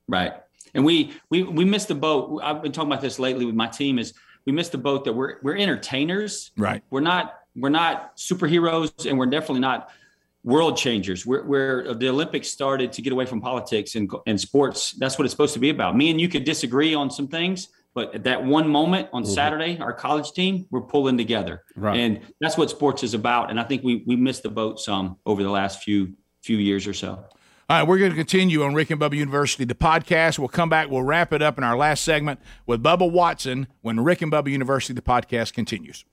Right. 0.08 0.34
And 0.74 0.84
we 0.86 1.14
we 1.30 1.44
we 1.44 1.66
missed 1.66 1.88
the 1.88 1.96
boat. 1.96 2.42
I've 2.44 2.62
been 2.62 2.72
talking 2.72 2.92
about 2.92 3.02
this 3.02 3.18
lately 3.18 3.46
with 3.46 3.56
my 3.56 3.68
team. 3.68 3.98
Is 3.98 4.14
we 4.46 4.52
missed 4.52 4.72
the 4.72 4.78
boat 4.78 5.06
that 5.06 5.14
we're 5.14 5.38
we're 5.42 5.58
entertainers. 5.58 6.52
Right. 6.58 6.84
We're 6.90 7.02
not 7.02 7.36
we're 7.56 7.70
not 7.70 8.18
superheroes, 8.18 9.10
and 9.10 9.18
we're 9.18 9.26
definitely 9.28 9.62
not 9.62 9.90
world 10.44 10.78
changers. 10.78 11.26
We're, 11.26 11.44
we're 11.44 11.94
the 11.96 12.10
Olympics 12.10 12.50
started 12.50 12.94
to 12.94 13.02
get 13.02 13.12
away 13.14 13.26
from 13.26 13.42
politics 13.42 13.96
and 13.96 14.12
and 14.28 14.40
sports. 14.40 14.92
That's 14.94 15.18
what 15.18 15.26
it's 15.26 15.32
supposed 15.32 15.54
to 15.56 15.60
be 15.60 15.70
about. 15.70 15.98
Me 15.98 16.10
and 16.12 16.22
you 16.22 16.30
could 16.30 16.44
disagree 16.44 16.94
on 16.94 17.10
some 17.10 17.28
things, 17.28 17.70
but 17.94 18.14
at 18.14 18.24
that 18.26 18.44
one 18.44 18.68
moment 18.68 19.10
on 19.12 19.24
mm-hmm. 19.24 19.34
Saturday, 19.34 19.80
our 19.80 19.94
college 19.94 20.32
team, 20.34 20.68
we're 20.70 20.82
pulling 20.82 21.18
together, 21.18 21.64
Right. 21.76 22.00
and 22.00 22.22
that's 22.40 22.58
what 22.58 22.70
sports 22.70 23.04
is 23.04 23.14
about. 23.14 23.50
And 23.50 23.60
I 23.60 23.64
think 23.64 23.84
we 23.84 24.04
we 24.06 24.16
missed 24.16 24.44
the 24.44 24.50
boat 24.50 24.80
some 24.80 25.18
over 25.26 25.42
the 25.42 25.50
last 25.50 25.84
few 25.84 26.14
few 26.44 26.58
years 26.58 26.86
or 26.86 26.94
so. 26.94 27.26
All 27.68 27.80
right, 27.80 27.88
we're 27.88 27.98
going 27.98 28.12
to 28.12 28.16
continue 28.16 28.62
on 28.62 28.76
Rick 28.76 28.92
and 28.92 29.02
Bubba 29.02 29.16
University, 29.16 29.66
the 29.66 29.74
podcast. 29.74 30.38
We'll 30.38 30.50
come 30.50 30.70
back. 30.70 30.88
We'll 30.92 31.02
wrap 31.02 31.34
it 31.34 31.42
up 31.42 31.58
in 31.58 31.64
our 31.64 31.76
last 31.76 32.04
segment 32.04 32.40
with 32.68 32.84
Bubba 32.84 33.10
Watson 33.10 33.66
when 33.82 34.02
Rick 34.02 34.22
and 34.22 34.32
Bubba 34.32 34.52
University, 34.52 34.94
the 34.94 35.02
podcast, 35.02 35.54
continues. 35.54 36.06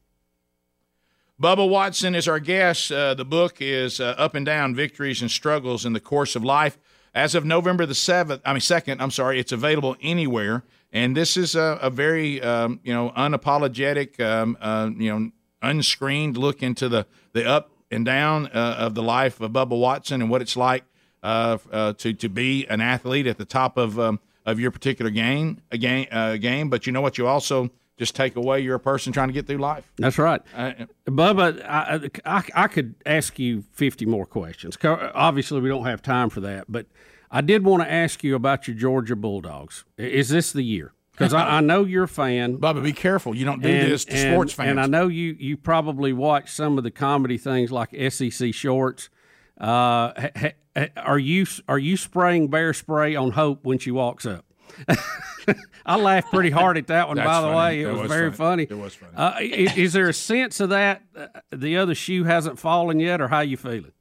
Bubba 1.38 1.68
Watson 1.68 2.14
is 2.14 2.26
our 2.26 2.40
guest. 2.40 2.90
Uh, 2.90 3.12
the 3.12 3.26
book 3.26 3.56
is 3.60 4.00
uh, 4.00 4.14
Up 4.16 4.34
and 4.34 4.46
Down 4.46 4.74
Victories 4.74 5.20
and 5.20 5.30
Struggles 5.30 5.84
in 5.84 5.92
the 5.92 6.00
Course 6.00 6.34
of 6.34 6.42
Life. 6.42 6.78
As 7.14 7.34
of 7.34 7.44
November 7.44 7.84
the 7.84 7.92
7th, 7.92 8.40
I 8.46 8.54
mean, 8.54 8.60
2nd, 8.60 8.96
I'm 8.98 9.10
sorry, 9.10 9.38
it's 9.38 9.52
available 9.52 9.94
anywhere. 10.00 10.62
And 10.90 11.14
this 11.14 11.36
is 11.36 11.54
a, 11.54 11.78
a 11.82 11.90
very, 11.90 12.40
um, 12.40 12.80
you 12.82 12.94
know, 12.94 13.10
unapologetic, 13.10 14.18
um, 14.20 14.56
uh, 14.58 14.88
you 14.96 15.10
know, 15.10 15.30
unscreened 15.60 16.38
look 16.38 16.62
into 16.62 16.88
the, 16.88 17.06
the 17.34 17.46
up 17.46 17.72
and 17.90 18.06
down 18.06 18.46
uh, 18.46 18.76
of 18.78 18.94
the 18.94 19.02
life 19.02 19.38
of 19.38 19.50
Bubba 19.50 19.78
Watson 19.78 20.22
and 20.22 20.30
what 20.30 20.40
it's 20.40 20.56
like 20.56 20.84
uh, 21.22 21.58
uh, 21.70 21.92
to 21.94 22.12
to 22.12 22.28
be 22.28 22.66
an 22.66 22.80
athlete 22.80 23.26
at 23.26 23.38
the 23.38 23.44
top 23.44 23.76
of 23.76 23.98
um, 23.98 24.20
of 24.44 24.58
your 24.58 24.70
particular 24.70 25.10
game, 25.10 25.60
a 25.70 25.78
game, 25.78 26.06
uh, 26.10 26.36
game. 26.36 26.68
But 26.70 26.86
you 26.86 26.92
know 26.92 27.00
what? 27.00 27.18
You 27.18 27.26
also 27.26 27.70
just 27.98 28.16
take 28.16 28.36
away 28.36 28.60
you're 28.60 28.74
a 28.74 28.80
person 28.80 29.12
trying 29.12 29.28
to 29.28 29.34
get 29.34 29.46
through 29.46 29.58
life. 29.58 29.90
That's 29.96 30.18
right. 30.18 30.42
Uh, 30.56 30.72
Bubba, 31.06 31.64
I, 31.64 32.10
I, 32.24 32.42
I 32.54 32.66
could 32.66 32.94
ask 33.06 33.38
you 33.38 33.64
50 33.72 34.06
more 34.06 34.26
questions. 34.26 34.76
Obviously, 34.82 35.60
we 35.60 35.68
don't 35.68 35.84
have 35.84 36.02
time 36.02 36.30
for 36.30 36.40
that, 36.40 36.64
but 36.68 36.86
I 37.30 37.40
did 37.42 37.64
want 37.64 37.82
to 37.82 37.90
ask 37.90 38.24
you 38.24 38.34
about 38.34 38.66
your 38.66 38.76
Georgia 38.76 39.14
Bulldogs. 39.14 39.84
Is 39.96 40.30
this 40.30 40.52
the 40.52 40.62
year? 40.62 40.92
Because 41.12 41.34
I, 41.34 41.58
I 41.58 41.60
know 41.60 41.84
you're 41.84 42.04
a 42.04 42.08
fan. 42.08 42.56
Bubba, 42.58 42.82
be 42.82 42.92
careful. 42.92 43.36
You 43.36 43.44
don't 43.44 43.62
do 43.62 43.68
and, 43.68 43.92
this 43.92 44.04
to 44.06 44.14
and- 44.14 44.34
sports 44.34 44.52
fans. 44.52 44.70
And 44.70 44.80
I 44.80 44.86
know 44.86 45.08
you, 45.08 45.36
you 45.38 45.56
probably 45.56 46.12
watch 46.12 46.50
some 46.50 46.78
of 46.78 46.84
the 46.84 46.90
comedy 46.90 47.38
things 47.38 47.70
like 47.70 47.90
SEC 48.10 48.52
Shorts. 48.52 49.10
Uh, 49.60 50.12
ha- 50.18 50.52
ha- 50.76 50.86
are 50.96 51.18
you 51.18 51.46
are 51.68 51.78
you 51.78 51.96
spraying 51.96 52.48
bear 52.48 52.72
spray 52.72 53.14
on 53.14 53.30
Hope 53.32 53.64
when 53.64 53.78
she 53.78 53.90
walks 53.90 54.26
up? 54.26 54.44
I 55.84 55.96
laughed 55.96 56.30
pretty 56.30 56.50
hard 56.50 56.78
at 56.78 56.86
that 56.86 57.08
one. 57.08 57.16
That's 57.16 57.26
by 57.26 57.40
the 57.40 57.46
funny. 57.48 57.56
way, 57.58 57.80
it 57.82 57.84
That 57.84 57.92
was, 57.92 58.02
was 58.02 58.10
very 58.10 58.32
funny. 58.32 58.66
funny. 58.66 58.80
It 58.80 58.82
was 58.82 58.94
funny. 58.94 59.12
Uh, 59.16 59.38
is, 59.40 59.76
is 59.76 59.92
there 59.92 60.08
a 60.08 60.14
sense 60.14 60.60
of 60.60 60.70
that 60.70 61.02
uh, 61.16 61.26
the 61.50 61.76
other 61.76 61.94
shoe 61.94 62.24
hasn't 62.24 62.58
fallen 62.58 63.00
yet, 63.00 63.20
or 63.20 63.28
how 63.28 63.40
you 63.40 63.56
feeling? 63.56 63.92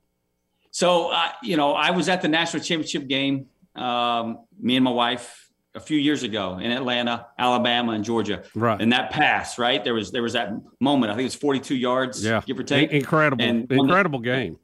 So, 0.72 1.10
uh, 1.12 1.30
you 1.44 1.58
know, 1.58 1.74
I 1.74 1.92
was 1.92 2.08
at 2.08 2.22
the 2.22 2.30
national 2.30 2.64
championship 2.64 3.08
game, 3.08 3.48
um, 3.76 4.46
me 4.60 4.76
and 4.78 4.86
my 4.86 4.92
wife, 4.92 5.50
a 5.76 5.80
few 5.80 5.98
years 5.98 6.24
ago 6.24 6.58
in 6.60 6.72
Atlanta, 6.72 7.26
Alabama, 7.38 7.92
and 7.94 8.04
Georgia. 8.06 8.44
Right. 8.56 8.80
And 8.82 8.94
that 8.94 9.12
pass, 9.12 9.58
right? 9.60 9.84
There 9.84 9.94
was 9.94 10.12
there 10.12 10.24
was 10.24 10.34
that 10.34 10.54
moment. 10.80 11.12
I 11.12 11.16
think 11.16 11.22
it 11.22 11.26
was 11.26 11.36
42 11.36 11.76
yards, 11.76 12.24
Yeah, 12.24 12.42
give 12.46 12.60
or 12.60 12.64
take. 12.64 12.92
In- 12.92 12.98
incredible, 12.98 13.44
And 13.44 13.62
on 13.64 13.68
the- 13.68 13.76
incredible 13.84 14.20
game. 14.20 14.58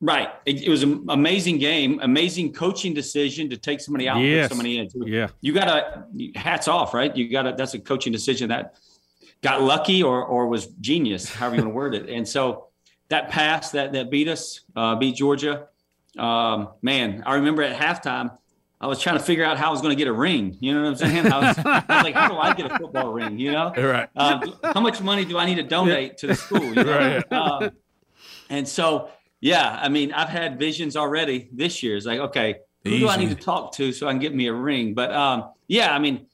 Right. 0.00 0.28
It, 0.46 0.62
it 0.62 0.68
was 0.68 0.84
an 0.84 1.06
amazing 1.08 1.58
game, 1.58 1.98
amazing 2.02 2.52
coaching 2.52 2.94
decision 2.94 3.50
to 3.50 3.56
take 3.56 3.80
somebody 3.80 4.08
out, 4.08 4.18
Yes. 4.18 4.44
put 4.48 4.56
somebody 4.56 4.78
in. 4.78 4.88
Yeah. 4.94 5.28
You 5.40 5.52
got 5.52 5.64
to 5.64 6.30
hats 6.38 6.68
off, 6.68 6.94
right? 6.94 7.14
You 7.16 7.28
got 7.28 7.42
to. 7.42 7.54
That's 7.56 7.74
a 7.74 7.80
coaching 7.80 8.12
decision 8.12 8.50
that 8.50 8.76
got 9.42 9.62
lucky 9.62 10.02
or 10.02 10.24
or 10.24 10.46
was 10.46 10.66
genius, 10.66 11.32
however 11.34 11.56
you 11.56 11.62
want 11.62 11.72
to 11.72 11.74
word 11.74 11.94
it. 11.96 12.08
And 12.08 12.28
so 12.28 12.68
that 13.08 13.28
pass 13.30 13.72
that 13.72 13.92
that 13.92 14.08
beat 14.10 14.28
us, 14.28 14.60
uh, 14.76 14.94
beat 14.94 15.16
Georgia. 15.16 15.66
Um, 16.16 16.68
man, 16.80 17.22
I 17.26 17.34
remember 17.34 17.62
at 17.62 17.76
halftime. 17.76 18.36
I 18.80 18.86
was 18.86 19.00
trying 19.00 19.18
to 19.18 19.24
figure 19.24 19.44
out 19.44 19.58
how 19.58 19.68
I 19.68 19.70
was 19.72 19.80
going 19.80 19.90
to 19.90 19.96
get 19.96 20.06
a 20.06 20.12
ring. 20.12 20.56
You 20.60 20.72
know 20.72 20.82
what 20.82 20.88
I'm 20.90 20.96
saying? 20.96 21.26
I 21.32 21.38
was, 21.48 21.58
I 21.58 21.84
was 21.96 22.04
like, 22.04 22.14
how 22.14 22.28
do 22.28 22.36
I 22.36 22.54
get 22.54 22.70
a 22.70 22.78
football 22.78 23.12
ring? 23.12 23.36
You 23.36 23.50
know? 23.50 23.72
Right. 23.76 24.08
Um, 24.14 24.54
how 24.62 24.80
much 24.80 25.00
money 25.00 25.24
do 25.24 25.36
I 25.36 25.46
need 25.46 25.56
to 25.56 25.64
donate 25.64 26.18
to 26.18 26.28
the 26.28 26.36
school? 26.36 26.62
You 26.62 26.74
know? 26.84 26.96
Right. 26.96 27.32
Um, 27.32 27.72
and 28.48 28.68
so, 28.68 29.10
yeah, 29.40 29.78
I 29.80 29.88
mean, 29.88 30.12
I've 30.12 30.28
had 30.28 30.58
visions 30.58 30.96
already 30.96 31.48
this 31.52 31.82
year. 31.82 31.96
It's 31.96 32.06
like, 32.06 32.20
okay, 32.20 32.56
who 32.84 32.98
do 32.98 33.08
I 33.08 33.16
need 33.16 33.28
to 33.30 33.34
talk 33.34 33.72
to 33.74 33.92
so 33.92 34.08
I 34.08 34.12
can 34.12 34.20
get 34.20 34.34
me 34.34 34.46
a 34.46 34.52
ring? 34.52 34.94
But 34.94 35.12
um, 35.12 35.50
yeah, 35.66 35.94
I 35.94 35.98
mean, 35.98 36.26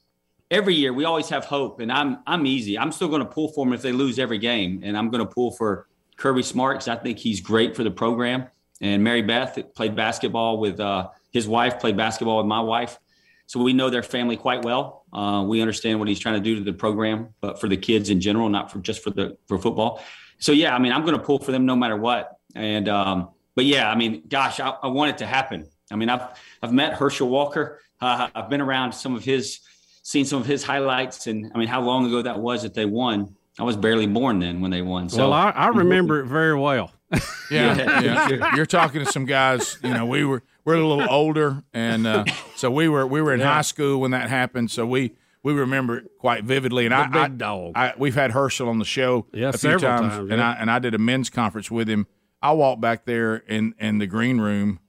every 0.49 0.75
year 0.75 0.93
we 0.93 1.05
always 1.05 1.29
have 1.29 1.45
hope, 1.45 1.79
and 1.79 1.91
I'm 1.91 2.19
I'm 2.25 2.45
easy. 2.45 2.77
I'm 2.77 2.91
still 2.91 3.07
going 3.07 3.21
to 3.21 3.27
pull 3.27 3.49
for 3.49 3.65
them 3.65 3.73
if 3.73 3.81
they 3.81 3.91
lose 3.91 4.19
every 4.19 4.37
game, 4.37 4.81
and 4.83 4.97
I'm 4.97 5.09
going 5.09 5.25
to 5.25 5.31
pull 5.31 5.51
for 5.51 5.87
Kirby 6.17 6.43
Smart 6.43 6.77
because 6.77 6.87
I 6.87 6.95
think 6.95 7.19
he's 7.19 7.41
great 7.41 7.75
for 7.75 7.83
the 7.83 7.91
program. 7.91 8.47
And 8.81 9.03
Mary 9.03 9.21
Beth 9.21 9.57
played 9.73 9.95
basketball 9.95 10.59
with 10.59 10.79
uh, 10.79 11.09
his 11.31 11.47
wife, 11.47 11.79
played 11.79 11.95
basketball 11.95 12.37
with 12.37 12.45
my 12.45 12.61
wife. 12.61 12.99
So 13.47 13.61
we 13.61 13.73
know 13.73 13.89
their 13.89 14.03
family 14.03 14.37
quite 14.37 14.65
well. 14.65 15.05
Uh, 15.13 15.45
we 15.47 15.61
understand 15.61 15.99
what 15.99 16.07
he's 16.07 16.19
trying 16.19 16.35
to 16.35 16.41
do 16.41 16.55
to 16.55 16.63
the 16.63 16.73
program, 16.73 17.29
but 17.41 17.61
for 17.61 17.69
the 17.69 17.77
kids 17.77 18.09
in 18.09 18.19
general, 18.19 18.49
not 18.49 18.71
for 18.71 18.79
just 18.79 19.03
for 19.03 19.11
the 19.11 19.37
for 19.47 19.57
football. 19.57 20.01
So 20.39 20.51
yeah, 20.51 20.75
I 20.75 20.79
mean, 20.79 20.91
I'm 20.91 21.01
going 21.05 21.17
to 21.17 21.23
pull 21.23 21.39
for 21.39 21.51
them 21.51 21.65
no 21.65 21.75
matter 21.75 21.95
what. 21.95 22.34
And 22.55 22.87
um, 22.89 23.29
but 23.55 23.65
yeah, 23.65 23.89
I 23.89 23.95
mean, 23.95 24.23
gosh, 24.27 24.59
I, 24.59 24.69
I 24.69 24.87
want 24.87 25.11
it 25.11 25.17
to 25.19 25.25
happen. 25.25 25.67
I 25.91 25.95
mean, 25.95 26.09
I've 26.09 26.23
I've 26.63 26.73
met 26.73 26.93
Herschel 26.93 27.29
Walker. 27.29 27.81
Uh, 28.01 28.27
I've 28.33 28.49
been 28.49 28.61
around 28.61 28.93
some 28.93 29.15
of 29.15 29.23
his, 29.23 29.59
seen 30.03 30.25
some 30.25 30.39
of 30.41 30.45
his 30.47 30.63
highlights, 30.63 31.27
and 31.27 31.51
I 31.53 31.57
mean, 31.57 31.67
how 31.67 31.81
long 31.81 32.05
ago 32.05 32.21
that 32.23 32.39
was 32.39 32.63
that 32.63 32.73
they 32.73 32.85
won. 32.85 33.35
I 33.57 33.63
was 33.63 33.77
barely 33.77 34.05
born 34.07 34.39
then 34.39 34.59
when 34.59 34.69
they 34.71 34.81
won. 34.81 35.07
So 35.07 35.29
well, 35.29 35.33
I, 35.33 35.49
I 35.51 35.67
remember 35.83 36.19
it 36.21 36.25
very 36.27 36.57
well. 36.59 36.91
Yeah, 37.51 37.77
Yeah. 37.77 37.99
yeah. 38.01 38.27
You're- 38.29 38.47
You're 38.55 38.65
talking 38.65 39.05
to 39.05 39.11
some 39.11 39.25
guys. 39.25 39.77
You 39.83 39.93
know, 39.93 40.05
we 40.07 40.25
were 40.25 40.41
we're 40.65 40.75
a 40.75 40.85
little 40.87 41.09
older, 41.09 41.63
and 41.73 42.07
uh, 42.07 42.25
so 42.55 42.71
we 42.71 42.89
were 42.89 43.05
we 43.05 43.21
were 43.21 43.33
in 43.33 43.39
high 43.39 43.61
school 43.61 44.01
when 44.01 44.11
that 44.11 44.29
happened. 44.29 44.71
So 44.71 44.85
we 44.85 45.13
we 45.43 45.53
remember 45.53 45.97
it 45.99 46.05
quite 46.17 46.43
vividly. 46.43 46.85
And 46.85 46.93
I, 46.93 47.05
big 47.07 47.15
I, 47.21 47.27
dog. 47.27 47.71
I 47.75 47.93
we've 47.97 48.15
had 48.15 48.31
Herschel 48.31 48.67
on 48.67 48.79
the 48.79 48.85
show 48.85 49.27
Yeah, 49.31 49.49
a 49.49 49.51
few 49.51 49.59
several 49.59 49.79
times, 49.81 50.13
times, 50.15 50.31
and. 50.31 50.41
I 50.41 50.53
and 50.53 50.71
I 50.71 50.79
did 50.79 50.95
a 50.95 50.97
men's 50.97 51.29
conference 51.29 51.69
with 51.69 51.87
him. 51.87 52.07
I 52.49 52.51
walked 52.51 52.81
back 52.81 53.05
there 53.05 53.37
in 53.37 53.73
in 53.79 53.97
the 53.99 54.07
green 54.07 54.39
room, 54.39 54.79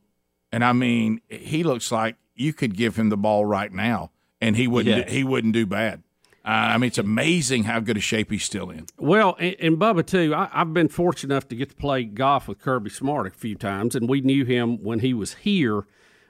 and 0.53 0.65
I 0.65 0.73
mean, 0.73 1.21
he 1.29 1.63
looks 1.63 1.91
like 1.93 2.17
you 2.35 2.53
could 2.53 2.77
give 2.77 2.97
him 2.97 3.09
the 3.09 3.17
ball 3.17 3.45
right 3.47 3.73
now, 3.73 4.11
and 4.41 4.57
he 4.57 4.67
wouldn't 4.69 5.07
Yeah. 5.09 5.11
he 5.13 5.25
wouldn't 5.25 5.55
do 5.55 5.67
bad. 5.67 6.03
Uh, 6.45 6.49
I 6.75 6.79
mean, 6.79 6.87
it's 6.89 6.99
amazing 6.99 7.65
how 7.65 7.81
good 7.81 7.97
a 7.97 8.01
shape 8.01 8.31
he's 8.31 8.45
still 8.45 8.71
in. 8.71 8.87
Well, 8.99 9.37
and, 9.41 9.57
and 9.59 9.77
Bubba 9.79 10.07
too. 10.07 10.33
I, 10.33 10.49
I've 10.53 10.73
been 10.73 10.89
fortunate 10.89 11.33
enough 11.35 11.49
to 11.49 11.57
get 11.57 11.71
to 11.71 11.75
play 11.75 12.05
golf 12.05 12.47
with 12.47 12.61
Kirby 12.61 12.91
Smart 12.91 13.27
a 13.27 13.31
few 13.31 13.57
times, 13.57 13.97
and 13.97 14.09
we 14.09 14.21
knew 14.21 14.45
him 14.45 14.81
when 14.85 15.01
he 15.01 15.13
was 15.13 15.35
here 15.35 15.87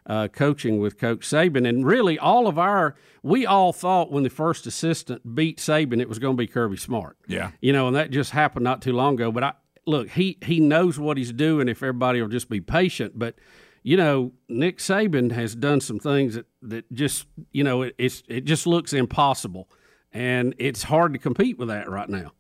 uh, 0.07 0.29
coaching 0.29 0.79
with 0.79 0.97
Coach 0.99 1.21
Saban. 1.29 1.69
And 1.69 1.85
really, 1.85 2.19
all 2.19 2.47
of 2.47 2.59
our 2.59 2.95
we 3.23 3.45
all 3.45 3.73
thought 3.75 4.11
when 4.11 4.23
the 4.23 4.31
first 4.31 4.67
assistant 4.67 5.35
beat 5.35 5.59
Saban, 5.59 6.01
it 6.01 6.09
was 6.09 6.19
going 6.19 6.35
to 6.37 6.41
be 6.41 6.47
Kirby 6.47 6.77
Smart. 6.79 7.19
Yeah. 7.27 7.51
you 7.61 7.73
know, 7.75 7.87
and 7.89 7.97
that 7.97 8.11
just 8.11 8.31
happened 8.31 8.65
not 8.65 8.81
too 8.81 8.93
long 8.95 9.15
ago. 9.15 9.31
But 9.33 9.43
I 9.45 9.53
look, 9.87 10.11
he 10.11 10.39
he 10.43 10.61
knows 10.61 10.99
what 10.99 11.17
he's 11.17 11.33
doing. 11.33 11.69
If 11.69 11.83
everybody 11.83 12.21
will 12.21 12.29
just 12.29 12.49
be 12.49 12.61
patient, 12.61 13.19
but. 13.19 13.37
You 13.83 13.97
know, 13.97 14.33
Nick 14.49 14.79
Saban 14.79 15.31
has 15.31 15.55
done 15.55 15.81
some 15.81 16.01
things 16.01 16.35
that, 16.35 16.47
that 16.63 16.93
just, 16.93 17.27
you 17.53 17.63
know, 17.63 17.83
it, 17.83 17.95
it's 17.99 18.25
it 18.27 18.45
just 18.45 18.67
looks 18.67 18.93
impossible 18.93 19.69
and 20.13 20.55
it's 20.59 20.83
hard 20.83 21.13
to 21.13 21.21
compete 21.21 21.57
with 21.57 21.69
that 21.69 21.89
right 21.89 22.09
now. 22.09 22.33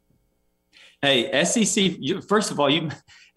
Hey, 1.02 1.44
SEC. 1.44 1.98
First 2.26 2.50
of 2.50 2.58
all, 2.58 2.70
you 2.70 2.90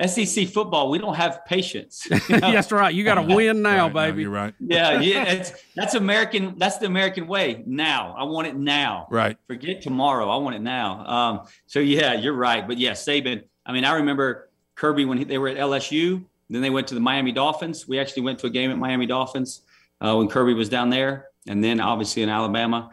SEC 0.04 0.48
football. 0.48 0.90
We 0.90 0.98
don't 0.98 1.16
have 1.16 1.46
patience. 1.46 2.08
You 2.30 2.40
know? 2.40 2.52
that's 2.52 2.72
right. 2.72 2.94
You 2.94 3.04
got 3.04 3.16
to 3.16 3.36
win 3.36 3.62
now, 3.62 3.88
Right, 3.88 3.94
baby. 3.94 4.18
No, 4.18 4.22
you're 4.22 4.32
right. 4.32 4.54
yeah, 4.60 4.92
yeah. 5.02 5.24
It's, 5.26 5.52
that's 5.76 5.96
American. 5.96 6.56
That's 6.58 6.78
the 6.78 6.86
American 6.86 7.28
way. 7.28 7.64
Now, 7.66 8.16
I 8.18 8.24
want 8.24 8.48
it 8.48 8.56
now. 8.56 9.08
Right. 9.10 9.38
Forget 9.48 9.82
tomorrow. 9.82 10.30
I 10.30 10.38
want 10.38 10.56
it 10.56 10.62
now. 10.62 11.06
Um, 11.06 11.48
so 11.66 11.80
yeah, 11.80 12.14
you're 12.14 12.34
right. 12.34 12.68
But 12.68 12.78
yeah, 12.78 12.92
Saban. 12.92 13.44
I 13.70 13.72
mean, 13.72 13.86
I 13.86 13.94
remember 13.94 14.50
Kirby 14.74 15.06
when 15.06 15.20
he, 15.20 15.24
they 15.26 15.38
were 15.38 15.48
at 15.48 15.58
LSU. 15.58 16.24
Then 16.50 16.64
they 16.64 16.72
went 16.72 16.88
to 16.88 16.96
the 16.96 17.00
Miami 17.00 17.32
Dolphins. 17.32 17.88
We 17.88 18.00
actually 18.00 18.24
went 18.24 18.40
to 18.40 18.48
a 18.48 18.50
game 18.50 18.72
at 18.72 18.80
Miami 18.80 19.06
Dolphins 19.06 19.62
uh, 20.02 20.16
when 20.16 20.28
Kirby 20.28 20.56
was 20.56 20.70
down 20.70 20.90
there, 20.90 21.28
and 21.48 21.64
then 21.64 21.80
obviously 21.80 22.24
in 22.24 22.30
Alabama. 22.30 22.90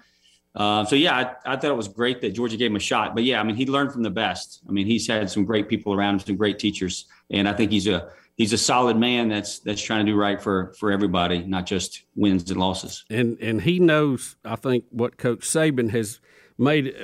Uh, 0.55 0.85
so 0.85 0.95
yeah, 0.95 1.17
I, 1.17 1.55
I, 1.55 1.57
thought 1.57 1.71
it 1.71 1.77
was 1.77 1.89
great 1.89 2.21
that 2.21 2.35
Georgia 2.35 2.59
gave 2.59 2.71
him 2.71 2.77
a 2.77 2.81
shot. 2.81 3.15
But 3.15 3.25
yeah, 3.25 3.41
I 3.41 3.43
mean, 3.43 3.57
he 3.57 3.65
learned 3.65 3.91
from 3.91 4.03
the 4.03 4.11
best. 4.11 4.61
I 4.69 4.73
mean, 4.73 4.87
he's 4.87 5.07
had 5.07 5.31
some 5.31 5.47
great 5.47 5.67
people 5.67 5.95
around 5.95 6.15
him, 6.15 6.21
some 6.21 6.37
great 6.37 6.59
teachers, 6.59 7.07
and 7.31 7.49
I 7.49 7.55
think 7.55 7.71
he's 7.71 7.87
a 7.87 8.11
he's 8.37 8.53
a 8.53 8.59
solid 8.59 8.99
man 8.99 9.31
that's 9.31 9.61
that's 9.61 9.81
trying 9.81 10.05
to 10.05 10.13
do 10.13 10.19
right 10.19 10.43
for 10.43 10.75
for 10.79 10.93
everybody, 10.93 11.43
not 11.43 11.65
just 11.65 12.03
wins 12.17 12.51
and 12.51 12.61
losses. 12.61 13.07
And 13.09 13.39
and 13.41 13.63
he 13.63 13.79
knows, 13.81 14.37
I 14.45 14.57
think, 14.57 14.85
what 14.91 15.17
Coach 15.17 15.41
Saban 15.41 15.91
has 15.91 16.21
made 16.59 16.95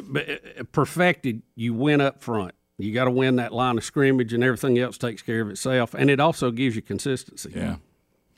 perfected. 0.73 1.41
You 1.55 1.73
win 1.73 2.03
up 2.03 2.23
front. 2.23 2.55
You 2.83 2.93
got 2.93 3.05
to 3.05 3.11
win 3.11 3.37
that 3.37 3.53
line 3.53 3.79
of 3.79 3.85
scrimmage, 3.85 4.33
and 4.33 4.43
everything 4.43 4.79
else 4.79 4.99
takes 4.99 5.23
care 5.23 5.41
of 5.41 5.51
itself. 5.51 5.95
And 5.95 6.11
it 6.11 6.21
also 6.21 6.51
gives 6.51 6.77
you 6.77 6.83
consistency. 6.83 7.53
Yeah. 7.55 7.77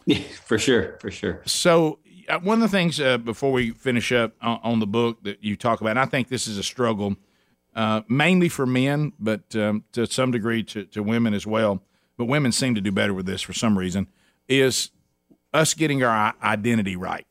Yeah, 0.06 0.18
for 0.44 0.58
sure, 0.58 0.98
for 1.00 1.10
sure. 1.10 1.40
So 1.46 1.98
uh, 2.28 2.38
one 2.40 2.62
of 2.62 2.70
the 2.70 2.76
things 2.76 3.00
uh, 3.00 3.18
before 3.18 3.52
we 3.52 3.70
finish 3.70 4.12
up 4.12 4.32
on, 4.42 4.60
on, 4.62 4.80
the 4.80 4.86
book 4.86 5.22
that 5.24 5.42
you 5.42 5.56
talk 5.56 5.80
about, 5.80 5.90
and 5.90 5.98
I 5.98 6.04
think 6.04 6.28
this 6.28 6.46
is 6.46 6.58
a 6.58 6.62
struggle, 6.62 7.16
uh, 7.74 8.02
mainly 8.08 8.48
for 8.48 8.66
men, 8.66 9.12
but 9.18 9.56
um, 9.56 9.84
to 9.92 10.06
some 10.06 10.30
degree 10.30 10.62
to, 10.64 10.84
to 10.86 11.02
women 11.02 11.34
as 11.34 11.46
well. 11.46 11.82
But 12.16 12.26
women 12.26 12.52
seem 12.52 12.74
to 12.74 12.80
do 12.80 12.92
better 12.92 13.14
with 13.14 13.26
this 13.26 13.42
for 13.42 13.52
some 13.52 13.78
reason. 13.78 14.08
Is 14.46 14.90
us 15.52 15.74
getting 15.74 16.02
our 16.02 16.34
identity 16.42 16.96
right, 16.96 17.26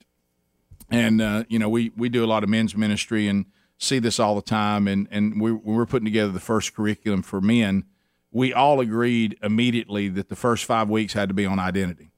and 0.89 1.22
uh, 1.22 1.43
you 1.47 1.59
know 1.59 1.70
we 1.70 1.91
we 1.95 2.09
do 2.09 2.26
a 2.26 2.28
lot 2.28 2.43
of 2.43 2.49
men's 2.49 2.76
ministry 2.76 3.28
and 3.28 3.45
see 3.84 3.99
this 3.99 4.19
all 4.19 4.36
the 4.36 4.41
time. 4.41 4.88
And 4.88 5.07
and 5.11 5.41
we, 5.41 5.51
when 5.51 5.75
we're 5.75 5.86
putting 5.86 6.05
together 6.05 6.31
the 6.31 6.39
first 6.39 6.75
curriculum 6.75 7.21
for 7.21 7.41
men, 7.41 7.86
we 8.31 8.53
all 8.53 8.79
agreed 8.79 9.38
immediately 9.43 10.09
that 10.09 10.29
the 10.29 10.36
first 10.36 10.65
five 10.65 10.89
weeks 10.89 11.13
had 11.13 11.29
to 11.29 11.36
be 11.36 11.45
on 11.45 11.59
identity 11.59 12.13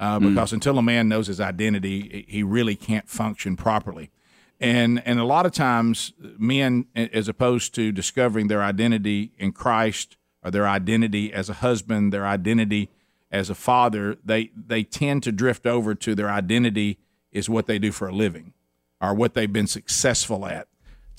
uh, 0.00 0.18
hmm. 0.18 0.30
because 0.30 0.50
mm. 0.50 0.54
until 0.54 0.78
a 0.78 0.82
man 0.82 1.08
knows 1.08 1.28
his 1.28 1.40
identity, 1.40 2.24
he 2.26 2.42
really 2.42 2.74
can't 2.74 3.08
function 3.08 3.56
properly. 3.56 4.10
And 4.58 5.02
and 5.06 5.18
a 5.20 5.24
lot 5.24 5.46
of 5.46 5.52
times, 5.52 6.12
men, 6.38 6.86
as 6.94 7.28
opposed 7.28 7.74
to 7.76 7.92
discovering 7.92 8.48
their 8.48 8.62
identity 8.62 9.32
in 9.38 9.52
Christ 9.52 10.16
or 10.42 10.50
their 10.50 10.66
identity 10.66 11.32
as 11.32 11.48
a 11.48 11.54
husband, 11.54 12.12
their 12.12 12.26
identity 12.26 12.90
as 13.30 13.48
a 13.48 13.54
father, 13.54 14.16
they 14.22 14.50
they 14.54 14.82
tend 14.82 15.22
to 15.22 15.32
drift 15.32 15.66
over 15.66 15.94
to 15.94 16.14
their 16.14 16.28
identity 16.28 16.98
is 17.32 17.48
what 17.48 17.66
they 17.66 17.78
do 17.78 17.92
for 17.92 18.08
a 18.08 18.12
living, 18.12 18.52
or 19.00 19.14
what 19.14 19.32
they've 19.32 19.52
been 19.52 19.66
successful 19.66 20.44
at. 20.44 20.68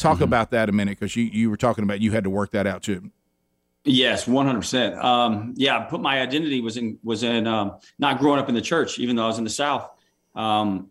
Talk 0.02 0.16
mm-hmm. 0.16 0.24
about 0.24 0.50
that 0.50 0.68
a 0.68 0.72
minute, 0.72 1.00
because 1.00 1.16
you 1.16 1.26
you 1.26 1.52
were 1.52 1.58
talking 1.58 1.84
about 1.84 2.02
you 2.02 2.12
had 2.12 2.24
to 2.24 2.30
work 2.32 2.52
that 2.52 2.66
out 2.66 2.82
too. 2.82 3.12
Yes, 3.84 4.28
one 4.28 4.48
hundred 4.48 4.62
percent. 4.62 4.96
Um, 4.96 5.54
yeah, 5.56 5.82
put 5.82 6.02
my 6.02 6.22
identity 6.22 6.60
was 6.60 6.76
in 6.78 6.98
was 7.04 7.22
in 7.22 7.46
um, 7.46 7.78
not 8.00 8.20
growing 8.20 8.40
up 8.40 8.50
in 8.50 8.56
the 8.56 8.62
church, 8.62 8.98
even 8.98 9.16
though 9.16 9.26
I 9.26 9.28
was 9.28 9.38
in 9.38 9.44
the 9.44 9.52
South. 9.52 9.88
Um, 10.34 10.90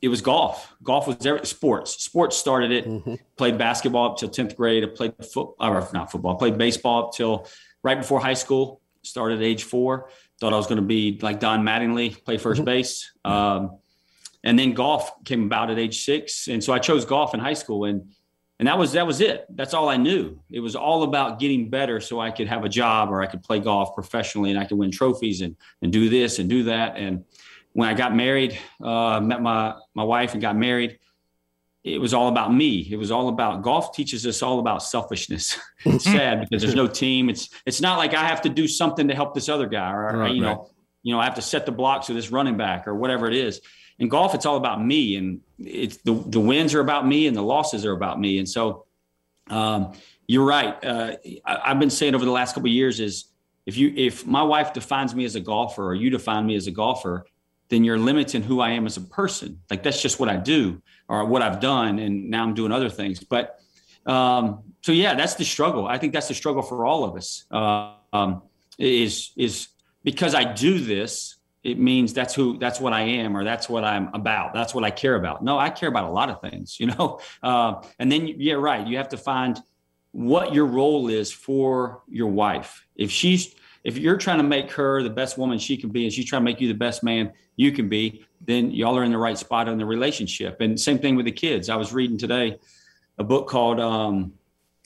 it 0.00 0.06
was 0.08 0.20
golf. 0.20 0.76
Golf 0.80 1.08
was 1.08 1.26
every, 1.26 1.44
Sports. 1.44 2.04
Sports 2.04 2.36
started 2.36 2.70
it. 2.70 2.86
Mm-hmm. 2.86 3.14
Played 3.36 3.58
basketball 3.58 4.12
up 4.12 4.18
till 4.18 4.28
tenth 4.28 4.56
grade. 4.56 4.84
I 4.84 4.88
played 4.88 5.14
football, 5.18 5.56
or 5.58 5.88
not 5.92 6.12
football. 6.12 6.36
I 6.36 6.38
played 6.38 6.56
baseball 6.56 7.06
up 7.06 7.14
till 7.14 7.48
right 7.82 7.98
before 7.98 8.20
high 8.20 8.34
school. 8.34 8.80
Started 9.02 9.38
at 9.38 9.44
age 9.44 9.64
four. 9.64 10.10
Thought 10.38 10.52
I 10.52 10.56
was 10.56 10.68
going 10.68 10.80
to 10.80 10.86
be 10.86 11.18
like 11.20 11.40
Don 11.40 11.64
Mattingly, 11.64 12.22
play 12.24 12.36
1st 12.36 12.54
mm-hmm. 12.54 12.64
base. 12.64 13.10
Um, 13.24 13.78
and 14.44 14.56
then 14.56 14.72
golf 14.72 15.24
came 15.24 15.44
about 15.44 15.70
at 15.70 15.78
age 15.78 16.04
six, 16.04 16.46
and 16.46 16.62
so 16.62 16.72
I 16.72 16.78
chose 16.78 17.04
golf 17.04 17.34
in 17.34 17.40
high 17.40 17.54
school 17.54 17.84
and 17.84 18.12
and 18.58 18.68
that 18.68 18.78
was 18.78 18.92
that 18.92 19.06
was 19.06 19.20
it. 19.20 19.46
That's 19.50 19.74
all 19.74 19.88
i 19.88 19.96
knew. 19.96 20.38
It 20.50 20.60
was 20.60 20.76
all 20.76 21.02
about 21.02 21.38
getting 21.38 21.70
better 21.70 22.00
so 22.00 22.20
i 22.20 22.30
could 22.30 22.48
have 22.48 22.64
a 22.64 22.68
job 22.68 23.10
or 23.10 23.22
i 23.22 23.26
could 23.26 23.42
play 23.42 23.60
golf 23.60 23.94
professionally 23.94 24.50
and 24.50 24.58
i 24.58 24.64
could 24.64 24.78
win 24.78 24.90
trophies 24.90 25.40
and 25.40 25.56
and 25.82 25.92
do 25.92 26.08
this 26.08 26.38
and 26.38 26.48
do 26.48 26.64
that. 26.64 26.96
And 26.96 27.24
when 27.72 27.88
i 27.88 27.94
got 27.94 28.14
married 28.14 28.58
uh, 28.82 29.20
met 29.20 29.42
my 29.42 29.74
my 29.94 30.04
wife 30.04 30.32
and 30.32 30.40
got 30.40 30.56
married 30.56 30.98
it 31.84 32.00
was 32.00 32.12
all 32.12 32.26
about 32.26 32.52
me. 32.52 32.88
It 32.90 32.96
was 32.96 33.12
all 33.12 33.28
about 33.28 33.62
golf 33.62 33.94
teaches 33.94 34.26
us 34.26 34.42
all 34.42 34.58
about 34.58 34.82
selfishness. 34.82 35.58
It's 35.84 36.04
sad 36.16 36.40
because 36.40 36.62
there's 36.62 36.74
no 36.74 36.88
team. 36.88 37.30
It's 37.30 37.48
it's 37.64 37.80
not 37.80 37.96
like 37.96 38.12
i 38.12 38.26
have 38.26 38.42
to 38.42 38.48
do 38.48 38.66
something 38.66 39.06
to 39.06 39.14
help 39.14 39.34
this 39.34 39.48
other 39.48 39.68
guy 39.68 39.92
or 39.92 40.18
right, 40.18 40.34
you 40.34 40.40
know 40.40 40.68
you 41.04 41.12
know 41.14 41.20
i 41.20 41.24
have 41.24 41.36
to 41.36 41.42
set 41.42 41.64
the 41.64 41.70
blocks 41.70 42.08
for 42.08 42.14
this 42.14 42.32
running 42.32 42.56
back 42.56 42.88
or 42.88 42.94
whatever 42.96 43.28
it 43.28 43.34
is 43.34 43.60
in 43.98 44.08
golf, 44.08 44.34
it's 44.34 44.46
all 44.46 44.56
about 44.56 44.84
me, 44.84 45.16
and 45.16 45.40
it's 45.58 45.96
the 45.98 46.14
the 46.14 46.40
wins 46.40 46.74
are 46.74 46.80
about 46.80 47.06
me, 47.06 47.26
and 47.26 47.36
the 47.36 47.42
losses 47.42 47.84
are 47.84 47.92
about 47.92 48.20
me. 48.20 48.38
And 48.38 48.48
so, 48.48 48.84
um, 49.48 49.92
you're 50.26 50.44
right. 50.44 50.82
Uh, 50.84 51.16
I, 51.44 51.68
have 51.68 51.78
been 51.78 51.90
saying 51.90 52.14
over 52.14 52.24
the 52.24 52.30
last 52.30 52.54
couple 52.54 52.68
years 52.68 53.00
is 53.00 53.26
if 53.64 53.76
you 53.76 53.92
if 53.96 54.26
my 54.26 54.42
wife 54.42 54.72
defines 54.72 55.14
me 55.14 55.24
as 55.24 55.34
a 55.34 55.40
golfer, 55.40 55.86
or 55.86 55.94
you 55.94 56.10
define 56.10 56.46
me 56.46 56.56
as 56.56 56.66
a 56.66 56.70
golfer, 56.70 57.26
then 57.68 57.84
you're 57.84 57.98
limiting 57.98 58.42
who 58.42 58.60
I 58.60 58.70
am 58.70 58.86
as 58.86 58.96
a 58.96 59.00
person. 59.00 59.60
Like 59.70 59.82
that's 59.82 60.02
just 60.02 60.20
what 60.20 60.28
I 60.28 60.36
do 60.36 60.82
or 61.08 61.24
what 61.24 61.42
I've 61.42 61.60
done, 61.60 61.98
and 61.98 62.30
now 62.30 62.42
I'm 62.42 62.54
doing 62.54 62.72
other 62.72 62.90
things. 62.90 63.20
But 63.20 63.58
um, 64.04 64.62
so 64.82 64.92
yeah, 64.92 65.14
that's 65.14 65.34
the 65.34 65.44
struggle. 65.44 65.86
I 65.86 65.98
think 65.98 66.12
that's 66.12 66.28
the 66.28 66.34
struggle 66.34 66.62
for 66.62 66.84
all 66.84 67.04
of 67.04 67.16
us. 67.16 67.44
Uh, 67.50 67.94
um, 68.12 68.42
is 68.78 69.32
is 69.36 69.68
because 70.04 70.34
I 70.34 70.44
do 70.44 70.78
this, 70.78 71.35
it 71.66 71.80
means 71.80 72.12
that's 72.12 72.32
who 72.32 72.58
that's 72.58 72.78
what 72.78 72.92
I 72.92 73.00
am 73.00 73.36
or 73.36 73.42
that's 73.42 73.68
what 73.68 73.82
I'm 73.82 74.08
about. 74.14 74.54
That's 74.54 74.72
what 74.72 74.84
I 74.84 74.92
care 74.92 75.16
about. 75.16 75.42
No, 75.42 75.58
I 75.58 75.68
care 75.68 75.88
about 75.88 76.04
a 76.04 76.12
lot 76.12 76.30
of 76.30 76.40
things, 76.40 76.76
you 76.80 76.86
know. 76.86 77.18
Uh, 77.42 77.82
and 77.98 78.10
then 78.10 78.26
yeah, 78.26 78.54
right. 78.54 78.86
You 78.86 78.96
have 78.98 79.08
to 79.10 79.16
find 79.16 79.60
what 80.12 80.54
your 80.54 80.66
role 80.66 81.08
is 81.08 81.32
for 81.32 82.02
your 82.08 82.28
wife. 82.28 82.86
If 82.94 83.10
she's 83.10 83.54
if 83.82 83.98
you're 83.98 84.16
trying 84.16 84.38
to 84.38 84.44
make 84.44 84.70
her 84.72 85.02
the 85.02 85.10
best 85.10 85.38
woman 85.38 85.58
she 85.58 85.76
can 85.76 85.90
be 85.90 86.04
and 86.04 86.12
she's 86.12 86.24
trying 86.24 86.42
to 86.42 86.44
make 86.44 86.60
you 86.60 86.68
the 86.68 86.74
best 86.74 87.02
man 87.02 87.32
you 87.56 87.72
can 87.72 87.88
be, 87.88 88.24
then 88.40 88.70
y'all 88.70 88.96
are 88.96 89.04
in 89.04 89.10
the 89.10 89.18
right 89.18 89.36
spot 89.36 89.68
in 89.68 89.76
the 89.76 89.86
relationship. 89.86 90.60
And 90.60 90.78
same 90.78 90.98
thing 90.98 91.16
with 91.16 91.26
the 91.26 91.32
kids. 91.32 91.68
I 91.68 91.76
was 91.76 91.92
reading 91.92 92.18
today 92.18 92.58
a 93.18 93.24
book 93.24 93.48
called 93.48 93.80
um, 93.80 94.34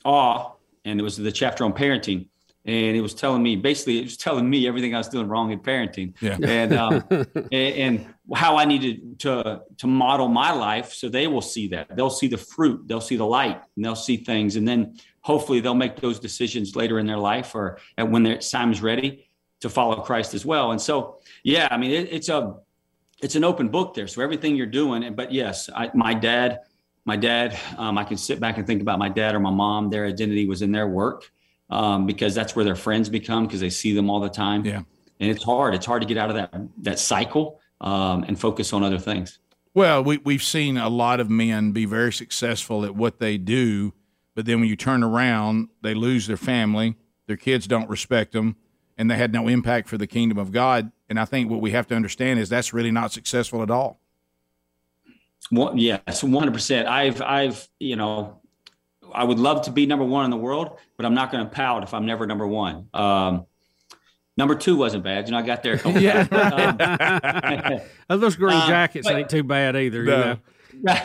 Awe, 0.05 0.53
and 0.85 0.99
it 0.99 1.03
was 1.03 1.17
the 1.17 1.33
chapter 1.33 1.65
on 1.65 1.73
parenting 1.73 2.29
and 2.71 2.97
it 2.97 3.01
was 3.01 3.15
telling 3.15 3.43
me 3.43 3.57
basically 3.57 3.99
it 3.99 4.05
was 4.05 4.17
telling 4.17 4.49
me 4.49 4.69
everything 4.69 4.95
I 4.95 4.99
was 4.99 5.09
doing 5.09 5.27
wrong 5.27 5.51
in 5.51 5.59
parenting, 5.59 6.15
yeah. 6.21 6.39
and, 6.43 6.73
um, 6.73 7.05
and, 7.11 7.53
and 7.53 8.15
how 8.35 8.57
I 8.57 8.65
needed 8.65 9.19
to 9.21 9.63
to 9.79 9.87
model 9.87 10.29
my 10.29 10.53
life 10.53 10.93
so 10.93 11.09
they 11.09 11.27
will 11.27 11.43
see 11.43 11.69
that 11.69 11.97
they'll 11.97 12.11
see 12.11 12.29
the 12.29 12.39
fruit, 12.39 12.87
they'll 12.87 13.01
see 13.01 13.17
the 13.17 13.27
light, 13.27 13.61
and 13.75 13.85
they'll 13.85 13.97
see 13.97 14.19
things, 14.19 14.57
and 14.57 14.67
then 14.67 14.97
hopefully 15.23 15.61
they'll 15.61 15.75
make 15.75 15.97
those 15.97 16.21
decisions 16.21 16.77
later 16.77 16.99
in 16.99 17.07
their 17.07 17.19
life 17.19 17.55
or 17.55 17.79
at 17.99 18.09
when 18.09 18.23
their 18.23 18.39
time 18.39 18.73
is 18.73 18.81
ready 18.81 19.29
to 19.61 19.69
follow 19.69 19.97
Christ 19.97 20.33
as 20.33 20.47
well. 20.47 20.71
And 20.71 20.81
so, 20.81 21.19
yeah, 21.43 21.69
I 21.71 21.77
mean, 21.77 21.91
it, 21.91 22.09
it's 22.13 22.29
a 22.29 22.55
it's 23.21 23.35
an 23.35 23.45
open 23.45 23.69
book 23.69 23.95
there. 23.95 24.07
So 24.07 24.23
everything 24.23 24.55
you're 24.55 24.67
doing, 24.67 25.03
and 25.03 25.17
but 25.17 25.33
yes, 25.33 25.69
I, 25.75 25.91
my 25.93 26.15
dad, 26.15 26.61
my 27.05 27.17
dad, 27.17 27.59
um, 27.77 27.99
I 27.99 28.05
can 28.05 28.17
sit 28.17 28.39
back 28.39 28.59
and 28.59 28.67
think 28.67 28.81
about 28.81 28.99
my 28.99 29.09
dad 29.09 29.35
or 29.35 29.41
my 29.41 29.51
mom. 29.51 29.91
Their 29.91 30.07
identity 30.07 30.47
was 30.47 30.63
in 30.63 30.71
their 30.71 30.89
work 30.89 31.31
um, 31.71 32.07
because 32.07 32.35
that's 32.35 32.55
where 32.55 32.65
their 32.65 32.77
friends 32.77 33.09
become 33.09 33.47
because 33.47 33.61
they 33.61 33.71
see 33.71 33.95
them 33.95 34.11
all 34.11 34.21
the 34.21 34.29
time. 34.29 34.65
Yeah. 34.65 34.83
And 35.21 35.31
it's 35.31 35.45
hard. 35.45 35.75
It's 35.75 35.87
hard 35.87 36.03
to 36.03 36.09
get 36.09 36.17
out 36.17 36.31
of 36.31 36.37
that 36.37 36.55
that 36.79 36.99
cycle 36.99 37.61
um, 37.81 38.25
and 38.25 38.39
focus 38.39 38.73
on 38.73 38.83
other 38.83 38.99
things. 38.99 39.39
Well, 39.75 40.03
we 40.03 40.19
we've 40.19 40.43
seen 40.43 40.77
a 40.77 40.89
lot 40.89 41.21
of 41.21 41.31
men 41.31 41.73
be 41.73 41.85
very 41.85 42.13
successful 42.13 42.85
at 42.85 42.95
what 42.95 43.19
they 43.19 43.39
do, 43.39 43.93
but 44.35 44.47
then 44.47 44.61
when 44.61 44.69
you 44.69 44.77
turn 44.77 45.03
around, 45.03 45.69
they 45.83 45.95
lose 45.95 46.27
their 46.27 46.37
family, 46.37 46.97
their 47.27 47.37
kids 47.37 47.67
don't 47.67 47.89
respect 47.89 48.33
them, 48.33 48.57
and 48.99 49.11
they 49.11 49.17
had 49.17 49.33
no 49.33 49.47
impact 49.47 49.89
for 49.89 49.97
the 49.97 50.07
kingdom 50.07 50.39
of 50.39 50.51
God. 50.51 50.91
And 51.09 51.21
I 51.21 51.25
think 51.25 51.51
what 51.51 51.61
we 51.61 51.71
have 51.71 51.87
to 51.89 51.95
understand 51.95 52.41
is 52.41 52.49
that's 52.49 52.73
really 52.73 52.91
not 52.91 53.13
successful 53.13 53.63
at 53.63 53.71
all. 53.71 54.01
Well, 55.53 55.77
yes, 55.77 56.23
one 56.23 56.33
hundred 56.33 56.55
percent. 56.55 56.89
I've 56.89 57.23
I've 57.23 57.69
you 57.79 57.97
know 57.97 58.40
I 59.15 59.25
would 59.25 59.39
love 59.39 59.63
to 59.63 59.71
be 59.71 59.87
number 59.87 60.05
one 60.05 60.25
in 60.25 60.31
the 60.31 60.37
world, 60.37 60.79
but 60.97 61.07
I'm 61.07 61.15
not 61.15 61.33
going 61.33 61.45
to 61.45 61.51
pout 61.51 61.83
if 61.83 61.95
I'm 61.95 62.07
never 62.07 62.27
number 62.27 62.47
one. 62.47 62.89
Um, 62.95 63.47
number 64.37 64.55
two 64.55 64.77
wasn't 64.77 65.05
bad. 65.05 65.27
You 65.27 65.33
know, 65.33 65.39
I 65.39 65.43
got 65.43 65.63
there. 65.63 65.81
yeah. 65.99 67.81
Um, 68.09 68.21
those 68.21 68.37
green 68.37 68.57
um, 68.57 68.69
jackets 68.69 69.07
but, 69.07 69.17
ain't 69.17 69.31
too 69.31 69.43
bad 69.43 69.77
either. 69.77 70.05
No. 70.05 70.39
You 70.73 70.83
know? 70.83 70.99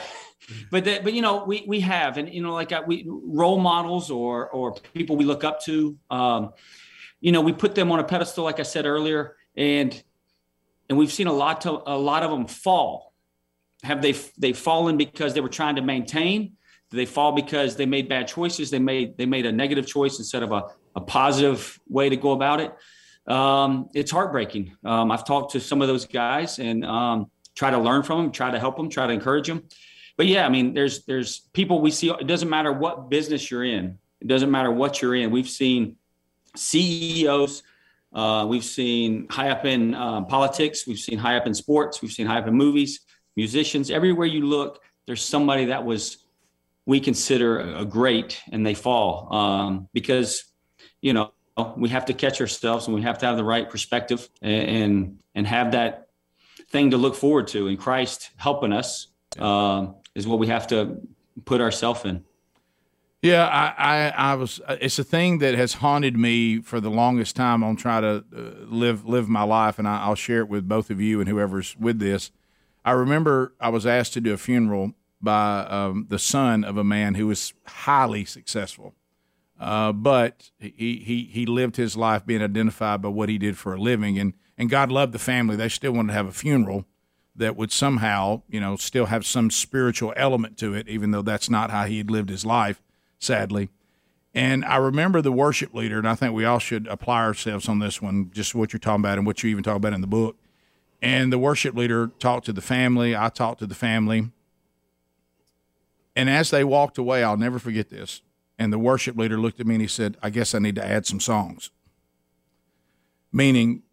But 0.70 0.86
that, 0.86 1.04
but 1.04 1.14
you 1.14 1.22
know, 1.22 1.44
we 1.44 1.64
we 1.68 1.80
have, 1.80 2.18
and 2.18 2.32
you 2.32 2.42
know, 2.42 2.54
like 2.54 2.72
uh, 2.72 2.84
we 2.86 3.06
role 3.08 3.60
models 3.60 4.12
or 4.12 4.48
or 4.50 4.76
people 4.94 5.16
we 5.16 5.26
look 5.26 5.44
up 5.44 5.62
to. 5.64 5.98
Um, 6.12 6.54
you 7.20 7.32
know, 7.32 7.42
we 7.42 7.52
put 7.54 7.74
them 7.74 7.92
on 7.92 8.00
a 8.00 8.04
pedestal, 8.04 8.44
like 8.44 8.60
I 8.60 8.64
said 8.64 8.86
earlier, 8.86 9.36
and 9.58 10.04
and 10.88 10.98
we've 10.98 11.12
seen 11.12 11.28
a 11.28 11.34
lot 11.34 11.62
to 11.62 11.72
a 11.72 11.98
lot 11.98 12.24
of 12.24 12.30
them 12.30 12.46
fall. 12.46 13.14
Have 13.84 14.02
they 14.02 14.14
they 14.38 14.54
fallen 14.54 14.98
because 14.98 15.34
they 15.34 15.42
were 15.42 15.50
trying 15.50 15.78
to 15.78 15.82
maintain? 15.82 16.58
They 16.92 17.06
fall 17.06 17.32
because 17.32 17.76
they 17.76 17.86
made 17.86 18.08
bad 18.08 18.28
choices? 18.28 18.70
They 18.70 18.80
made 18.80 19.18
they 19.18 19.26
made 19.26 19.46
a 19.46 19.52
negative 19.52 19.88
choice 19.88 20.18
instead 20.18 20.44
of 20.44 20.52
a, 20.52 20.66
a 20.96 21.02
positive 21.02 21.80
way 21.90 22.10
to 22.10 22.16
go 22.16 22.32
about 22.32 22.62
it. 22.62 22.74
Um, 23.28 23.90
it's 23.94 24.12
heartbreaking. 24.12 24.78
Um, 24.84 25.12
I've 25.12 25.26
talked 25.26 25.54
to 25.54 25.60
some 25.60 25.82
of 25.82 25.88
those 25.88 26.06
guys 26.06 26.60
and 26.60 26.86
um, 26.86 27.32
try 27.56 27.72
to 27.72 27.78
learn 27.78 28.04
from 28.04 28.24
them, 28.24 28.32
try 28.32 28.52
to 28.52 28.60
help 28.60 28.78
them, 28.78 28.90
try 28.90 29.08
to 29.08 29.14
encourage 29.14 29.48
them. 29.48 29.64
But 30.18 30.28
yeah, 30.28 30.46
I 30.46 30.50
mean, 30.50 30.74
there's 30.74 31.06
there's 31.06 31.40
people 31.54 31.82
we 31.82 31.92
see. 31.92 32.10
It 32.10 32.28
doesn't 32.28 32.50
matter 32.50 32.72
what 32.72 33.10
business 33.10 33.50
you're 33.50 33.66
in. 33.66 33.98
It 34.22 34.28
doesn't 34.28 34.52
matter 34.52 34.72
what 34.72 35.02
you're 35.02 35.16
in. 35.16 35.32
We've 35.32 35.50
seen 35.50 35.98
CEOs. 36.56 37.64
Uh, 38.14 38.46
we've 38.48 38.64
seen 38.64 39.28
high 39.30 39.50
up 39.50 39.66
in 39.66 39.94
uh, 39.94 40.22
politics. 40.24 40.88
We've 40.88 41.00
seen 41.00 41.18
high 41.18 41.36
up 41.36 41.48
in 41.48 41.54
sports. 41.54 42.02
We've 42.02 42.12
seen 42.12 42.28
high 42.28 42.40
up 42.40 42.48
in 42.48 42.54
movies, 42.54 43.02
musicians. 43.36 43.92
Everywhere 43.92 44.26
you 44.26 44.46
look, 44.46 44.82
there's 45.06 45.22
somebody 45.22 45.66
that 45.66 45.84
was 45.84 46.25
we 46.86 47.00
consider 47.00 47.60
a 47.60 47.86
great, 47.86 48.42
and 48.52 48.66
they 48.66 48.74
fall 48.74 49.34
um, 49.34 49.90
because 49.94 50.46
you 51.02 51.14
know 51.14 51.32
we 51.78 51.90
have 51.90 52.06
to 52.06 52.14
catch 52.14 52.42
ourselves 52.42 52.88
and 52.88 52.96
we 52.96 53.02
have 53.02 53.18
to 53.20 53.26
have 53.26 53.38
the 53.38 53.44
right 53.44 53.70
perspective 53.70 54.30
and 54.42 55.20
and, 55.34 55.48
have 55.48 55.72
that 55.72 56.10
thing 56.70 56.92
to 56.92 56.98
look 56.98 57.16
forward 57.16 57.48
to. 57.48 57.68
And 57.68 57.80
Christ 57.80 58.32
helping 58.38 58.74
us 58.74 59.08
um, 59.40 59.96
is 60.16 60.28
what 60.28 60.40
we 60.40 60.48
have 60.48 60.68
to 60.68 60.98
put 61.46 61.62
ourselves 61.62 62.06
in. 62.06 62.24
Yeah, 63.22 63.48
I, 63.48 63.74
I, 63.78 64.10
I, 64.10 64.34
was. 64.36 64.62
It's 64.70 65.00
a 65.00 65.04
thing 65.04 65.40
that 65.40 65.56
has 65.56 65.74
haunted 65.74 66.16
me 66.16 66.60
for 66.62 66.80
the 66.80 66.92
longest 66.92 67.36
time. 67.36 67.64
I'm 67.64 67.76
trying 67.76 68.04
to 68.04 68.24
uh, 68.36 68.66
live 68.68 69.06
live 69.06 69.28
my 69.28 69.42
life, 69.44 69.80
and 69.80 69.88
I, 69.88 70.08
will 70.08 70.16
share 70.16 70.40
it 70.40 70.50
with 70.50 70.68
both 70.68 70.92
of 70.92 71.02
you 71.02 71.20
and 71.20 71.28
whoever's 71.28 71.76
with 71.78 71.98
this. 71.98 72.32
I 72.84 72.92
remember 72.92 73.56
I 73.60 73.70
was 73.70 73.88
asked 73.88 74.14
to 74.14 74.22
do 74.22 74.34
a 74.34 74.38
funeral 74.38 74.94
by 75.26 75.66
um, 75.66 76.06
the 76.10 76.18
son 76.18 76.64
of 76.64 76.78
a 76.78 76.84
man 76.86 77.16
who 77.16 77.28
was 77.28 77.54
highly 77.66 78.24
successful, 78.24 78.94
uh, 79.60 79.92
but 79.92 80.52
he, 80.58 81.02
he 81.04 81.30
he 81.30 81.46
lived 81.46 81.76
his 81.76 81.98
life 81.98 82.26
being 82.26 82.42
identified 82.42 83.02
by 83.02 83.10
what 83.10 83.28
he 83.28 83.38
did 83.38 83.58
for 83.58 83.74
a 83.74 83.82
living, 83.82 84.18
and 84.18 84.34
and 84.58 84.70
God 84.70 84.90
loved 84.90 85.12
the 85.12 85.20
family. 85.20 85.58
They 85.58 85.68
still 85.68 85.92
wanted 85.92 86.10
to 86.10 86.14
have 86.14 86.28
a 86.28 86.32
funeral 86.32 86.86
that 87.36 87.58
would 87.58 87.74
somehow, 87.74 88.44
you 88.48 88.62
know, 88.62 88.78
still 88.78 89.08
have 89.08 89.26
some 89.26 89.52
spiritual 89.52 90.14
element 90.16 90.58
to 90.60 90.74
it, 90.74 90.88
even 90.88 91.12
though 91.12 91.22
that's 91.22 91.50
not 91.50 91.70
how 91.72 91.84
he 91.84 91.98
had 91.98 92.10
lived 92.10 92.30
his 92.30 92.46
life 92.46 92.82
sadly. 93.20 93.70
And 94.34 94.66
I 94.66 94.78
remember 94.78 95.22
the 95.22 95.32
worship 95.32 95.74
leader, 95.74 95.98
and 95.98 96.08
I 96.08 96.16
think 96.16 96.34
we 96.34 96.44
all 96.44 96.60
should 96.60 96.88
apply 96.88 97.24
ourselves 97.24 97.70
on 97.70 97.80
this 97.80 98.02
one, 98.02 98.32
just 98.34 98.54
what 98.54 98.74
you're 98.74 98.80
talking 98.80 99.02
about 99.02 99.18
and 99.18 99.26
what 99.26 99.42
you 99.44 99.50
even 99.50 99.64
talk 99.64 99.78
about 99.78 99.94
in 99.94 100.02
the 100.02 100.08
book. 100.08 100.38
And 101.02 101.32
the 101.32 101.38
worship 101.38 101.76
leader 101.76 102.08
talked 102.20 102.46
to 102.48 102.54
the 102.54 102.62
family. 102.62 103.16
I 103.16 103.30
talked 103.30 103.60
to 103.60 103.68
the 103.68 103.76
family. 103.76 104.32
And 106.16 106.30
as 106.30 106.50
they 106.50 106.64
walked 106.64 106.98
away, 106.98 107.24
I'll 107.24 107.38
never 107.38 107.60
forget 107.60 107.90
this. 107.90 108.22
And 108.58 108.72
the 108.72 108.80
worship 108.80 109.18
leader 109.18 109.38
looked 109.38 109.60
at 109.60 109.68
me 109.68 109.76
and 109.76 109.82
he 109.82 109.88
said, 109.88 110.18
I 110.22 110.30
guess 110.30 110.56
I 110.56 110.60
need 110.60 110.76
to 110.76 110.86
add 110.86 111.06
some 111.06 111.20
songs. 111.20 111.72
Meaning, 113.32 113.84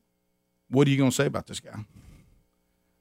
what 0.68 0.86
are 0.86 0.90
you 0.90 0.96
going 0.96 1.10
to 1.10 1.16
say 1.16 1.26
about 1.26 1.48
this 1.48 1.58
guy? 1.58 1.84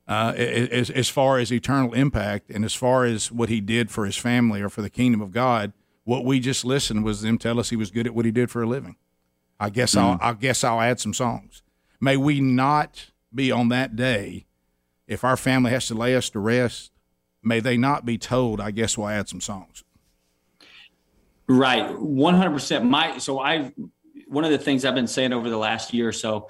Uh, 0.07 0.33
as, 0.35 0.89
as 0.89 1.07
far 1.07 1.37
as 1.37 1.53
eternal 1.53 1.93
impact 1.93 2.49
and 2.49 2.65
as 2.65 2.73
far 2.73 3.05
as 3.05 3.31
what 3.31 3.47
he 3.49 3.61
did 3.61 3.91
for 3.91 4.05
his 4.05 4.17
family 4.17 4.61
or 4.61 4.69
for 4.69 4.81
the 4.81 4.89
kingdom 4.89 5.21
of 5.21 5.31
God, 5.31 5.71
what 6.03 6.25
we 6.25 6.39
just 6.39 6.65
listened 6.65 7.03
was 7.03 7.21
them 7.21 7.37
tell 7.37 7.59
us 7.59 7.69
he 7.69 7.75
was 7.75 7.91
good 7.91 8.07
at 8.07 8.15
what 8.15 8.25
he 8.25 8.31
did 8.31 8.49
for 8.49 8.63
a 8.63 8.65
living. 8.67 8.95
I 9.59 9.69
guess 9.69 9.93
mm. 9.93 10.01
I'll 10.01 10.17
I 10.19 10.33
guess 10.33 10.63
I'll 10.63 10.81
add 10.81 10.99
some 10.99 11.13
songs. 11.13 11.61
May 11.99 12.17
we 12.17 12.41
not 12.41 13.11
be 13.33 13.51
on 13.51 13.69
that 13.69 13.95
day 13.95 14.47
if 15.07 15.23
our 15.23 15.37
family 15.37 15.71
has 15.71 15.87
to 15.87 15.93
lay 15.93 16.15
us 16.15 16.29
to 16.31 16.39
rest. 16.39 16.91
May 17.43 17.59
they 17.59 17.77
not 17.77 18.05
be 18.05 18.17
told. 18.17 18.61
I 18.61 18.71
guess 18.71 18.97
we'll 18.97 19.07
add 19.07 19.27
some 19.29 19.41
songs. 19.41 19.83
Right, 21.47 21.99
one 21.99 22.35
hundred 22.35 22.51
percent. 22.51 22.85
My 22.85 23.17
so 23.17 23.39
I 23.39 23.71
one 24.27 24.45
of 24.45 24.51
the 24.51 24.57
things 24.57 24.85
I've 24.85 24.95
been 24.95 25.07
saying 25.07 25.33
over 25.33 25.49
the 25.49 25.57
last 25.57 25.93
year 25.93 26.07
or 26.07 26.13
so. 26.13 26.49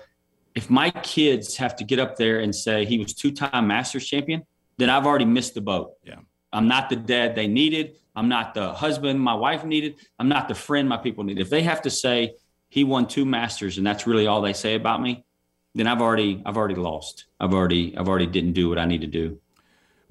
If 0.54 0.70
my 0.70 0.89
kids 0.89 1.56
have 1.56 1.78
to 1.78 1.86
get 1.86 1.98
up 1.98 2.18
there 2.18 2.42
and 2.42 2.54
say 2.54 2.86
he 2.86 3.00
was 3.00 3.14
two 3.14 3.32
time 3.32 3.68
Masters 3.68 4.06
champion, 4.06 4.44
then 4.78 4.89
I've 4.89 5.08
already 5.08 5.26
missed 5.26 5.54
the 5.54 5.62
boat. 5.62 5.94
Yeah. 6.04 6.16
I'm 6.52 6.68
not 6.68 6.89
the 6.89 6.98
dad 6.98 7.36
they 7.36 7.48
needed. 7.48 7.96
I'm 8.16 8.28
not 8.28 8.54
the 8.54 8.74
husband 8.74 9.22
my 9.22 9.34
wife 9.34 9.64
needed. 9.64 9.96
I'm 10.20 10.28
not 10.28 10.50
the 10.50 10.56
friend 10.56 10.89
my 10.89 10.98
people 10.98 11.24
needed. 11.24 11.42
If 11.42 11.50
they 11.50 11.64
have 11.64 11.82
to 11.84 11.89
say 11.89 12.34
he 12.68 12.84
won 12.84 13.08
two 13.08 13.24
masters 13.24 13.78
and 13.78 13.88
that's 13.88 14.06
really 14.06 14.28
all 14.28 14.42
they 14.42 14.52
say 14.52 14.76
about 14.76 15.02
me, 15.02 15.24
then 15.74 15.88
I've 15.88 16.02
already 16.02 16.42
I've 16.46 16.58
already 16.58 16.76
lost. 16.76 17.26
I've 17.39 17.54
already 17.54 17.98
I've 17.98 18.10
already 18.10 18.28
didn't 18.28 18.54
do 18.54 18.68
what 18.68 18.78
I 18.78 18.86
need 18.86 19.02
to 19.02 19.08
do. 19.08 19.39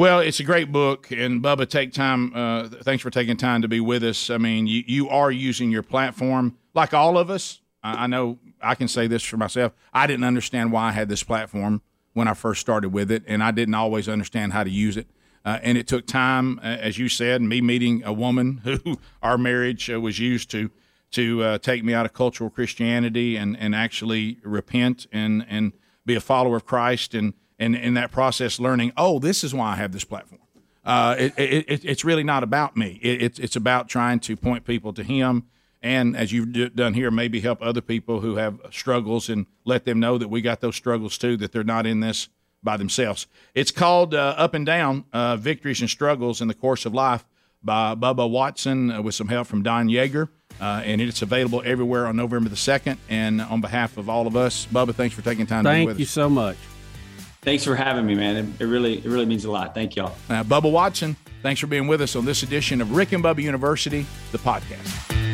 Well, 0.00 0.20
it's 0.20 0.40
a 0.40 0.44
great 0.44 0.72
book, 0.72 1.10
and 1.10 1.42
Bubba, 1.42 1.68
take 1.68 1.92
time. 1.92 2.34
Uh, 2.34 2.70
thanks 2.70 3.02
for 3.02 3.10
taking 3.10 3.36
time 3.36 3.60
to 3.60 3.68
be 3.68 3.80
with 3.80 4.02
us. 4.02 4.30
I 4.30 4.38
mean, 4.38 4.66
you 4.66 4.82
you 4.86 5.10
are 5.10 5.30
using 5.30 5.70
your 5.70 5.82
platform 5.82 6.56
like 6.72 6.94
all 6.94 7.18
of 7.18 7.28
us. 7.28 7.60
I, 7.82 8.04
I 8.04 8.06
know 8.06 8.38
I 8.62 8.76
can 8.76 8.88
say 8.88 9.08
this 9.08 9.22
for 9.22 9.36
myself. 9.36 9.74
I 9.92 10.06
didn't 10.06 10.24
understand 10.24 10.72
why 10.72 10.88
I 10.88 10.92
had 10.92 11.10
this 11.10 11.22
platform 11.22 11.82
when 12.14 12.28
I 12.28 12.32
first 12.32 12.62
started 12.62 12.94
with 12.94 13.10
it, 13.10 13.24
and 13.26 13.42
I 13.42 13.50
didn't 13.50 13.74
always 13.74 14.08
understand 14.08 14.54
how 14.54 14.64
to 14.64 14.70
use 14.70 14.96
it. 14.96 15.06
Uh, 15.44 15.58
and 15.62 15.76
it 15.76 15.86
took 15.86 16.06
time, 16.06 16.60
uh, 16.60 16.78
as 16.80 16.96
you 16.96 17.10
said, 17.10 17.42
me 17.42 17.60
meeting 17.60 18.02
a 18.02 18.12
woman 18.14 18.62
who 18.64 18.98
our 19.22 19.36
marriage 19.36 19.90
uh, 19.90 20.00
was 20.00 20.18
used 20.18 20.50
to 20.52 20.70
to 21.10 21.42
uh, 21.42 21.58
take 21.58 21.84
me 21.84 21.92
out 21.92 22.06
of 22.06 22.14
cultural 22.14 22.48
Christianity 22.48 23.36
and, 23.36 23.54
and 23.58 23.74
actually 23.74 24.38
repent 24.44 25.06
and, 25.12 25.44
and 25.46 25.74
be 26.06 26.14
a 26.14 26.20
follower 26.20 26.56
of 26.56 26.64
Christ 26.64 27.14
and, 27.14 27.34
and 27.60 27.76
in 27.76 27.94
that 27.94 28.10
process 28.10 28.58
learning, 28.58 28.92
oh, 28.96 29.20
this 29.20 29.44
is 29.44 29.54
why 29.54 29.72
I 29.72 29.76
have 29.76 29.92
this 29.92 30.04
platform. 30.04 30.40
Uh, 30.84 31.14
it, 31.18 31.34
it, 31.38 31.84
it's 31.84 32.04
really 32.04 32.24
not 32.24 32.42
about 32.42 32.76
me. 32.76 32.98
It, 33.02 33.22
it's, 33.22 33.38
it's 33.38 33.54
about 33.54 33.88
trying 33.88 34.18
to 34.20 34.36
point 34.36 34.64
people 34.64 34.92
to 34.94 35.04
Him 35.04 35.44
and, 35.82 36.16
as 36.16 36.32
you've 36.32 36.74
done 36.74 36.94
here, 36.94 37.10
maybe 37.10 37.40
help 37.40 37.62
other 37.62 37.80
people 37.80 38.20
who 38.20 38.36
have 38.36 38.58
struggles 38.70 39.28
and 39.28 39.46
let 39.64 39.84
them 39.84 40.00
know 40.00 40.18
that 40.18 40.28
we 40.28 40.40
got 40.40 40.60
those 40.60 40.74
struggles 40.74 41.16
too, 41.16 41.36
that 41.36 41.52
they're 41.52 41.62
not 41.62 41.86
in 41.86 42.00
this– 42.00 42.28
by 42.62 42.76
themselves. 42.76 43.26
It's 43.54 43.70
called 43.70 44.14
uh, 44.14 44.34
Up 44.36 44.54
and 44.54 44.66
Down 44.66 45.04
uh, 45.12 45.36
Victories 45.36 45.80
and 45.80 45.88
Struggles 45.88 46.40
in 46.40 46.48
the 46.48 46.54
Course 46.54 46.86
of 46.86 46.94
Life 46.94 47.24
by 47.62 47.94
Bubba 47.94 48.28
Watson 48.28 48.90
uh, 48.90 49.02
with 49.02 49.14
some 49.14 49.28
help 49.28 49.46
from 49.46 49.62
Don 49.62 49.88
Yaeger. 49.88 50.28
Uh, 50.60 50.82
and 50.84 51.00
it's 51.00 51.22
available 51.22 51.62
everywhere 51.64 52.06
on 52.06 52.16
November 52.16 52.48
the 52.48 52.56
2nd. 52.56 52.98
And 53.08 53.40
on 53.40 53.60
behalf 53.60 53.96
of 53.96 54.08
all 54.08 54.26
of 54.26 54.36
us, 54.36 54.66
Bubba, 54.66 54.94
thanks 54.94 55.14
for 55.14 55.22
taking 55.22 55.46
time 55.46 55.64
Thank 55.64 55.82
to 55.82 55.82
be 55.82 55.86
with 55.86 55.94
us. 55.94 55.96
Thank 55.96 56.00
you 56.00 56.06
so 56.06 56.28
much. 56.28 56.56
Thanks 57.42 57.64
for 57.64 57.74
having 57.74 58.04
me, 58.06 58.14
man. 58.14 58.54
It, 58.58 58.64
really, 58.64 58.98
it 58.98 59.06
really 59.06 59.26
means 59.26 59.44
a 59.44 59.50
lot. 59.50 59.74
Thank 59.74 59.96
y'all. 59.96 60.14
Bubba 60.28 60.70
Watson, 60.70 61.16
thanks 61.42 61.60
for 61.60 61.66
being 61.66 61.86
with 61.86 62.02
us 62.02 62.14
on 62.14 62.24
this 62.24 62.42
edition 62.42 62.80
of 62.80 62.94
Rick 62.94 63.12
and 63.12 63.24
Bubba 63.24 63.42
University, 63.42 64.04
the 64.32 64.38
podcast. 64.38 65.29